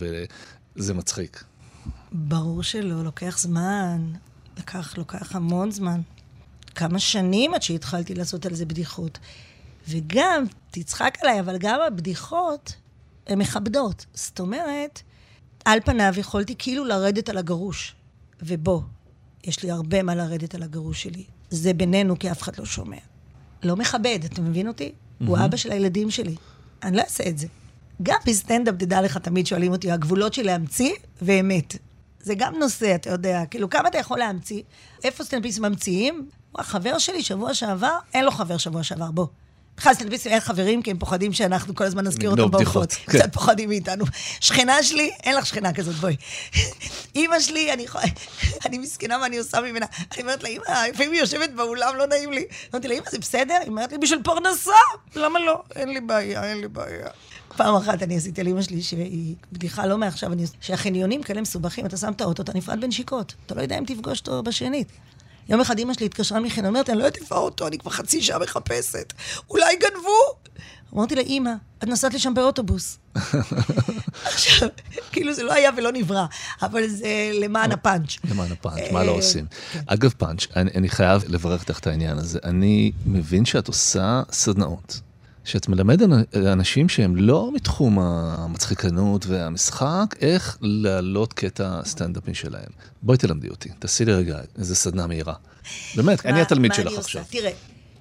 וזה 0.76 0.94
מצחיק? 0.94 1.44
ברור 2.12 2.64
שלא, 2.64 3.04
לוקח 3.04 3.40
זמן. 3.40 4.02
לקח, 4.60 4.98
לוקח 4.98 5.36
המון 5.36 5.72
זמן. 5.72 6.02
כמה 6.76 7.00
שנים 7.00 7.54
עד 7.54 7.62
שהתחלתי 7.62 8.16
לעשות 8.16 8.46
על 8.46 8.56
זה 8.56 8.66
בדיחות. 8.66 9.20
וגם, 9.88 10.44
תצחק 10.72 11.18
עליי, 11.22 11.40
אבל 11.40 11.58
גם 11.58 11.80
הבדיחות 11.88 12.76
הן 13.28 13.40
מכבדות. 13.40 14.06
זאת 14.14 14.40
אומרת, 14.40 15.02
על 15.66 15.80
פניו 15.86 16.14
יכולתי 16.18 16.56
כאילו 16.58 16.86
לרדת 16.86 17.30
על 17.30 17.38
הגרוש. 17.38 17.96
ובוא, 18.42 18.82
יש 19.44 19.64
לי 19.64 19.72
הרבה 19.72 20.04
מה 20.04 20.16
לרדת 20.16 20.56
על 20.56 20.64
הגרוש 20.64 21.04
שלי. 21.04 21.24
זה 21.50 21.74
בינינו, 21.74 22.20
כי 22.20 22.32
אף 22.32 22.42
אחד 22.42 22.58
לא 22.60 22.66
שומע. 22.66 22.98
לא 23.64 23.76
מכבד, 23.76 24.20
אתה 24.26 24.42
מבין 24.42 24.68
אותי? 24.68 24.92
Mm-hmm. 24.92 25.26
הוא 25.28 25.38
אבא 25.46 25.58
של 25.58 25.72
הילדים 25.72 26.12
שלי. 26.12 26.36
אני 26.84 26.98
לא 26.98 27.02
אעשה 27.02 27.30
את 27.30 27.38
זה. 27.38 27.48
גם 28.04 28.18
בסטנדאפ, 28.26 28.76
תדע 28.76 29.02
לך, 29.02 29.18
תמיד 29.18 29.48
שואלים 29.48 29.72
אותי, 29.72 29.92
הגבולות 29.92 30.34
של 30.34 30.44
להמציא 30.44 30.92
ואמת. 31.22 31.76
זה 32.24 32.34
גם 32.36 32.60
נושא, 32.60 32.96
אתה 32.96 33.10
יודע. 33.10 33.44
כאילו, 33.52 33.70
כמה 33.70 33.90
אתה 33.90 33.98
יכול 33.98 34.20
להמציא? 34.20 34.62
איפה 35.04 35.24
סטנדאפיסטים 35.24 35.64
ממציאים? 35.66 36.30
החבר 36.56 36.98
שלי 36.98 37.24
שבוע 37.24 37.54
שעבר, 37.54 37.98
אין 38.14 38.26
לו 38.26 38.32
חבר 38.32 38.58
שבוע 38.58 38.84
שעבר, 38.84 39.12
בוא. 39.12 39.28
בכלל 39.78 39.94
סטנדאפיסטים 39.94 40.32
אין 40.32 40.40
חברים, 40.40 40.82
כי 40.82 40.92
הם 40.92 40.98
פוחדים 40.98 41.34
שאנחנו 41.34 41.76
כל 41.76 41.84
הזמן 41.84 42.08
נזכיר 42.08 42.30
אותם 42.30 42.52
באורחות. 42.52 42.92
כן. 42.92 43.20
קצת 43.20 43.34
פוחדים 43.34 43.70
מאיתנו. 43.70 44.06
שכנה 44.40 44.84
שלי, 44.84 45.12
אין 45.24 45.36
לך 45.36 45.46
שכנה 45.46 45.74
כזאת, 45.74 45.96
בואי. 45.96 46.16
אימא 47.16 47.40
שלי, 47.40 47.74
אני, 47.74 47.86
אני 48.66 48.78
מסכנה 48.78 49.18
מה 49.18 49.26
אני 49.26 49.38
עושה 49.38 49.62
ממנה. 49.62 49.86
אני 50.14 50.22
אומרת 50.22 50.44
לה, 50.44 50.50
אימא, 50.50 50.64
לפעמים 50.90 51.12
היא 51.12 51.20
יושבת 51.20 51.50
באולם, 51.50 51.96
לא 51.96 52.08
נעים 52.08 52.34
לי. 52.34 52.46
אמרתי 52.74 52.88
לה, 52.88 52.94
אימא, 52.94 53.10
זה 53.12 53.20
בסדר? 53.20 53.58
היא 53.62 53.68
אומרת 53.68 53.92
לי, 53.92 53.98
בשביל 53.98 54.22
פרנסה. 54.24 54.72
למה 55.16 55.40
לא? 55.40 55.64
אין 55.76 55.90
לי 55.90 56.02
בעיה, 56.02 56.44
אין 56.44 56.62
לי 56.62 56.68
בעיה. 56.68 57.08
פעם 57.60 57.76
אחת 57.76 58.04
אני 58.04 58.18
עשיתי 58.18 58.42
על 58.42 58.48
אימא 58.48 58.62
שלי, 58.62 58.82
שהיא 58.82 59.36
בדיחה 59.52 59.86
לא 59.86 59.98
מעכשיו, 59.98 60.34
אני... 60.34 60.46
שהחניונים 60.62 61.24
כאלה 61.24 61.42
מסובכים, 61.42 61.86
אתה 61.86 61.98
שם 61.98 62.12
את 62.12 62.22
האוטו, 62.22 62.44
אתה 62.44 62.52
נפרד 62.56 62.82
בנשיקות. 62.82 63.34
אתה 63.46 63.56
לא 63.56 63.62
יודע 63.62 63.78
אם 63.78 63.84
תפגוש 63.88 64.20
אותו 64.20 64.44
בשנית. 64.44 64.88
יום 65.50 65.62
אחד 65.62 65.78
אימא 65.78 65.94
שלי 65.94 66.06
התקשרה 66.06 66.40
מחן, 66.40 66.66
אומרת, 66.66 66.90
אני 66.90 66.98
לא 66.98 67.04
יודעת 67.04 67.22
איפה 67.22 67.36
האוטו, 67.36 67.68
אני 67.68 67.78
כבר 67.78 67.92
חצי 67.92 68.22
שעה 68.22 68.40
מחפשת. 68.40 69.14
אולי 69.50 69.76
גנבו? 69.76 70.50
אמרתי 70.94 71.16
לה, 71.16 71.22
אימא, 71.22 71.52
את 71.78 71.88
נסעת 71.88 72.14
לשם 72.14 72.34
באוטובוס. 72.34 72.98
עכשיו, 74.26 74.70
כאילו 75.12 75.34
זה 75.34 75.44
לא 75.44 75.54
היה 75.54 75.72
ולא 75.78 75.92
נברא, 75.92 76.26
אבל 76.62 76.88
זה 76.88 77.32
למען 77.34 77.72
הפאנץ'. 77.72 78.18
למען 78.30 78.52
הפאנץ', 78.52 78.92
מה 78.92 79.04
לא 79.04 79.12
אה, 79.12 79.16
עושים? 79.16 79.46
כן. 79.74 79.80
אגב 79.86 80.14
פאנץ', 80.18 80.48
אני 80.56 80.90
חייב 80.90 81.24
לברך 81.28 81.62
אותך 81.62 81.80
את 81.80 81.88
העניין 81.88 82.18
הזה. 82.18 82.40
אני 82.44 82.92
מבין 83.06 83.46
שאת 83.46 83.68
עושה 83.68 84.22
סדנאות. 84.32 85.00
שאת 85.44 85.68
מלמד 85.68 86.02
אנשים 86.36 86.90
שהם 86.90 87.16
לא 87.16 87.52
מתחום 87.54 88.00
המצחיקנות 88.00 89.26
והמשחק, 89.26 90.16
איך 90.22 90.58
להעלות 90.62 91.34
קטע 91.34 91.82
סטנדאפים 91.86 92.34
שלהם. 92.34 92.70
בואי 93.02 93.18
תלמדי 93.18 93.50
אותי, 93.50 93.70
תעשי 93.80 94.06
לי 94.06 94.14
רגע 94.14 94.40
איזה 94.58 94.76
סדנה 94.76 95.08
מהירה. 95.08 95.34
באמת, 95.96 96.26
אני 96.26 96.42
התלמיד 96.42 96.74
שלך 96.74 96.98
עכשיו. 96.98 97.24
תראה, 97.30 97.52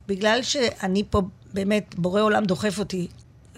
בגלל 0.08 0.42
שאני 0.42 1.02
פה, 1.10 1.22
באמת, 1.54 1.94
בורא 1.98 2.20
עולם 2.20 2.44
דוחף 2.44 2.78
אותי, 2.78 3.06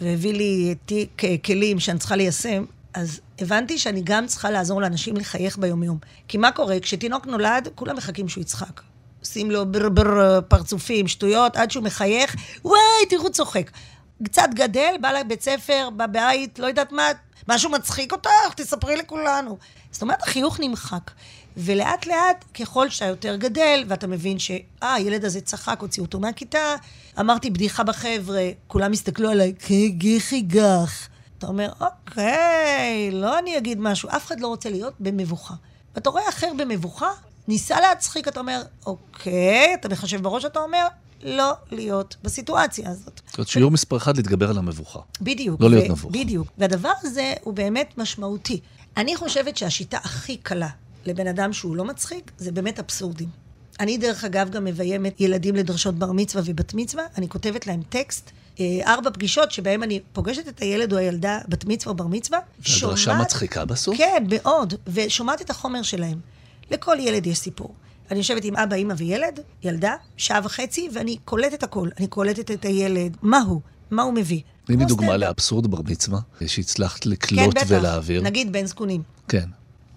והביא 0.01 0.33
לי 0.33 0.75
תיק 0.87 1.23
כלים 1.45 1.81
שאני 1.81 1.99
צריכה 1.99 2.17
ליישם, 2.17 2.65
אז 2.95 3.21
הבנתי 3.39 3.79
שאני 3.79 4.01
גם 4.05 4.27
צריכה 4.27 4.51
לעזור 4.51 4.81
לאנשים 4.81 5.17
לחייך 5.17 5.59
ביומיום. 5.59 5.99
כי 6.29 6.39
מה 6.39 6.53
קורה? 6.53 6.81
כשתינוק 6.81 7.27
נולד, 7.27 7.69
כולם 7.75 7.97
מחכים 7.97 8.29
שהוא 8.29 8.43
יצחק. 8.43 8.81
עושים 9.21 9.51
לו 9.51 9.73
בר 9.73 9.89
בר 9.89 10.41
פרצופים, 10.41 11.09
שטויות, 11.09 11.57
עד 11.57 11.71
שהוא 11.71 11.85
מחייך, 11.85 12.37
וואי, 12.65 13.07
תראו, 13.09 13.31
צוחק. 13.31 13.71
קצת 14.25 14.49
גדל, 14.55 14.95
בא 15.01 15.13
לבית 15.13 15.43
ספר, 15.43 15.89
בבית, 15.97 16.59
לא 16.59 16.67
יודעת 16.67 16.93
מה, 16.93 17.09
משהו 17.49 17.71
מצחיק 17.71 18.13
אותך? 18.13 18.31
תספרי 18.57 18.97
לכולנו. 18.97 19.59
זאת 19.91 20.03
אומרת, 20.03 20.23
החיוך 20.23 20.61
נמחק. 20.61 21.11
ולאט 21.57 22.07
לאט, 22.07 22.45
ככל 22.61 22.89
שאתה 22.89 23.05
יותר 23.05 23.37
גדל, 23.37 23.85
ואתה 23.89 24.07
מבין 24.07 24.39
שאה, 24.39 24.95
הילד 24.95 25.25
הזה 25.25 25.41
צחק, 25.41 25.81
הוציאו 25.81 26.05
אותו 26.07 26.21
מהכיתה, 26.21 26.75
אמרתי 27.21 27.51
בדיחה 27.51 27.85
בחבר'ה, 27.85 28.49
כולם 28.67 28.93
הסתכלו 28.93 29.31
עליי, 29.31 29.55
כגיחי 29.59 30.41
גח. 30.41 31.09
אתה 31.39 31.47
אומר, 31.47 31.73
אוקיי, 31.81 33.11
לא 33.13 33.39
אני 33.39 33.59
אגיד 33.59 33.81
משהו, 33.81 34.09
אף 34.09 34.27
אחד 34.27 34.41
לא 34.41 34.47
רוצה 34.47 34.71
להיות 34.71 34.95
במבוכה. 35.01 35.55
ואתה 35.95 36.11
רואה 36.11 36.29
אחר 36.29 36.53
במבוכה, 36.57 37.11
ניסה 37.49 37.81
להצחיק, 37.81 38.29
אתה 38.29 38.41
אומר, 38.41 38.63
אוקיי, 38.87 39.75
אתה 39.75 39.89
מחשב 39.89 40.23
בראש, 40.23 40.45
אתה 40.45 40.59
אומר, 40.61 40.87
לא 41.23 41.53
להיות 41.71 42.17
בסיטואציה 42.23 42.91
הזאת. 42.91 43.21
זאת 43.27 43.39
אומרת, 43.39 43.49
שיעור 43.49 43.71
מספר 43.71 43.97
אחד 43.97 44.17
להתגבר 44.17 44.51
על 44.51 44.59
המבוכה. 44.59 45.01
בדיוק. 45.21 45.61
לא 45.61 45.71
להיות 45.71 45.91
נבוך. 45.91 46.13
בדיוק. 46.13 46.49
והדבר 46.59 46.93
הזה 47.03 47.35
הוא 47.43 47.55
באמת 47.55 47.99
משמעותי. 47.99 48.61
אני 48.97 49.17
חושבת 49.17 49.57
שהשיטה 49.57 49.97
הכי 49.97 50.37
קלה 50.37 50.69
לבן 51.07 51.27
אדם 51.27 51.53
שהוא 51.53 51.77
לא 51.77 51.85
מצחיק, 51.85 52.31
זה 52.39 52.53
באמת 52.53 52.79
אבסורדים. 52.79 53.29
אני, 53.81 53.99
דרך 53.99 54.25
אגב, 54.25 54.51
גם 54.51 54.65
מביימת 54.65 55.21
ילדים 55.21 55.57
לדרשות 55.57 55.95
בר 55.95 56.13
מצווה 56.13 56.43
ובת 56.47 56.75
מצווה. 56.75 57.05
אני 57.17 57.29
כותבת 57.29 57.67
להם 57.67 57.83
טקסט, 57.89 58.31
אה, 58.61 58.65
ארבע 58.87 59.11
פגישות 59.11 59.53
שבהם 59.53 59.83
אני 59.83 60.01
פוגשת 60.13 60.49
את 60.49 60.61
הילד 60.61 60.93
או 60.93 60.99
הילדה, 60.99 61.39
בת 61.49 61.65
מצווה 61.65 61.93
או 61.93 61.97
בר 61.97 62.07
מצווה. 62.07 62.39
והדרשה 62.83 63.15
מצחיקה 63.15 63.65
בסוף? 63.65 63.97
כן, 63.97 64.25
מאוד. 64.29 64.75
ושומעת 64.87 65.43
את 65.43 65.51
החומר 65.51 65.83
שלהם. 65.83 66.19
לכל 66.71 66.97
ילד 67.01 67.27
יש 67.27 67.39
סיפור. 67.39 67.75
אני 68.11 68.19
יושבת 68.19 68.45
עם 68.45 68.57
אבא, 68.57 68.77
אימא 68.77 68.95
וילד, 68.97 69.41
ילדה, 69.63 69.95
שעה 70.17 70.41
וחצי, 70.45 70.89
ואני 70.93 71.17
קולטת 71.25 71.63
הכל. 71.63 71.89
אני 71.99 72.07
קולטת 72.07 72.51
את 72.51 72.65
הילד, 72.65 73.17
מה 73.23 73.39
הוא, 73.39 73.61
מה 73.91 74.03
הוא 74.03 74.15
מביא. 74.15 74.41
תני 74.65 74.77
לי 74.77 74.85
דוגמה 74.85 75.17
לאבסורד 75.17 75.67
בר 75.67 75.83
מצווה, 75.85 76.21
שהצלחת 76.47 77.07
לקלוט 77.07 77.59
כן, 77.59 77.65
ולהעביר. 77.69 78.23
נגיד 78.23 78.53
בן 78.53 78.67
זקונים. 78.67 79.03
כן. 79.29 79.49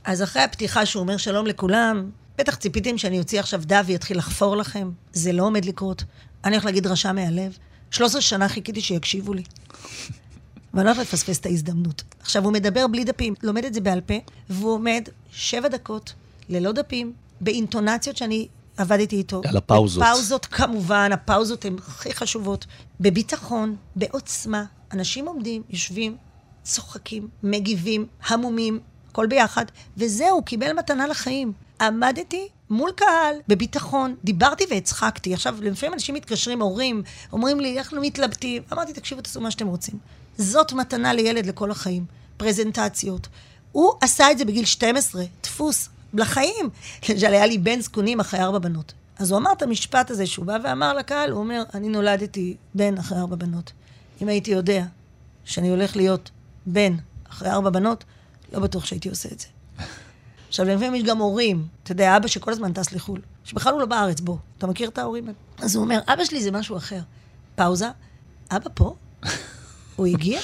אז 0.04 0.24
אחרי 0.24 0.42
הפתיחה 0.42 0.86
שהוא 0.86 1.02
אומר 1.02 1.18
שלום 1.18 1.48
לכולם, 1.48 2.10
בטח 2.38 2.56
ציפיתם 2.56 2.98
שאני 2.98 3.20
אוציא 3.20 3.40
עכשיו 3.40 3.62
דף 3.66 3.84
ויתחיל 3.86 4.18
לחפור 4.18 4.58
לכם. 4.58 4.92
זה 5.14 5.32
לא 5.32 5.44
עומד 5.44 5.66
לקרות. 5.66 6.04
אני 6.46 6.56
הולך 6.56 6.66
להגיד 6.66 6.88
רשע 6.88 7.12
מהלב. 7.12 7.58
13 7.92 8.22
שנה 8.22 8.50
חיכיתי 8.50 8.82
שיקשיבו 8.82 9.34
לי. 9.34 9.44
ואני 10.74 10.86
לא 10.86 10.92
הולכת 10.92 11.14
לפספס 11.14 11.40
את 11.40 11.46
ההזדמנות. 11.46 12.04
עכשיו, 12.20 12.44
הוא 12.44 12.54
מדבר 12.54 12.88
בלי 12.88 13.04
דפים, 13.04 13.34
לומד 13.44 13.66
את 13.66 13.74
זה 13.74 13.82
בעל 13.82 14.02
פה, 14.02 14.14
והוא 14.50 14.74
עומד 14.74 15.10
שבע 15.32 15.68
דקות, 15.68 16.14
ללא 16.50 16.72
דפים, 16.72 17.14
באינטונציות 17.42 18.18
שאני 18.18 18.48
עבדתי 18.78 19.16
איתו. 19.16 19.42
על 19.46 19.58
הפאוזות. 19.58 20.04
פאוזות, 20.04 20.46
כמובן, 20.46 21.10
הפאוזות 21.14 21.66
הן 21.66 21.76
הכי 21.78 22.14
חשובות. 22.14 22.66
בביטחון, 23.00 23.76
בעוצמה, 23.96 24.66
אנשים 24.92 25.28
עומדים, 25.28 25.62
יושבים, 25.70 26.18
צוחקים, 26.64 27.28
מגיבים, 27.44 28.06
המומים, 28.28 28.80
הכל 29.12 29.28
ביחד, 29.28 29.66
וזהו, 29.98 30.44
קיבל 30.44 30.74
מתנה 30.74 31.08
לחיים. 31.08 31.54
עמדתי 31.82 32.48
מול 32.70 32.92
קהל, 32.96 33.36
בביטחון, 33.48 34.16
דיברתי 34.24 34.64
והצחקתי. 34.70 35.34
עכשיו, 35.34 35.58
לפעמים 35.62 35.94
אנשים 35.94 36.16
מתקשרים, 36.16 36.62
הורים, 36.62 37.04
אומרים 37.32 37.60
לי, 37.60 37.78
איך 37.80 37.94
לא 37.94 38.02
מתלבטים? 38.02 38.64
אמרתי, 38.74 38.94
תקשיבו, 38.94 39.22
תעשו 39.22 39.42
מה 39.42 39.52
שאתם 39.52 39.68
רוצים. 39.68 40.00
זאת 40.38 40.74
מתנה 40.74 41.14
לילד 41.14 41.46
לכל 41.46 41.72
החיים. 41.72 42.06
פרזנטציות. 42.38 43.28
הוא 43.72 43.94
עשה 44.02 44.32
את 44.32 44.38
זה 44.38 44.46
בגיל 44.46 44.66
12, 44.66 45.24
דפוס, 45.44 45.90
לחיים. 46.14 46.70
למשל, 47.10 47.28
היה 47.28 47.46
לי 47.46 47.58
בן 47.58 47.82
זקונים 47.82 48.20
אחרי 48.20 48.40
ארבע 48.40 48.60
בנות. 48.60 48.94
אז 49.18 49.32
הוא 49.32 49.40
אמר 49.40 49.52
את 49.52 49.62
המשפט 49.62 50.12
הזה, 50.12 50.26
שהוא 50.26 50.46
בא 50.46 50.58
ואמר 50.64 50.94
לקהל, 50.94 51.32
הוא 51.32 51.40
אומר, 51.40 51.64
אני 51.74 51.90
נולדתי 51.90 52.58
בן 52.76 52.98
אחרי 52.98 53.18
ארבע 53.18 53.36
בנות. 53.36 53.72
אם 54.22 54.28
הייתי 54.28 54.52
יודע 54.52 54.86
שאני 55.46 55.70
הולך 55.70 55.96
להיות 55.96 56.32
בן 56.66 56.96
אחרי 57.30 57.50
ארבע 57.50 57.70
בנות, 57.70 58.04
לא 58.54 58.60
בטוח 58.60 58.86
שהייתי 58.86 59.10
עושה 59.10 59.30
את 59.32 59.40
זה. 59.40 59.48
עכשיו, 60.48 60.66
לפעמים 60.66 60.96
יש 60.96 61.04
גם 61.04 61.18
הורים, 61.18 61.68
אתה 61.84 61.92
יודע, 61.92 62.18
אבא 62.18 62.28
שכל 62.28 62.52
הזמן 62.52 62.74
טס 62.74 62.92
לחו"ל, 62.92 63.22
שבכלל 63.44 63.74
הוא 63.74 63.82
לא 63.82 63.86
בארץ, 63.86 64.20
בוא. 64.20 64.38
אתה 64.58 64.68
מכיר 64.68 64.90
את 64.90 64.98
ההורים 64.98 65.24
האלה? 65.24 65.38
אז 65.58 65.76
הוא 65.76 65.84
אומר, 65.84 66.00
אבא 66.08 66.26
שלי 66.26 66.44
זה 66.44 66.52
משהו 66.52 66.78
אחר. 66.78 67.00
פאוזה, 67.56 67.90
אבא 68.52 68.70
פה? 68.74 68.96
הוא 69.96 70.08
הגיע? 70.08 70.40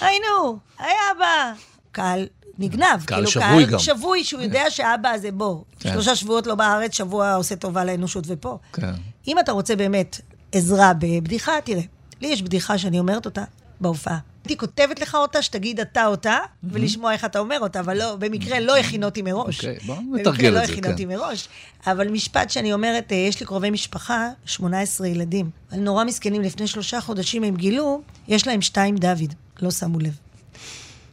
היינו, 0.00 0.58
היי 0.78 0.94
אבא. 1.16 1.52
קהל 1.98 2.26
נגנב. 2.58 3.04
קהל 3.04 3.26
כאילו, 3.26 3.30
שבוי 3.30 3.64
קהל 3.64 3.64
גם. 3.64 3.78
שבוי, 3.78 4.24
שהוא 4.24 4.42
יודע 4.42 4.70
שאבא 4.70 5.08
הזה 5.08 5.30
בוא. 5.32 5.62
כן. 5.80 5.92
שלושה 5.92 6.16
שבועות 6.16 6.46
לא 6.46 6.54
בארץ, 6.54 6.94
שבוע 6.96 7.34
עושה 7.34 7.56
טובה 7.56 7.84
לאנושות 7.84 8.24
ופה. 8.26 8.58
כן. 8.72 8.92
אם 9.28 9.38
אתה 9.38 9.52
רוצה 9.52 9.76
באמת 9.76 10.20
עזרה 10.52 10.92
בבדיחה, 10.98 11.52
תראה, 11.64 11.82
לי 12.20 12.28
יש 12.28 12.42
בדיחה 12.42 12.78
שאני 12.78 12.98
אומרת 12.98 13.24
אותה 13.24 13.44
בהופעה. 13.80 14.18
הייתי 14.44 14.56
כותבת 14.56 15.00
לך 15.00 15.14
אותה, 15.14 15.42
שתגיד 15.42 15.80
אתה 15.80 16.06
אותה, 16.06 16.36
mm-hmm. 16.36 16.66
ולשמוע 16.72 17.12
איך 17.12 17.24
אתה 17.24 17.38
אומר 17.38 17.60
אותה, 17.60 17.80
אבל 17.80 17.98
לא, 17.98 18.16
במקרה 18.16 18.60
לא 18.60 18.76
הכין 18.76 19.04
אותי 19.04 19.22
מראש. 19.22 19.56
אוקיי, 19.58 19.78
בוא 19.86 19.96
נתרגל 19.96 20.22
את 20.22 20.22
זה, 20.22 20.32
כן. 20.32 20.32
במקרה 20.32 20.50
לא 20.50 20.58
הכין 20.58 20.90
אותי 20.92 21.04
מראש. 21.06 21.48
אבל 21.86 22.08
משפט 22.08 22.50
שאני 22.50 22.72
אומרת, 22.72 23.12
אה, 23.12 23.16
יש 23.16 23.40
לי 23.40 23.46
קרובי 23.46 23.70
משפחה, 23.70 24.28
18 24.44 25.08
ילדים. 25.08 25.50
אבל 25.72 25.80
נורא 25.80 26.04
מסכנים, 26.04 26.42
לפני 26.42 26.66
שלושה 26.66 27.00
חודשים 27.00 27.44
הם 27.44 27.56
גילו, 27.56 28.00
יש 28.28 28.46
להם 28.46 28.62
שתיים 28.62 28.96
דוד, 28.96 29.34
לא 29.62 29.70
שמו 29.70 29.98
לב. 29.98 30.16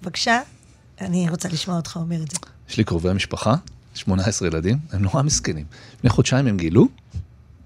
בבקשה, 0.02 0.42
אני 1.02 1.30
רוצה 1.30 1.50
לשמוע 1.50 1.78
אותך 1.78 1.96
אומר 1.96 2.24
את 2.24 2.32
זה. 2.32 2.38
יש 2.70 2.78
לי 2.78 2.84
קרובי 2.84 3.14
משפחה, 3.14 3.56
18 3.96 4.48
ילדים, 4.48 4.78
הם 4.91 5.02
נורא 5.02 5.22
מסכנים. 5.22 5.66
לפני 5.98 6.10
חודשיים 6.10 6.48
הם 6.48 6.58
גילו, 6.58 6.88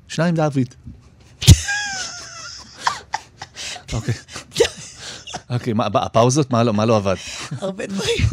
שניים 0.08 0.36
דוד. 0.36 0.76
אוקיי. 3.94 4.14
אוקיי, 5.50 5.74
הפאוזות, 5.94 6.54
לא, 6.54 6.74
מה 6.74 6.86
לא 6.86 6.96
עבד? 6.98 7.16
הרבה 7.52 7.86
דברים. 7.88 8.28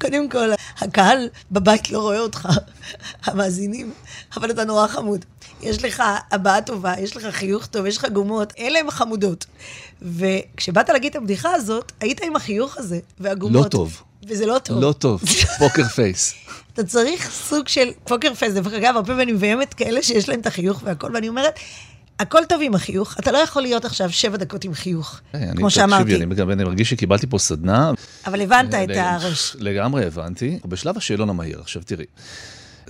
קודם 0.00 0.28
כל, 0.28 0.50
הקהל 0.78 1.28
בבית 1.50 1.90
לא 1.90 2.00
רואה 2.00 2.20
אותך, 2.20 2.48
המאזינים, 3.24 3.92
אבל 4.36 4.50
אתה 4.50 4.64
נורא 4.64 4.86
חמוד. 4.86 5.24
יש 5.62 5.84
לך 5.84 6.02
הבעה 6.30 6.62
טובה, 6.62 6.94
יש 6.98 7.16
לך 7.16 7.34
חיוך 7.34 7.66
טוב, 7.66 7.86
יש 7.86 7.96
לך 7.96 8.06
גומות, 8.12 8.52
אלה 8.58 8.78
הם 8.78 8.90
חמודות. 8.90 9.46
וכשבאת 10.02 10.88
להגיד 10.88 11.10
את 11.10 11.16
הבדיחה 11.16 11.52
הזאת, 11.54 11.92
היית 12.00 12.20
עם 12.22 12.36
החיוך 12.36 12.76
הזה, 12.78 12.98
והגומות. 13.20 13.64
לא 13.64 13.68
טוב. 13.68 14.02
וזה 14.28 14.46
לא 14.46 14.58
טוב. 14.58 14.80
לא 14.80 14.92
טוב, 14.92 15.22
פוקר 15.58 15.84
פייס. 15.84 16.34
אתה 16.72 16.84
צריך 16.84 17.30
סוג 17.30 17.68
של 17.68 17.90
poker 18.04 18.34
face. 18.34 18.54
דרך 18.54 18.72
אגב, 18.72 18.94
הרבה 18.94 19.06
פעמים 19.06 19.20
אני 19.20 19.32
מביימת 19.32 19.74
כאלה 19.74 20.02
שיש 20.02 20.28
להם 20.28 20.40
את 20.40 20.46
החיוך 20.46 20.80
והכל, 20.84 21.10
ואני 21.14 21.28
אומרת, 21.28 21.54
הכל 22.18 22.40
טוב 22.48 22.60
עם 22.62 22.74
החיוך, 22.74 23.16
אתה 23.18 23.32
לא 23.32 23.38
יכול 23.38 23.62
להיות 23.62 23.84
עכשיו 23.84 24.10
שבע 24.10 24.36
דקות 24.36 24.64
עם 24.64 24.74
חיוך, 24.74 25.20
אה, 25.34 25.40
כמו 25.56 25.70
שאמרתי. 25.70 26.04
תקשיבי, 26.04 26.52
אני 26.52 26.64
מרגיש 26.64 26.90
שקיבלתי 26.90 27.26
פה 27.26 27.38
סדנה. 27.38 27.92
אבל 28.26 28.40
הבנת 28.40 28.74
את 28.74 28.96
הרש. 28.96 29.56
לגמרי 29.58 30.06
הבנתי. 30.06 30.58
בשלב 30.64 30.96
השאלון 30.96 31.30
המהיר, 31.30 31.60
עכשיו 31.60 31.82
תראי. 31.82 32.04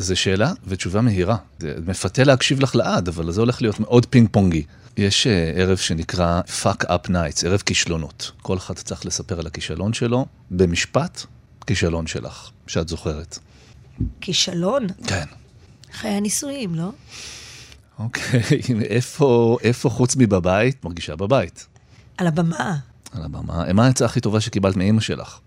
זו 0.01 0.17
שאלה 0.17 0.53
ותשובה 0.67 1.01
מהירה. 1.01 1.37
זה 1.59 1.75
מפתה 1.87 2.25
להקשיב 2.25 2.61
לך 2.61 2.77
לעד, 2.77 3.09
אבל 3.09 3.33
זה 3.33 3.41
הולך 3.41 3.63
להיות 3.63 3.81
מאוד 3.81 4.07
פינג 4.07 4.29
פונגי. 4.33 4.65
יש 4.97 5.27
אה, 5.27 5.53
ערב 5.57 5.77
שנקרא 5.77 6.41
fuck 6.63 6.85
up 6.85 7.09
nights, 7.09 7.47
ערב 7.47 7.63
כישלונות. 7.67 8.33
כל 8.43 8.57
אחד 8.57 8.75
צריך 8.75 9.07
לספר 9.07 9.41
על 9.41 9.47
הכישלון 9.47 9.93
שלו 9.93 10.27
במשפט, 10.51 11.23
כישלון 11.67 12.07
שלך, 12.07 12.51
שאת 12.67 12.89
זוכרת. 12.89 13.39
כישלון? 14.21 14.87
כן. 15.07 15.25
חיי 15.93 16.11
הנישואים, 16.11 16.75
לא? 16.75 16.91
אוקיי, 17.99 18.43
איפה, 18.97 19.59
איפה 19.63 19.91
חוץ 19.91 20.17
מבבית, 20.17 20.85
מרגישה 20.85 21.17
בבית? 21.17 21.67
על 22.17 22.27
הבמה. 22.27 22.77
על 23.13 23.23
הבמה. 23.23 23.73
מה 23.73 23.87
העצה 23.87 24.05
הכי 24.05 24.21
טובה 24.21 24.41
שקיבלת 24.41 24.77
מאימא 24.77 25.01
שלך? 25.01 25.39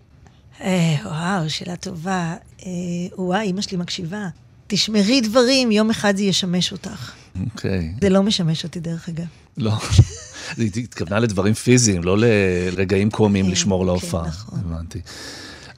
אה, 0.60 0.96
וואו, 1.04 1.50
שאלה 1.50 1.76
טובה. 1.76 2.34
אה, 2.66 2.70
וואי, 3.18 3.46
אימא 3.46 3.60
שלי 3.60 3.76
מקשיבה. 3.76 4.28
תשמרי 4.66 5.20
דברים, 5.20 5.70
יום 5.70 5.90
אחד 5.90 6.16
זה 6.16 6.22
ישמש 6.22 6.72
אותך. 6.72 7.12
אוקיי. 7.44 7.94
זה 8.00 8.08
לא 8.08 8.22
משמש 8.22 8.64
אותי, 8.64 8.80
דרך 8.80 9.08
אגב. 9.08 9.24
לא. 9.56 9.72
היא 10.56 10.70
התכוונה 10.76 11.18
לדברים 11.20 11.54
פיזיים, 11.54 12.02
לא 12.02 12.16
לרגעים 12.18 13.10
קומיים 13.10 13.44
כן, 13.44 13.50
לשמור 13.50 13.80
כן, 13.80 13.86
להופעה. 13.86 14.26
נכון. 14.26 14.58
הבנתי. 14.58 15.00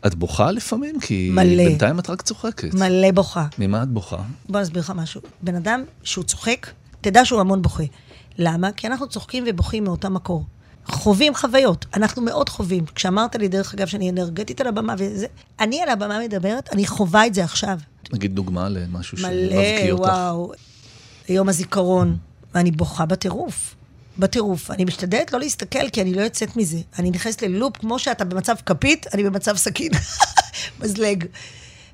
את 0.07 0.15
בוכה 0.15 0.51
לפעמים? 0.51 1.01
כי 1.01 1.31
מלא. 1.33 1.65
בינתיים 1.65 1.99
את 1.99 2.11
רק 2.11 2.23
צוחקת. 2.23 2.75
מלא 2.75 3.11
בוכה. 3.11 3.47
ממה 3.59 3.83
את 3.83 3.89
בוכה? 3.89 4.23
בוא 4.49 4.61
נסביר 4.61 4.83
לך 4.83 4.93
משהו. 4.97 5.21
בן 5.43 5.55
אדם 5.55 5.85
שהוא 6.03 6.25
צוחק, 6.25 6.67
תדע 7.01 7.25
שהוא 7.25 7.41
המון 7.41 7.63
בוכה. 7.63 7.85
למה? 8.39 8.73
כי 8.73 8.87
אנחנו 8.87 9.09
צוחקים 9.09 9.45
ובוכים 9.47 9.85
מאותה 9.85 10.09
מקור. 10.09 10.45
חווים 10.89 11.35
חוויות, 11.35 11.87
אנחנו 11.95 12.23
מאוד 12.23 12.49
חווים. 12.49 12.85
כשאמרת 12.95 13.37
לי, 13.37 13.49
דרך 13.49 13.75
אגב, 13.75 13.87
שאני 13.87 14.11
אנרגטית 14.11 14.61
על 14.61 14.67
הבמה 14.67 14.95
וזה, 14.99 15.27
אני 15.61 15.83
על 15.83 15.89
הבמה 15.89 16.19
מדברת, 16.21 16.73
אני 16.73 16.87
חווה 16.87 17.27
את 17.27 17.35
זה 17.35 17.45
עכשיו. 17.45 17.79
נגיד 18.13 18.35
דוגמה 18.35 18.69
למשהו 18.69 19.19
שמבקיא 19.19 19.93
אותך. 19.93 20.03
מלא, 20.03 20.13
וואו. 20.13 20.53
יום 21.29 21.49
הזיכרון, 21.49 22.17
ואני 22.55 22.71
בוכה 22.71 23.07
בטירוף. 23.07 23.75
בטירוף. 24.19 24.71
אני 24.71 24.85
משתדלת 24.85 25.33
לא 25.33 25.39
להסתכל, 25.39 25.89
כי 25.89 26.03
אני 26.03 26.15
לא 26.15 26.21
יוצאת 26.21 26.57
מזה. 26.57 26.79
אני 26.99 27.11
נכנסת 27.11 27.43
ללופ, 27.43 27.77
כמו 27.77 27.99
שאתה 27.99 28.25
במצב 28.25 28.55
כפית, 28.67 29.07
אני 29.15 29.25
במצב 29.25 29.57
סכין. 29.57 29.93
מזלג. 30.81 31.25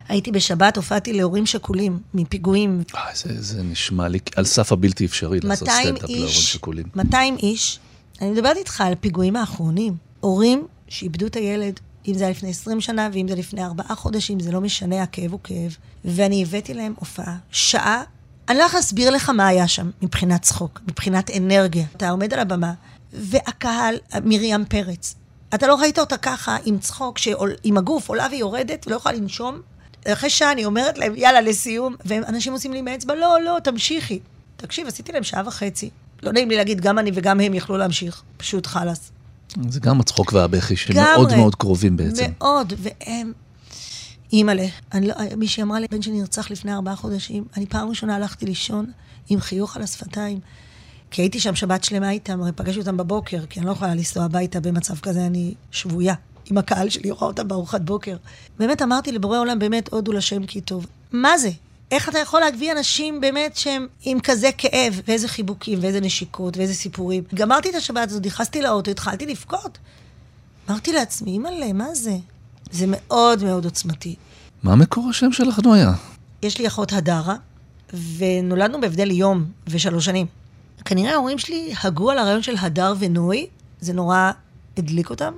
הייתי 0.08 0.32
בשבת, 0.32 0.76
הופעתי 0.76 1.12
להורים 1.12 1.46
שכולים 1.46 1.98
מפיגועים. 2.14 2.82
אה, 2.94 3.00
זה, 3.14 3.42
זה 3.42 3.62
נשמע 3.62 4.08
לי 4.08 4.18
על 4.36 4.44
סף 4.44 4.72
הבלתי 4.72 5.06
אפשרי 5.06 5.40
לעשות 5.40 5.68
סטנדאפ 5.68 6.10
להורים 6.10 6.28
שכולים. 6.28 6.86
200 6.94 7.36
איש, 7.36 7.78
אני 8.20 8.30
מדברת 8.30 8.56
איתך 8.56 8.80
על 8.80 8.92
הפיגועים 8.92 9.36
האחרונים. 9.36 9.96
הורים 10.20 10.66
שאיבדו 10.88 11.26
את 11.26 11.36
הילד, 11.36 11.80
אם 12.08 12.14
זה 12.14 12.24
היה 12.24 12.30
לפני 12.30 12.50
20 12.50 12.80
שנה 12.80 13.08
ואם 13.12 13.28
זה 13.28 13.34
לפני 13.34 13.64
ארבעה 13.64 13.94
חודשים, 13.94 14.40
זה 14.40 14.52
לא 14.52 14.60
משנה, 14.60 15.02
הכאב 15.02 15.32
הוא 15.32 15.40
כאב. 15.44 15.76
ואני 16.04 16.42
הבאתי 16.42 16.74
להם 16.74 16.94
הופעה, 16.98 17.36
שעה 17.50 18.02
אני 18.48 18.58
לא 18.58 18.62
יכולה 18.62 18.78
להסביר 18.78 19.10
לך 19.10 19.28
מה 19.28 19.46
היה 19.46 19.68
שם 19.68 19.90
מבחינת 20.02 20.42
צחוק, 20.42 20.80
מבחינת 20.88 21.30
אנרגיה. 21.36 21.84
אתה 21.96 22.10
עומד 22.10 22.34
על 22.34 22.40
הבמה, 22.40 22.72
והקהל, 23.12 23.96
מרים 24.24 24.64
פרץ, 24.64 25.14
אתה 25.54 25.66
לא 25.66 25.74
ראית 25.74 25.98
אותה 25.98 26.16
ככה 26.16 26.56
עם 26.64 26.78
צחוק, 26.78 27.18
עם 27.64 27.76
הגוף 27.76 28.08
עולה 28.08 28.26
ויורדת 28.30 28.86
ולא 28.86 28.96
יכולה 28.96 29.14
לנשום. 29.14 29.60
אחרי 30.06 30.30
שעה 30.30 30.52
אני 30.52 30.64
אומרת 30.64 30.98
להם, 30.98 31.14
יאללה, 31.16 31.40
לסיום, 31.40 31.94
ואנשים 32.04 32.52
עושים 32.52 32.72
לי 32.72 32.78
עם 32.78 32.88
האצבע, 32.88 33.14
לא, 33.14 33.40
לא, 33.42 33.58
תמשיכי. 33.64 34.18
תקשיב, 34.56 34.86
עשיתי 34.86 35.12
להם 35.12 35.22
שעה 35.22 35.42
וחצי. 35.46 35.90
לא 36.22 36.32
נעים 36.32 36.48
לי 36.48 36.56
להגיד, 36.56 36.80
גם 36.80 36.98
אני 36.98 37.10
וגם 37.14 37.40
הם 37.40 37.54
יכלו 37.54 37.76
להמשיך. 37.76 38.22
פשוט 38.36 38.66
חלאס. 38.66 39.12
זה 39.68 39.80
גם 39.80 40.00
הצחוק 40.00 40.32
והבכי 40.32 40.76
שמאוד 40.76 41.36
מאוד 41.36 41.54
קרובים 41.54 41.96
בעצם. 41.96 42.24
מאוד, 42.38 42.72
והם 42.78 43.32
אימא'לה, 44.32 44.66
לא, 45.00 45.14
מישהי 45.36 45.62
אמרה 45.62 45.80
לי, 45.80 45.86
בן 45.90 46.02
שלי 46.02 46.12
נרצח 46.12 46.50
לפני 46.50 46.74
ארבעה 46.74 46.96
חודשים, 46.96 47.44
אני 47.56 47.66
פעם 47.66 47.88
ראשונה 47.88 48.16
הלכתי 48.16 48.46
לישון 48.46 48.86
עם 49.28 49.40
חיוך 49.40 49.76
על 49.76 49.82
השפתיים. 49.82 50.40
כי 51.10 51.22
הייתי 51.22 51.40
שם 51.40 51.54
שבת 51.54 51.84
שלמה 51.84 52.10
איתם, 52.10 52.42
הרי 52.42 52.52
פגשתי 52.52 52.80
אותם 52.80 52.96
בבוקר, 52.96 53.46
כי 53.46 53.60
אני 53.60 53.66
לא 53.66 53.72
יכולה 53.72 53.94
לנסוע 53.94 54.24
הביתה 54.24 54.60
במצב 54.60 54.98
כזה, 54.98 55.26
אני 55.26 55.54
שבויה. 55.70 56.14
עם 56.50 56.58
הקהל 56.58 56.88
שלי, 56.88 57.10
רואה 57.10 57.26
אותם 57.26 57.48
בארוחת 57.48 57.80
בוקר. 57.80 58.16
באמת 58.58 58.82
אמרתי 58.82 59.12
לבורא 59.12 59.38
עולם, 59.38 59.58
באמת, 59.58 59.88
הודו 59.92 60.12
לשם 60.12 60.46
כי 60.46 60.60
טוב. 60.60 60.86
מה 61.12 61.38
זה? 61.38 61.50
איך 61.92 62.08
אתה 62.08 62.18
יכול 62.18 62.40
להביא 62.40 62.72
אנשים 62.72 63.20
באמת 63.20 63.56
שהם 63.56 63.86
עם 64.02 64.20
כזה 64.20 64.50
כאב, 64.58 65.00
ואיזה 65.06 65.28
חיבוקים, 65.28 65.78
ואיזה 65.82 66.00
נשיקות, 66.00 66.56
ואיזה 66.56 66.74
סיפורים. 66.74 67.24
גמרתי 67.34 67.70
את 67.70 67.74
השבת 67.74 68.10
הזאת, 68.10 68.26
נכנסתי 68.26 68.62
לאוטו, 68.62 68.90
התחלתי 68.90 69.26
לבכות. 69.26 69.78
אמרתי 70.70 70.92
לעצמי, 70.92 71.30
אימא'לה, 71.30 71.72
מה 71.72 71.94
זה? 71.94 72.16
זה 72.70 72.86
מאוד 72.88 73.44
מאוד 73.44 73.64
עוצמתי. 73.64 74.14
מה 74.62 74.76
מקור 74.76 75.08
השם 75.10 75.32
שלך, 75.32 75.58
נויה? 75.58 75.92
יש 76.42 76.58
לי 76.58 76.66
אחות 76.66 76.92
הדרה, 76.92 77.36
ונולדנו 78.16 78.80
בהבדל 78.80 79.10
יום 79.10 79.44
ושלוש 79.66 80.04
שנים. 80.04 80.26
כנראה 80.84 81.12
ההורים 81.12 81.38
שלי 81.38 81.74
הגו 81.82 82.10
על 82.10 82.18
הרעיון 82.18 82.42
של 82.42 82.54
הדר 82.60 82.94
ונוי, 82.98 83.46
זה 83.80 83.92
נורא 83.92 84.30
הדליק 84.76 85.10
אותם. 85.10 85.32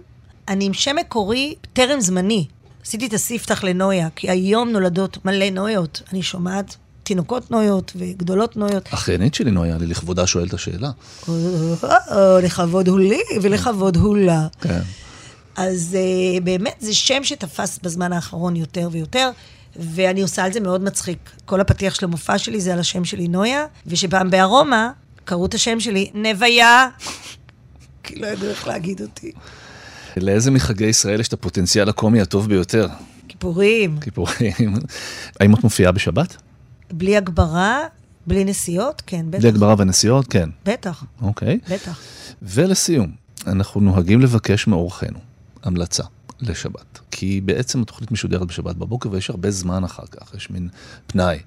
אני 0.49 0.65
עם 0.65 0.73
שם 0.73 0.97
מקורי 0.97 1.55
טרם 1.73 2.01
זמני. 2.01 2.47
עשיתי 2.87 3.07
את 3.07 3.13
הספתח 3.13 3.65
לנויה, 3.65 4.09
כי 4.17 4.31
היום 4.31 4.69
נולדות 4.69 5.25
מלא 5.25 5.51
נויות. 5.51 6.03
אני 6.13 6.23
שומעת 6.23 6.77
תינוקות 7.03 7.51
נויות 7.51 7.93
וגדולות 7.97 8.57
נויות. 8.57 8.89
אחיינית 8.95 9.35
שלי 9.35 9.51
נויה, 9.51 9.77
אני 9.77 9.87
לכבודה 9.87 10.27
שואל 10.27 10.47
את 10.47 10.55
השאלה. 10.55 10.91
לכבוד 12.43 12.89
הוא 12.89 13.01
לי 13.01 13.21
ולכבוד 13.43 13.97
הוא 13.97 14.17
לה. 14.17 14.47
כן. 14.61 14.81
אז 15.57 15.97
uh, 15.97 16.41
באמת 16.45 16.77
זה 16.81 16.95
שם 16.95 17.25
שתפס 17.25 17.79
בזמן 17.83 18.13
האחרון 18.13 18.57
יותר 18.57 18.89
ויותר. 18.93 19.31
ואני 19.77 20.23
עושה 20.23 20.45
על 20.45 20.53
זה 20.53 20.61
מאוד 20.61 20.85
מצחיק. 20.85 21.31
כל 21.45 21.61
הפתיח 21.61 21.95
של 21.95 22.05
המופע 22.05 22.39
שלי 22.39 22.61
זה 22.61 22.73
על 22.73 22.79
השם 22.79 23.05
שלי 23.05 23.29
נויה, 23.29 23.67
ושפעם 23.87 24.31
בארומה 24.31 24.91
קראו 25.25 25.47
את 25.47 25.55
השם 25.55 25.81
שלי 25.81 26.11
נוויה, 26.15 26.89
כי 28.05 28.17
לא 28.17 28.27
ידעו 28.27 28.49
איך 28.49 28.67
להגיד 28.67 29.03
אותי. 29.03 29.33
לאיזה 30.21 30.51
מחגי 30.51 30.87
ישראל 30.87 31.21
יש 31.21 31.29
את 31.29 31.33
הפוטנציאל 31.33 31.89
הקומי 31.89 32.21
הטוב 32.21 32.49
ביותר? 32.49 32.89
כיפורים. 33.29 34.01
כיפורים. 34.01 34.75
האם 35.41 35.55
את 35.55 35.65
מופיעה 35.65 35.93
בשבת? 35.93 36.37
בלי 36.93 37.17
הגברה, 37.17 37.81
בלי 38.27 38.45
נסיעות, 38.45 39.03
כן, 39.07 39.27
בטח. 39.31 39.39
בלי 39.41 39.49
הגברה 39.49 39.75
ונסיעות, 39.79 40.27
כן. 40.27 40.51
בטח. 40.67 41.05
אוקיי. 41.23 41.59
בטח. 41.71 42.01
ולסיום, 42.43 43.11
אנחנו 43.47 43.81
נוהגים 43.81 44.21
לבקש 44.21 44.67
מאורחנו 44.67 45.19
המלצה 45.63 46.05
לשבת. 46.41 46.99
כי 47.11 47.41
בעצם 47.41 47.83
התוכנית 47.83 48.11
משודרת 48.11 48.47
בשבת 48.47 48.77
בבוקר 48.77 49.09
ויש 49.13 49.31
הרבה 49.31 49.51
זמן 49.51 49.85
אחר 49.85 50.07
כך, 50.07 50.35
יש 50.35 50.51
מין 50.51 50.69
פנאי 51.07 51.39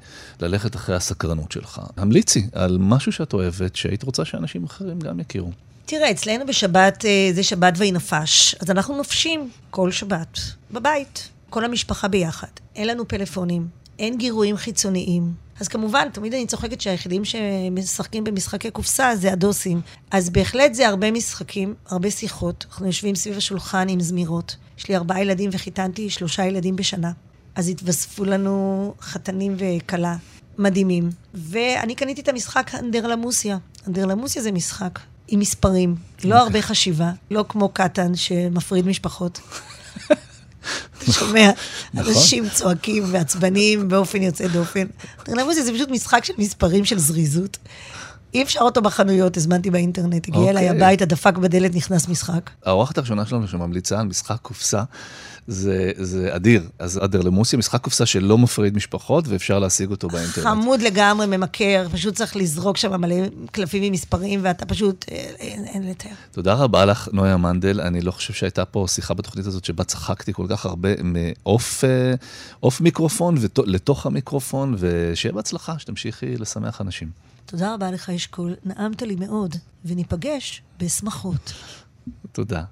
ללכת 0.42 0.76
אחרי 0.76 0.96
הסקרנות 0.96 1.52
שלך. 1.52 1.82
המליצי 1.98 2.48
על 2.54 2.78
משהו 2.80 3.12
שאת 3.12 3.34
אוהבת, 3.34 3.76
שהיית 3.76 4.04
רוצה 4.04 4.26
שאנשים 4.26 4.64
אחרים 4.64 5.00
גם 5.00 5.20
יכירו. 5.20 5.52
תראה, 5.90 6.12
אצלנו 6.12 6.46
בשבת 6.46 7.06
אה, 7.06 7.30
זה 7.34 7.44
שבת 7.44 7.74
ויהי 7.78 7.92
נפש, 7.92 8.56
אז 8.60 8.72
אנחנו 8.72 8.98
נופשים 8.98 9.50
כל 9.70 9.92
שבת 9.92 10.38
בבית, 10.72 11.30
כל 11.50 11.66
המשפחה 11.66 12.08
ביחד. 12.08 12.48
אין 12.76 12.88
לנו 12.88 13.08
פלאפונים, 13.08 13.68
אין 14.00 14.18
גירויים 14.18 14.58
חיצוניים. 14.58 15.34
אז 15.60 15.68
כמובן, 15.68 16.10
תמיד 16.14 16.34
אני 16.34 16.48
צוחקת 16.48 16.82
שהיחידים 16.82 17.26
שמשחקים 17.26 18.24
במשחקי 18.24 18.72
קופסה 18.72 19.16
זה 19.16 19.34
הדוסים. 19.34 19.82
אז 20.12 20.30
בהחלט 20.30 20.74
זה 20.74 20.88
הרבה 20.88 21.12
משחקים, 21.12 21.76
הרבה 21.90 22.12
שיחות. 22.12 22.66
אנחנו 22.70 22.86
יושבים 22.86 23.16
סביב 23.16 23.38
השולחן 23.38 23.90
עם 23.90 24.00
זמירות. 24.00 24.56
יש 24.78 24.90
לי 24.90 24.96
ארבעה 24.96 25.22
ילדים 25.22 25.50
וחיתנתי 25.54 26.10
שלושה 26.10 26.46
ילדים 26.46 26.76
בשנה. 26.76 27.12
אז 27.56 27.70
התווספו 27.70 28.26
לנו 28.26 28.94
חתנים 29.02 29.56
וכלה 29.58 30.16
מדהימים. 30.58 31.10
ואני 31.34 31.96
קניתי 31.96 32.22
את 32.22 32.28
המשחק 32.28 32.72
אנדרלמוסיה. 32.76 33.58
אנדרלמוסיה 33.88 34.42
זה 34.42 34.52
משחק 34.52 35.00
עם 35.28 35.40
מספרים, 35.40 35.96
לא 36.24 36.36
הרבה 36.36 36.62
חשיבה, 36.62 37.12
לא 37.32 37.46
כמו 37.50 37.70
קטן 37.70 38.16
שמפריד 38.16 38.88
משפחות. 38.88 39.40
אתה 40.98 41.12
שומע 41.12 41.52
נכון. 41.94 42.14
אנשים 42.14 42.50
צועקים 42.50 43.04
ועצבניים 43.12 43.88
באופן 43.88 44.22
יוצא 44.22 44.48
דופן. 44.48 44.88
זה 45.64 45.74
פשוט 45.74 45.90
משחק 45.90 46.26
של 46.26 46.34
מספרים 46.38 46.86
של 46.86 47.00
זריזות. 47.00 47.58
אי 48.38 48.44
אפשר 48.44 48.60
אותו 48.62 48.82
בחנויות, 48.82 49.38
הזמנתי 49.38 49.72
באינטרנט, 49.72 50.28
הגיע 50.28 50.50
אליי 50.50 50.70
אוקיי. 50.70 50.86
הביתה, 50.86 51.06
דפק 51.06 51.38
בדלת, 51.38 51.76
נכנס 51.76 52.08
משחק. 52.08 52.50
האורחת 52.66 52.98
הראשונה 52.98 53.26
שלנו 53.26 53.48
שממליצה 53.48 54.00
על 54.00 54.06
משחק 54.06 54.38
קופסה, 54.42 54.84
זה, 55.48 55.92
זה 55.98 56.36
אדיר. 56.36 56.64
אז 56.80 57.00
אדר 57.04 57.22
למוסי, 57.22 57.58
משחק 57.58 57.82
קופסה 57.82 58.06
שלא 58.06 58.38
מפריד 58.38 58.76
משפחות, 58.76 59.28
ואפשר 59.28 59.60
להשיג 59.60 59.92
אותו 59.92 60.08
באינטרנט. 60.08 60.48
חמוד 60.48 60.82
לגמרי, 60.82 61.26
ממכר, 61.26 61.88
פשוט 61.92 62.16
צריך 62.16 62.36
לזרוק 62.36 62.78
שם 62.78 63.02
מלא 63.02 63.16
קלפים 63.52 63.84
עם 63.84 63.94
מספרים, 63.94 64.40
ואתה 64.44 64.66
פשוט, 64.66 65.06
אה, 65.12 65.16
אין, 65.40 65.66
אין 65.66 65.90
לתאר. 65.90 66.12
תודה 66.32 66.54
רבה 66.54 66.86
לך, 66.86 67.10
נויה 67.14 67.38
מנדל. 67.38 67.82
אני 67.82 68.02
לא 68.02 68.12
חושב 68.12 68.34
שהייתה 68.34 68.66
פה 68.66 68.86
שיחה 68.90 69.14
בתוכנית 69.14 69.46
הזאת 69.46 69.66
שבה 69.66 69.84
צחקתי 69.84 70.34
כל 70.34 70.46
כך 70.50 70.66
הרבה 70.66 70.90
מעוף 71.04 71.84
אה, 71.84 72.70
מיקרופון 72.82 73.36
לתוך 73.66 74.06
המיקרופון, 74.06 74.76
ושיהיה 74.78 75.34
בהצלחה, 75.34 75.80
שתמשיכי 75.80 76.38
לשמח 76.38 76.82
אנשים. 76.82 77.27
תודה 77.48 77.74
רבה 77.74 77.92
לך, 77.92 78.10
אשכול. 78.10 78.56
נעמת 78.66 79.02
לי 79.02 79.16
מאוד, 79.16 79.56
וניפגש 79.86 80.62
בשמחות. 80.80 81.54
תודה. 82.32 82.64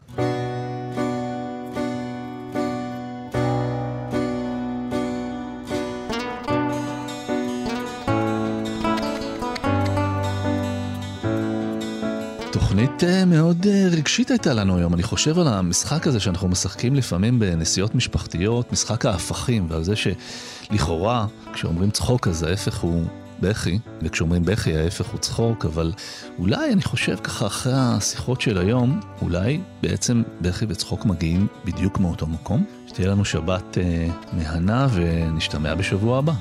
תוכנית 12.51 13.03
אה, 13.03 13.25
מאוד 13.25 13.65
אה, 13.67 13.87
רגשית 13.91 14.31
הייתה 14.31 14.53
לנו 14.53 14.77
היום. 14.77 14.93
אני 14.93 15.03
חושב 15.03 15.39
על 15.39 15.47
המשחק 15.47 16.07
הזה 16.07 16.19
שאנחנו 16.19 16.47
משחקים 16.47 16.95
לפעמים 16.95 17.39
בנסיעות 17.39 17.95
משפחתיות, 17.95 18.71
משחק 18.71 19.05
ההפכים, 19.05 19.65
ועל 19.69 19.83
זה 19.83 19.93
שלכאורה, 19.95 21.27
כשאומרים 21.53 21.91
צחוק 21.91 22.27
אז 22.27 22.43
ההפך 22.43 22.77
הוא 22.77 23.03
בכי, 23.39 23.79
וכשאומרים 24.01 24.45
בכי 24.45 24.77
ההפך 24.77 25.05
הוא 25.05 25.19
צחוק, 25.19 25.65
אבל 25.65 25.93
אולי 26.39 26.73
אני 26.73 26.81
חושב 26.81 27.15
ככה 27.23 27.45
אחרי 27.47 27.73
השיחות 27.75 28.41
של 28.41 28.57
היום, 28.57 28.99
אולי 29.21 29.61
בעצם 29.81 30.23
בכי 30.41 30.65
וצחוק 30.69 31.05
מגיעים 31.05 31.47
בדיוק 31.65 31.99
מאותו 31.99 32.27
מקום. 32.27 32.63
שתהיה 32.87 33.07
לנו 33.07 33.25
שבת 33.25 33.77
אה, 33.77 34.07
מהנה 34.33 34.87
ונשתמע 34.93 35.75
בשבוע 35.75 36.17
הבא. 36.17 36.33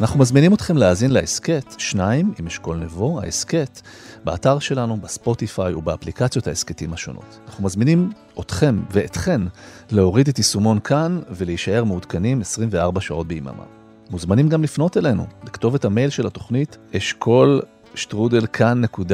אנחנו 0.00 0.20
מזמינים 0.20 0.54
אתכם 0.54 0.76
להאזין 0.76 1.10
להסכת, 1.10 1.74
שניים 1.78 2.32
עם 2.38 2.46
אשכול 2.46 2.76
נבו, 2.76 3.20
ההסכת, 3.20 3.80
באתר 4.24 4.58
שלנו, 4.58 4.96
בספוטיפיי 4.96 5.74
ובאפליקציות 5.74 6.46
ההסכתים 6.46 6.92
השונות. 6.92 7.38
אנחנו 7.46 7.64
מזמינים 7.64 8.10
אתכם 8.40 8.80
ואתכן 8.90 9.40
להוריד 9.90 10.28
את 10.28 10.38
יישומון 10.38 10.80
כאן 10.80 11.20
ולהישאר 11.30 11.84
מעודכנים 11.84 12.40
24 12.40 13.00
שעות 13.00 13.26
ביממה. 13.26 13.64
מוזמנים 14.10 14.48
גם 14.48 14.62
לפנות 14.62 14.96
אלינו, 14.96 15.26
לכתוב 15.44 15.74
את 15.74 15.84
המייל 15.84 16.10
של 16.10 16.26
התוכנית 16.26 16.78
אשכול 16.96 17.62
שטרודל 17.94 18.46
כאן.org.il. 18.46 19.10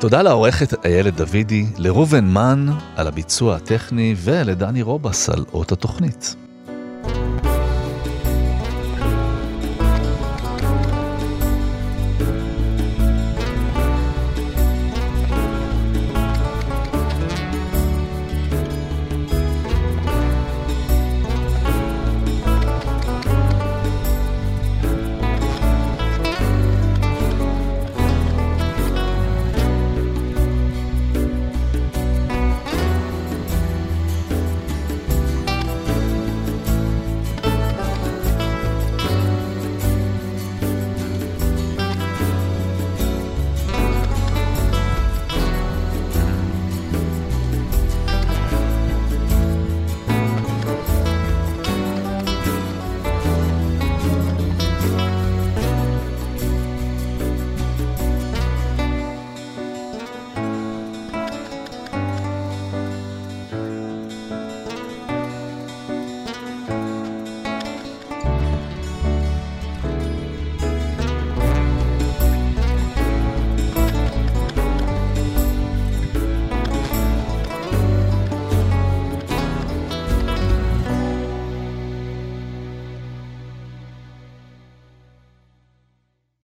תודה 0.00 0.22
לעורכת 0.22 0.84
איילת 0.84 1.14
דוידי, 1.14 1.66
לראובן 1.78 2.24
מן 2.24 2.66
על 2.96 3.06
הביצוע 3.06 3.56
הטכני 3.56 4.14
ולדני 4.18 4.82
רובס 4.82 5.28
על 5.28 5.44
אות 5.52 5.72
התוכנית. 5.72 6.45